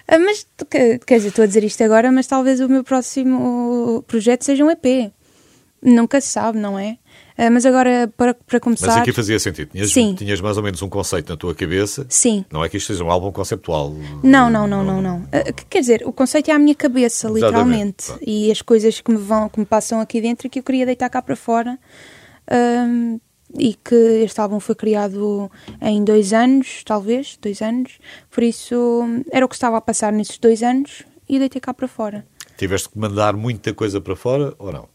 Ah, 0.08 0.18
Mas, 0.18 0.46
que- 0.70 0.98
quer 1.00 1.16
dizer, 1.16 1.28
estou 1.28 1.42
a 1.42 1.46
dizer 1.46 1.64
isto 1.64 1.82
agora, 1.82 2.10
mas 2.12 2.26
talvez 2.28 2.60
o 2.60 2.68
meu 2.68 2.82
próximo 2.84 4.02
projeto 4.06 4.44
seja 4.44 4.64
um 4.64 4.70
EP. 4.70 5.12
Nunca 5.82 6.20
se 6.20 6.28
sabe, 6.28 6.58
não 6.58 6.78
é? 6.78 6.96
Ah, 7.38 7.50
Mas 7.50 7.66
agora, 7.66 8.10
para, 8.16 8.32
para 8.34 8.58
começar. 8.60 8.86
Mas 8.86 8.96
aqui 8.96 9.12
fazia 9.12 9.38
sentido. 9.38 9.70
Tinhas, 9.72 9.92
Sim. 9.92 10.14
tinhas 10.14 10.40
mais 10.40 10.56
ou 10.56 10.62
menos 10.62 10.80
um 10.80 10.88
conceito 10.88 11.28
na 11.30 11.36
tua 11.36 11.54
cabeça. 11.54 12.06
Sim. 12.08 12.44
Não 12.50 12.64
é 12.64 12.68
que 12.68 12.76
isto 12.78 12.86
seja 12.86 13.04
um 13.04 13.10
álbum 13.10 13.30
conceptual. 13.30 13.92
Não, 14.22 14.48
não, 14.48 14.66
não, 14.66 14.82
não, 14.82 15.02
não. 15.02 15.28
Ah, 15.32 15.52
que- 15.52 15.64
Quer 15.66 15.80
dizer, 15.80 16.02
o 16.06 16.12
conceito 16.12 16.50
é 16.50 16.54
à 16.54 16.58
minha 16.58 16.74
cabeça, 16.74 17.28
literalmente. 17.28 18.04
Exatamente. 18.04 18.30
E 18.30 18.50
as 18.50 18.62
coisas 18.62 19.00
que 19.00 19.10
me 19.10 19.18
vão, 19.18 19.48
que 19.48 19.58
me 19.60 19.66
passam 19.66 20.00
aqui 20.00 20.20
dentro 20.20 20.46
e 20.46 20.50
que 20.50 20.58
eu 20.58 20.62
queria 20.62 20.86
deitar 20.86 21.08
cá 21.10 21.20
para 21.20 21.36
fora. 21.36 21.78
Ahm, 22.50 23.18
e 23.58 23.74
que 23.74 23.94
este 24.24 24.40
álbum 24.40 24.58
foi 24.60 24.74
criado 24.74 25.50
em 25.80 26.02
dois 26.04 26.32
anos, 26.32 26.82
talvez, 26.84 27.38
dois 27.40 27.62
anos. 27.62 27.98
Por 28.30 28.42
isso, 28.42 29.04
era 29.30 29.44
o 29.46 29.48
que 29.48 29.54
estava 29.54 29.76
a 29.76 29.80
passar 29.80 30.12
nesses 30.12 30.36
dois 30.38 30.62
anos 30.62 31.04
e 31.28 31.38
deitei 31.38 31.60
cá 31.60 31.72
para 31.72 31.86
fora. 31.88 32.26
Tiveste 32.56 32.88
que 32.88 32.98
mandar 32.98 33.34
muita 33.36 33.72
coisa 33.72 34.00
para 34.00 34.16
fora 34.16 34.54
ou 34.58 34.72
não? 34.72 34.88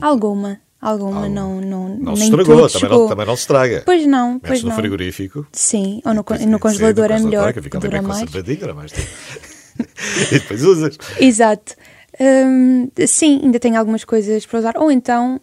Alguma, 0.00 0.60
alguma, 0.80 1.28
não, 1.28 1.60
não, 1.60 1.88
não 1.88 2.16
se 2.16 2.24
estragou, 2.24 2.68
também 2.68 2.88
não, 2.88 3.08
também 3.08 3.26
não 3.26 3.36
se 3.36 3.42
estraga. 3.42 3.82
Pois 3.84 4.06
não, 4.06 4.34
Metes 4.34 4.48
pois 4.48 4.62
no 4.62 4.68
não. 4.70 4.76
frigorífico. 4.76 5.46
Sim, 5.52 6.00
ou 6.04 6.14
no, 6.14 6.24
no 6.28 6.38
sim, 6.38 6.58
congelador 6.58 7.08
no 7.08 7.14
é 7.14 7.20
melhor, 7.20 7.54
fica 7.54 7.78
bem 7.80 7.90
dura 7.90 8.02
mais. 8.02 8.30
mais 8.74 8.92
e 10.30 10.38
depois 10.38 10.64
usas. 10.64 10.98
Exato. 11.18 11.74
Hum, 12.20 12.88
sim, 13.06 13.40
ainda 13.42 13.58
tenho 13.58 13.78
algumas 13.78 14.04
coisas 14.04 14.44
para 14.44 14.58
usar. 14.58 14.76
Ou 14.76 14.90
então 14.90 15.40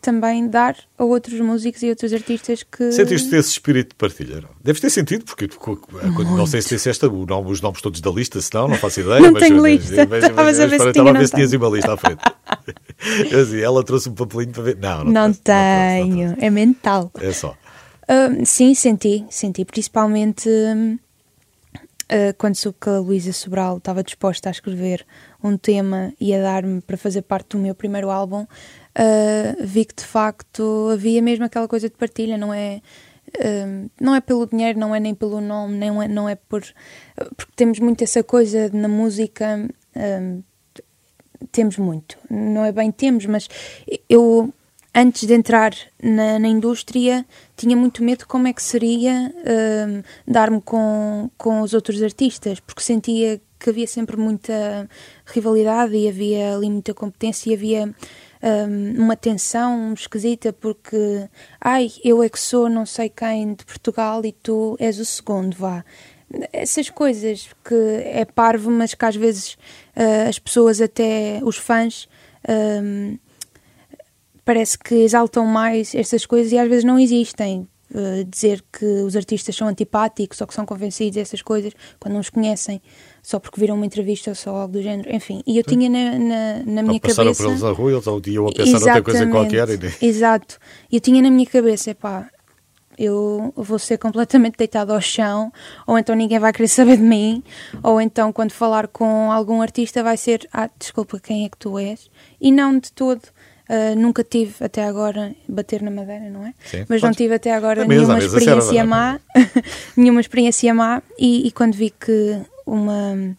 também 0.00 0.48
dar 0.48 0.76
a 0.96 1.04
outros 1.04 1.40
músicos 1.40 1.82
e 1.82 1.88
outros 1.88 2.12
artistas 2.12 2.62
que. 2.62 2.92
Sentiste 2.92 3.34
esse 3.34 3.50
espírito 3.50 3.90
de 3.90 3.94
partilha? 3.96 4.40
não? 4.40 4.48
Deves 4.62 4.80
ter 4.80 4.90
sentido, 4.90 5.24
porque 5.24 5.48
não 6.36 6.46
sei 6.46 6.60
se 6.62 6.70
disseste 6.74 7.06
o 7.06 7.26
nome- 7.26 7.50
os 7.50 7.60
nomes 7.60 7.80
todos 7.80 8.00
da 8.00 8.10
lista, 8.10 8.40
se 8.40 8.52
não, 8.54 8.68
não 8.68 8.76
faço 8.76 9.00
ideia. 9.00 9.20
Não 9.20 9.32
mas, 9.32 9.42
tenho 9.42 9.60
mas- 9.62 9.72
lista. 9.72 10.06
mas- 10.06 10.24
a 10.24 10.66
ver 10.66 10.80
se 10.80 10.86
Estava 10.88 11.10
a 11.10 11.12
não 11.12 11.20
ver 11.20 11.26
se 11.28 11.34
tinhas 11.34 11.52
uma 11.52 11.68
lista 11.68 11.92
à 11.92 11.96
frente. 11.96 12.20
Dizia, 13.30 13.64
ela 13.64 13.82
trouxe 13.84 14.08
um 14.08 14.14
papelinho 14.14 14.52
para 14.52 14.62
ver. 14.62 14.76
Não, 14.76 15.04
não, 15.04 15.12
Não 15.12 15.32
trouxe, 15.32 15.40
trouxe, 15.42 16.02
tenho, 16.12 16.36
é 16.40 16.50
mental. 16.50 17.10
trouxe. 17.14 17.28
É 17.30 17.32
só. 17.32 17.56
Hum, 18.10 18.44
sim, 18.44 18.74
senti, 18.74 19.24
senti. 19.30 19.64
Principalmente 19.64 20.48
uh, 20.48 20.98
quando 22.38 22.56
soube 22.56 22.78
que 22.80 22.88
a 22.88 22.98
Luísa 22.98 23.32
Sobral 23.32 23.76
estava 23.78 24.02
disposta 24.02 24.48
a 24.48 24.52
escrever 24.52 25.04
um 25.42 25.56
tema 25.56 26.12
e 26.20 26.34
a 26.34 26.40
dar-me 26.42 26.80
para 26.80 26.96
fazer 26.96 27.22
parte 27.22 27.50
do 27.50 27.58
meu 27.58 27.74
primeiro 27.74 28.10
álbum, 28.10 28.46
uh, 28.96 29.66
vi 29.66 29.84
que 29.84 29.94
de 29.94 30.04
facto 30.04 30.90
havia 30.92 31.22
mesmo 31.22 31.44
aquela 31.44 31.68
coisa 31.68 31.88
de 31.88 31.96
partilha, 31.96 32.36
não 32.38 32.52
é? 32.52 32.80
hum, 33.36 33.88
não 34.00 34.14
é 34.14 34.20
pelo 34.20 34.46
dinheiro, 34.46 34.78
não 34.78 34.94
é 34.94 35.00
nem 35.00 35.14
pelo 35.14 35.40
nome, 35.40 35.76
não 35.76 36.02
é, 36.02 36.08
não 36.08 36.28
é 36.28 36.34
por. 36.34 36.62
Porque 37.36 37.52
temos 37.56 37.78
muito 37.78 38.02
essa 38.02 38.22
coisa 38.22 38.70
na 38.72 38.88
música. 38.88 39.68
hum, 39.96 40.42
temos 41.52 41.78
muito. 41.78 42.18
Não 42.28 42.64
é 42.64 42.72
bem 42.72 42.90
temos, 42.90 43.24
mas 43.24 43.48
eu, 44.08 44.52
antes 44.92 45.24
de 45.24 45.32
entrar 45.32 45.72
na, 46.02 46.36
na 46.36 46.48
indústria, 46.48 47.24
tinha 47.56 47.76
muito 47.76 48.02
medo 48.02 48.20
de 48.20 48.26
como 48.26 48.48
é 48.48 48.52
que 48.52 48.62
seria 48.62 49.32
dar-me 50.26 50.60
com, 50.60 51.30
com 51.38 51.60
os 51.60 51.74
outros 51.74 52.02
artistas, 52.02 52.58
porque 52.58 52.82
sentia 52.82 53.40
que 53.56 53.70
havia 53.70 53.86
sempre 53.86 54.16
muita 54.16 54.88
rivalidade 55.26 55.96
e 55.96 56.08
havia 56.08 56.56
ali 56.56 56.68
muita 56.68 56.92
competência 56.92 57.50
e 57.50 57.54
havia 57.54 57.94
hum, 58.42 58.94
uma 58.98 59.16
tensão 59.16 59.92
esquisita 59.92 60.52
porque 60.52 61.28
ai, 61.60 61.90
eu 62.04 62.22
é 62.22 62.28
que 62.28 62.38
sou 62.38 62.68
não 62.68 62.86
sei 62.86 63.08
quem 63.08 63.54
de 63.54 63.64
Portugal 63.64 64.24
e 64.24 64.32
tu 64.32 64.76
és 64.78 64.98
o 64.98 65.04
segundo, 65.04 65.56
vá 65.56 65.84
essas 66.52 66.90
coisas 66.90 67.48
que 67.64 67.74
é 68.04 68.24
parvo, 68.24 68.70
mas 68.70 68.94
que 68.94 69.04
às 69.04 69.16
vezes 69.16 69.56
ah, 69.96 70.28
as 70.28 70.38
pessoas, 70.38 70.80
até 70.80 71.40
os 71.42 71.56
fãs, 71.56 72.08
ahm, 72.46 73.16
parece 74.44 74.78
que 74.78 74.94
exaltam 74.94 75.44
mais 75.46 75.94
estas 75.94 76.24
coisas 76.26 76.52
e 76.52 76.58
às 76.58 76.68
vezes 76.68 76.84
não 76.84 76.98
existem. 76.98 77.68
Ah, 77.94 78.22
dizer 78.28 78.62
que 78.70 78.84
os 78.84 79.16
artistas 79.16 79.56
são 79.56 79.66
antipáticos 79.66 80.38
ou 80.40 80.46
que 80.46 80.52
são 80.52 80.66
convencidos 80.66 81.14
dessas 81.14 81.40
coisas 81.40 81.72
quando 81.98 82.14
não 82.14 82.20
os 82.20 82.28
conhecem, 82.28 82.82
só 83.22 83.38
porque 83.38 83.58
viram 83.58 83.76
uma 83.76 83.86
entrevista 83.86 84.30
ou 84.30 84.34
só 84.34 84.54
algo 84.54 84.74
do 84.74 84.82
género, 84.82 85.14
enfim. 85.14 85.42
E 85.46 85.56
eu 85.56 85.64
tinha 85.64 85.88
na, 85.88 86.18
na, 86.18 86.58
na 86.66 86.82
minha 86.82 86.94
Ou 86.94 87.00
passaram 87.00 87.32
cabeça. 87.32 87.42
por 87.42 87.50
eles 87.50 87.62
na 87.62 87.70
rua, 87.70 87.92
eles 87.92 88.06
ou 88.06 88.20
iam 88.26 88.46
a 88.46 88.52
pensar 88.52 88.78
outra 88.78 89.02
coisa 89.02 89.26
qualquer. 89.26 89.68
E... 89.70 90.06
Exato. 90.06 90.58
E 90.92 90.96
eu 90.96 91.00
tinha 91.00 91.22
na 91.22 91.30
minha 91.30 91.46
cabeça, 91.46 91.94
pá, 91.94 92.28
eu 92.98 93.54
vou 93.56 93.78
ser 93.78 93.96
completamente 93.96 94.58
deitado 94.58 94.92
ao 94.92 95.00
chão, 95.00 95.50
ou 95.86 95.98
então 95.98 96.14
ninguém 96.14 96.38
vai 96.38 96.52
querer 96.52 96.68
saber 96.68 96.98
de 96.98 97.02
mim, 97.02 97.42
ou 97.82 98.02
então 98.02 98.32
quando 98.34 98.52
falar 98.52 98.88
com 98.88 99.32
algum 99.32 99.62
artista 99.62 100.02
vai 100.02 100.18
ser, 100.18 100.46
ah, 100.52 100.68
desculpa, 100.78 101.18
quem 101.18 101.46
é 101.46 101.48
que 101.48 101.56
tu 101.56 101.78
és? 101.78 102.10
E 102.38 102.52
não 102.52 102.78
de 102.78 102.92
todo. 102.92 103.22
Ah, 103.68 103.94
nunca 103.94 104.24
tive 104.24 104.64
até 104.64 104.84
agora 104.84 105.34
bater 105.46 105.82
na 105.82 105.90
madeira, 105.90 106.30
não 106.30 106.46
é? 106.46 106.54
Sim, 106.64 106.86
Mas 106.88 107.02
não 107.02 107.10
podes. 107.10 107.16
tive 107.18 107.34
até 107.34 107.52
agora 107.52 107.84
mesa, 107.84 108.00
nenhuma 108.00 108.14
mesa, 108.14 108.26
experiência 108.26 108.84
má, 108.84 109.20
nenhuma 109.94 110.20
experiência 110.22 110.74
má, 110.74 111.02
e, 111.18 111.46
e 111.46 111.52
quando 111.52 111.74
vi 111.74 111.90
que 111.90 112.40
uma 112.66 113.36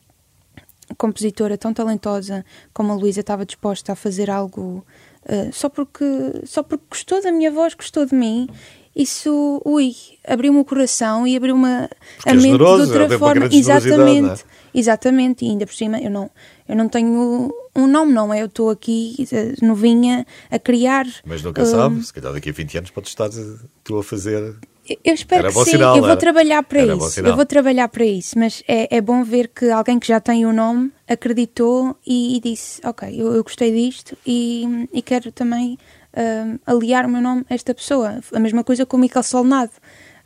compositora 0.97 1.57
tão 1.57 1.73
talentosa 1.73 2.45
como 2.73 2.91
a 2.91 2.95
Luísa 2.95 3.21
estava 3.21 3.43
disposta 3.43 3.93
a 3.93 3.95
fazer 3.95 4.29
algo 4.29 4.85
uh, 5.25 5.51
só, 5.51 5.67
porque, 5.67 6.05
só 6.45 6.61
porque 6.61 6.83
gostou 6.89 7.21
da 7.23 7.31
minha 7.31 7.51
voz, 7.51 7.73
gostou 7.73 8.05
de 8.05 8.13
mim. 8.13 8.47
Isso, 8.95 9.61
ui, 9.65 9.95
abriu-me 10.27 10.59
o 10.59 10.65
coração 10.65 11.25
e 11.25 11.35
abriu-me 11.35 11.67
a 11.67 11.89
é 12.25 12.33
mente 12.33 12.41
generoso, 12.41 12.91
de 12.91 12.97
outra 12.97 13.17
forma. 13.17 13.49
generosidade, 13.49 13.87
Exatamente. 13.87 14.45
Exatamente, 14.73 15.45
e 15.45 15.49
ainda 15.49 15.65
por 15.65 15.73
cima 15.75 15.99
eu 15.99 16.09
não, 16.09 16.29
eu 16.67 16.75
não 16.75 16.87
tenho 16.87 17.53
um 17.75 17.87
nome, 17.87 18.13
não 18.13 18.33
é? 18.33 18.41
Eu 18.41 18.47
estou 18.47 18.69
aqui 18.69 19.27
eh, 19.31 19.53
novinha 19.61 20.25
a 20.49 20.59
criar. 20.59 21.05
Mas 21.25 21.41
nunca 21.41 21.63
uh, 21.63 21.65
sabe, 21.65 22.03
se 22.03 22.13
calhar 22.13 22.33
daqui 22.33 22.49
a 22.49 22.53
20 22.53 22.77
anos 22.77 22.89
podes 22.91 23.11
estar 23.11 23.27
eh, 23.27 23.55
tu 23.83 23.97
a 23.97 24.03
fazer. 24.03 24.55
Eu 25.03 25.13
espero 25.13 25.45
Era 25.45 25.53
que 25.53 25.65
sim, 25.65 25.71
sinal, 25.71 25.95
eu 25.95 26.01
vou 26.01 26.11
era. 26.11 26.19
trabalhar 26.19 26.63
para 26.63 26.79
Era 26.79 26.95
isso. 26.95 27.19
Eu 27.19 27.35
vou 27.35 27.45
trabalhar 27.45 27.87
para 27.89 28.05
isso, 28.05 28.39
mas 28.39 28.63
é, 28.67 28.97
é 28.97 29.01
bom 29.01 29.23
ver 29.23 29.49
que 29.49 29.69
alguém 29.69 29.99
que 29.99 30.07
já 30.07 30.19
tem 30.19 30.45
o 30.47 30.53
nome 30.53 30.91
acreditou 31.07 31.95
e, 32.05 32.37
e 32.37 32.39
disse: 32.39 32.81
Ok, 32.83 33.07
eu, 33.09 33.33
eu 33.33 33.43
gostei 33.43 33.71
disto 33.71 34.17
e, 34.25 34.87
e 34.91 35.01
quero 35.03 35.31
também 35.31 35.77
hum, 36.17 36.57
aliar 36.65 37.05
o 37.05 37.09
meu 37.09 37.21
nome 37.21 37.45
a 37.49 37.53
esta 37.53 37.73
pessoa. 37.73 38.19
A 38.33 38.39
mesma 38.39 38.63
coisa 38.63 38.83
com 38.85 38.97
o 38.97 38.99
Miquel 38.99 39.21
Solnado. 39.21 39.71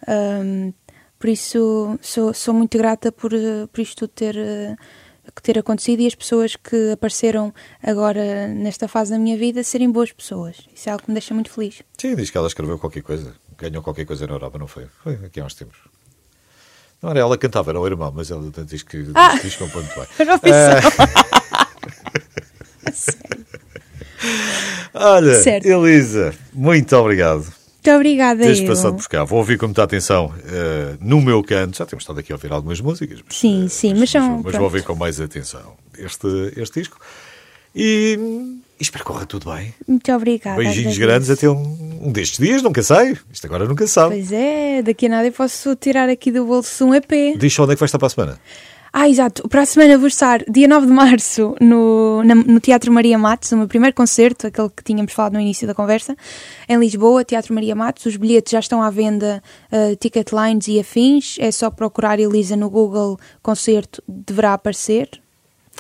Hum, 0.08 0.74
por 1.24 1.30
isso, 1.30 1.98
sou, 2.02 2.34
sou 2.34 2.54
muito 2.54 2.78
grata 2.78 3.10
por, 3.10 3.34
eh, 3.34 3.66
por 3.72 3.80
isto 3.80 4.10
ter, 4.10 4.36
eh, 4.36 4.76
ter 5.42 5.58
acontecido 5.58 6.02
e 6.02 6.08
as 6.08 6.14
pessoas 6.14 6.58
que 6.58 6.92
apareceram 6.92 7.54
agora 7.82 8.50
nesta 8.50 8.90
fase 8.90 9.12
da 9.12 9.18
minha 9.18 9.38
vida 9.38 9.64
serem 9.64 9.90
boas 9.90 10.12
pessoas. 10.12 10.58
Isso 10.76 10.90
é 10.90 10.92
algo 10.92 11.06
que 11.06 11.10
me 11.10 11.14
deixa 11.14 11.34
muito 11.34 11.50
feliz. 11.50 11.82
Sim, 11.98 12.14
diz 12.18 12.30
que 12.30 12.38
ela 12.38 12.48
escreveu 12.48 12.78
qualquer 12.78 13.04
coisa. 13.04 13.34
Ganhou 13.58 13.82
qualquer 13.82 14.06
coisa 14.06 14.28
na 14.28 14.34
Europa, 14.34 14.60
não 14.60 14.68
foi? 14.68 14.88
Foi 15.02 15.14
aqui 15.14 15.40
há 15.40 15.46
uns 15.46 15.54
tempos. 15.54 15.78
Não 17.02 17.12
era 17.12 17.22
ela 17.22 17.38
que 17.38 17.48
cantava, 17.48 17.72
era 17.72 17.80
o 17.80 17.88
irmão, 17.88 18.12
mas 18.14 18.30
ela 18.30 18.44
diz 18.66 18.84
que 18.84 19.10
Ah! 19.16 19.40
diz 19.42 19.56
que 19.56 19.64
compõe 19.64 19.84
muito 19.84 19.96
bem. 19.96 20.08
Não 20.28 20.38
fiz 20.40 20.52
Olha, 24.94 25.42
Certo. 25.42 25.68
Elisa, 25.68 26.34
muito 26.52 26.94
obrigado. 26.98 27.63
Muito 27.86 27.98
obrigada, 27.98 28.42
Teres 28.44 28.62
passado 28.62 28.96
por 28.96 29.08
cá. 29.10 29.26
Vou 29.26 29.40
ouvir 29.40 29.58
com 29.58 29.66
muita 29.66 29.84
atenção 29.84 30.34
eh, 30.46 30.96
no 31.02 31.22
meu 31.22 31.44
canto. 31.44 31.78
Já 31.78 31.86
temos 31.86 32.04
estado 32.04 32.18
aqui 32.20 32.32
a 32.32 32.36
ouvir 32.36 32.50
algumas 32.54 32.80
músicas. 32.80 33.20
Mas, 33.28 33.38
Sim, 33.38 33.66
eh, 33.66 33.68
sim, 33.70 33.94
mas 33.94 34.10
são- 34.10 34.42
mas 34.42 34.54
vou 34.54 34.64
ouvir 34.64 34.84
com 34.84 34.96
mais 34.96 35.20
atenção 35.20 35.74
este, 35.98 36.28
este 36.56 36.80
disco. 36.80 36.98
E, 37.76 38.18
e 38.80 38.84
espero 38.84 39.04
que 39.04 39.12
corra 39.12 39.26
tudo 39.26 39.52
bem. 39.54 39.74
Muito 39.86 40.10
obrigada. 40.14 40.56
Beijinhos 40.58 40.98
grandes 40.98 41.30
até 41.30 41.50
um, 41.50 42.00
um 42.04 42.12
destes 42.12 42.40
dias, 42.40 42.62
nunca 42.62 42.82
sei. 42.82 43.18
Isto 43.34 43.48
agora 43.48 43.66
nunca 43.68 43.86
sabe. 43.86 44.16
Pois 44.16 44.32
é, 44.32 44.82
daqui 44.82 45.08
a 45.08 45.10
nada 45.10 45.28
eu 45.28 45.34
posso 45.34 45.76
tirar 45.76 46.08
aqui 46.08 46.32
do 46.32 46.46
bolso 46.46 46.86
um 46.86 46.96
EP. 46.96 47.36
Diz 47.38 47.60
onde 47.60 47.74
é 47.74 47.76
que 47.76 47.80
vai 47.82 47.88
estar 47.88 48.00
para 48.00 48.08
a 48.08 48.10
semana. 48.10 48.40
Ah, 48.96 49.10
exato. 49.10 49.50
Para 49.50 49.62
a 49.64 49.66
semana 49.66 49.98
vou 49.98 50.08
estar, 50.08 50.44
dia 50.48 50.68
9 50.68 50.86
de 50.86 50.94
março, 50.94 51.56
no, 51.60 52.24
na- 52.24 52.36
no 52.36 52.60
Teatro 52.60 52.92
Maria 52.94 53.18
Matos, 53.18 53.52
o 53.52 53.58
meu 53.58 53.68
primeiro 53.68 53.96
concerto, 53.96 54.46
aquele 54.46 54.70
que 54.70 54.84
tínhamos 54.84 55.12
falado 55.12 55.34
no 55.34 55.40
início 55.40 55.66
da 55.66 55.74
conversa, 55.74 56.16
em 56.70 56.78
Lisboa, 56.78 57.26
Teatro 57.26 57.56
Maria 57.56 57.74
Matos. 57.74 58.06
Os 58.06 58.16
bilhetes 58.18 58.52
já 58.52 58.60
estão 58.60 58.84
à 58.84 58.92
venda, 58.92 59.42
uh, 59.72 59.96
Ticketlines 59.96 60.68
e 60.68 60.80
afins. 60.80 61.38
É 61.40 61.52
só 61.52 61.72
procurar 61.72 62.20
Elisa 62.20 62.56
no 62.56 62.70
Google 62.70 63.18
Concerto, 63.42 64.04
deverá 64.08 64.54
aparecer. 64.54 65.10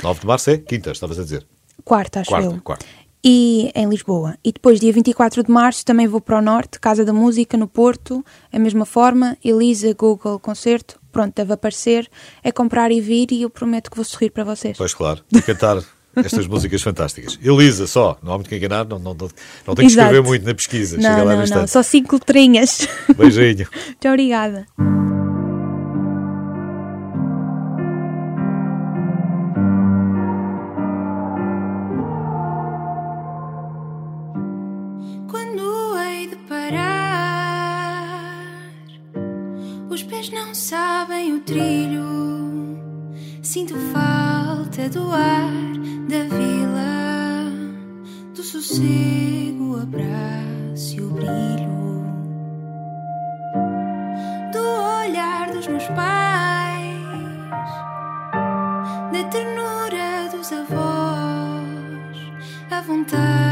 9 0.02 0.22
de 0.22 0.26
março 0.26 0.50
é 0.50 0.58
quinta, 0.58 0.92
estavas 0.92 1.20
a 1.20 1.24
dizer. 1.24 1.46
Quarta, 1.86 2.22
acho 2.22 2.32
Quarta, 2.32 2.48
eu. 2.56 2.62
quarta. 2.64 2.86
E 3.24 3.72
em 3.76 3.88
Lisboa. 3.88 4.36
E 4.44 4.52
depois, 4.52 4.80
dia 4.80 4.92
24 4.92 5.44
de 5.44 5.52
março, 5.52 5.86
também 5.86 6.08
vou 6.08 6.20
para 6.20 6.40
o 6.40 6.42
Norte, 6.42 6.80
Casa 6.80 7.06
da 7.06 7.14
Música, 7.14 7.56
no 7.58 7.68
Porto. 7.68 8.26
A 8.52 8.58
mesma 8.58 8.86
forma, 8.86 9.38
Elisa, 9.46 9.94
Google, 9.94 10.40
concerto. 10.40 11.00
Pronto, 11.14 11.34
deve 11.34 11.54
aparecer. 11.54 12.10
É 12.44 12.52
comprar 12.52 12.92
e 12.92 13.00
vir 13.00 13.32
e 13.32 13.44
eu 13.44 13.50
prometo 13.50 13.90
que 13.90 13.96
vou 13.96 14.04
sorrir 14.04 14.32
para 14.32 14.44
vocês. 14.44 14.76
Pois 14.76 14.94
claro, 14.94 15.22
e 15.32 15.42
cantar 15.42 15.78
estas 16.16 16.48
músicas 16.48 16.82
fantásticas. 16.82 17.40
Elisa 17.42 17.88
só, 17.88 18.18
não 18.22 18.34
há 18.34 18.36
muito 18.36 18.50
que 18.50 18.56
enganar, 18.56 18.86
não, 18.86 19.00
não, 19.00 19.14
não, 19.14 19.30
não 19.68 19.76
tem 19.76 19.86
que 19.86 19.92
escrever 19.94 20.22
muito 20.22 20.46
na 20.46 20.54
pesquisa. 20.54 20.98
Chega 20.98 21.18
Não, 21.18 21.26
lá 21.26 21.36
no 21.36 21.48
não, 21.48 21.58
não. 21.62 21.68
Só 21.68 21.82
cinco 21.84 22.16
letrinhas. 22.16 22.88
Beijinho. 23.16 23.68
Muito 23.88 24.08
obrigada. 24.08 24.66
Trilho. 41.46 42.80
Sinto 43.42 43.76
falta 43.92 44.90
do 44.90 45.12
ar 45.12 45.52
da 46.08 46.24
vila, 46.36 47.52
do 48.36 48.42
sossego, 48.42 49.80
abraço 49.82 50.96
e 50.96 51.02
o 51.02 51.10
brilho, 51.10 52.06
do 54.52 54.64
olhar 55.04 55.52
dos 55.52 55.68
meus 55.68 55.86
pais, 55.88 57.00
da 59.12 59.24
ternura 59.30 60.30
dos 60.32 60.52
avós, 60.52 60.72
a 62.72 62.82
vontade 62.82 63.43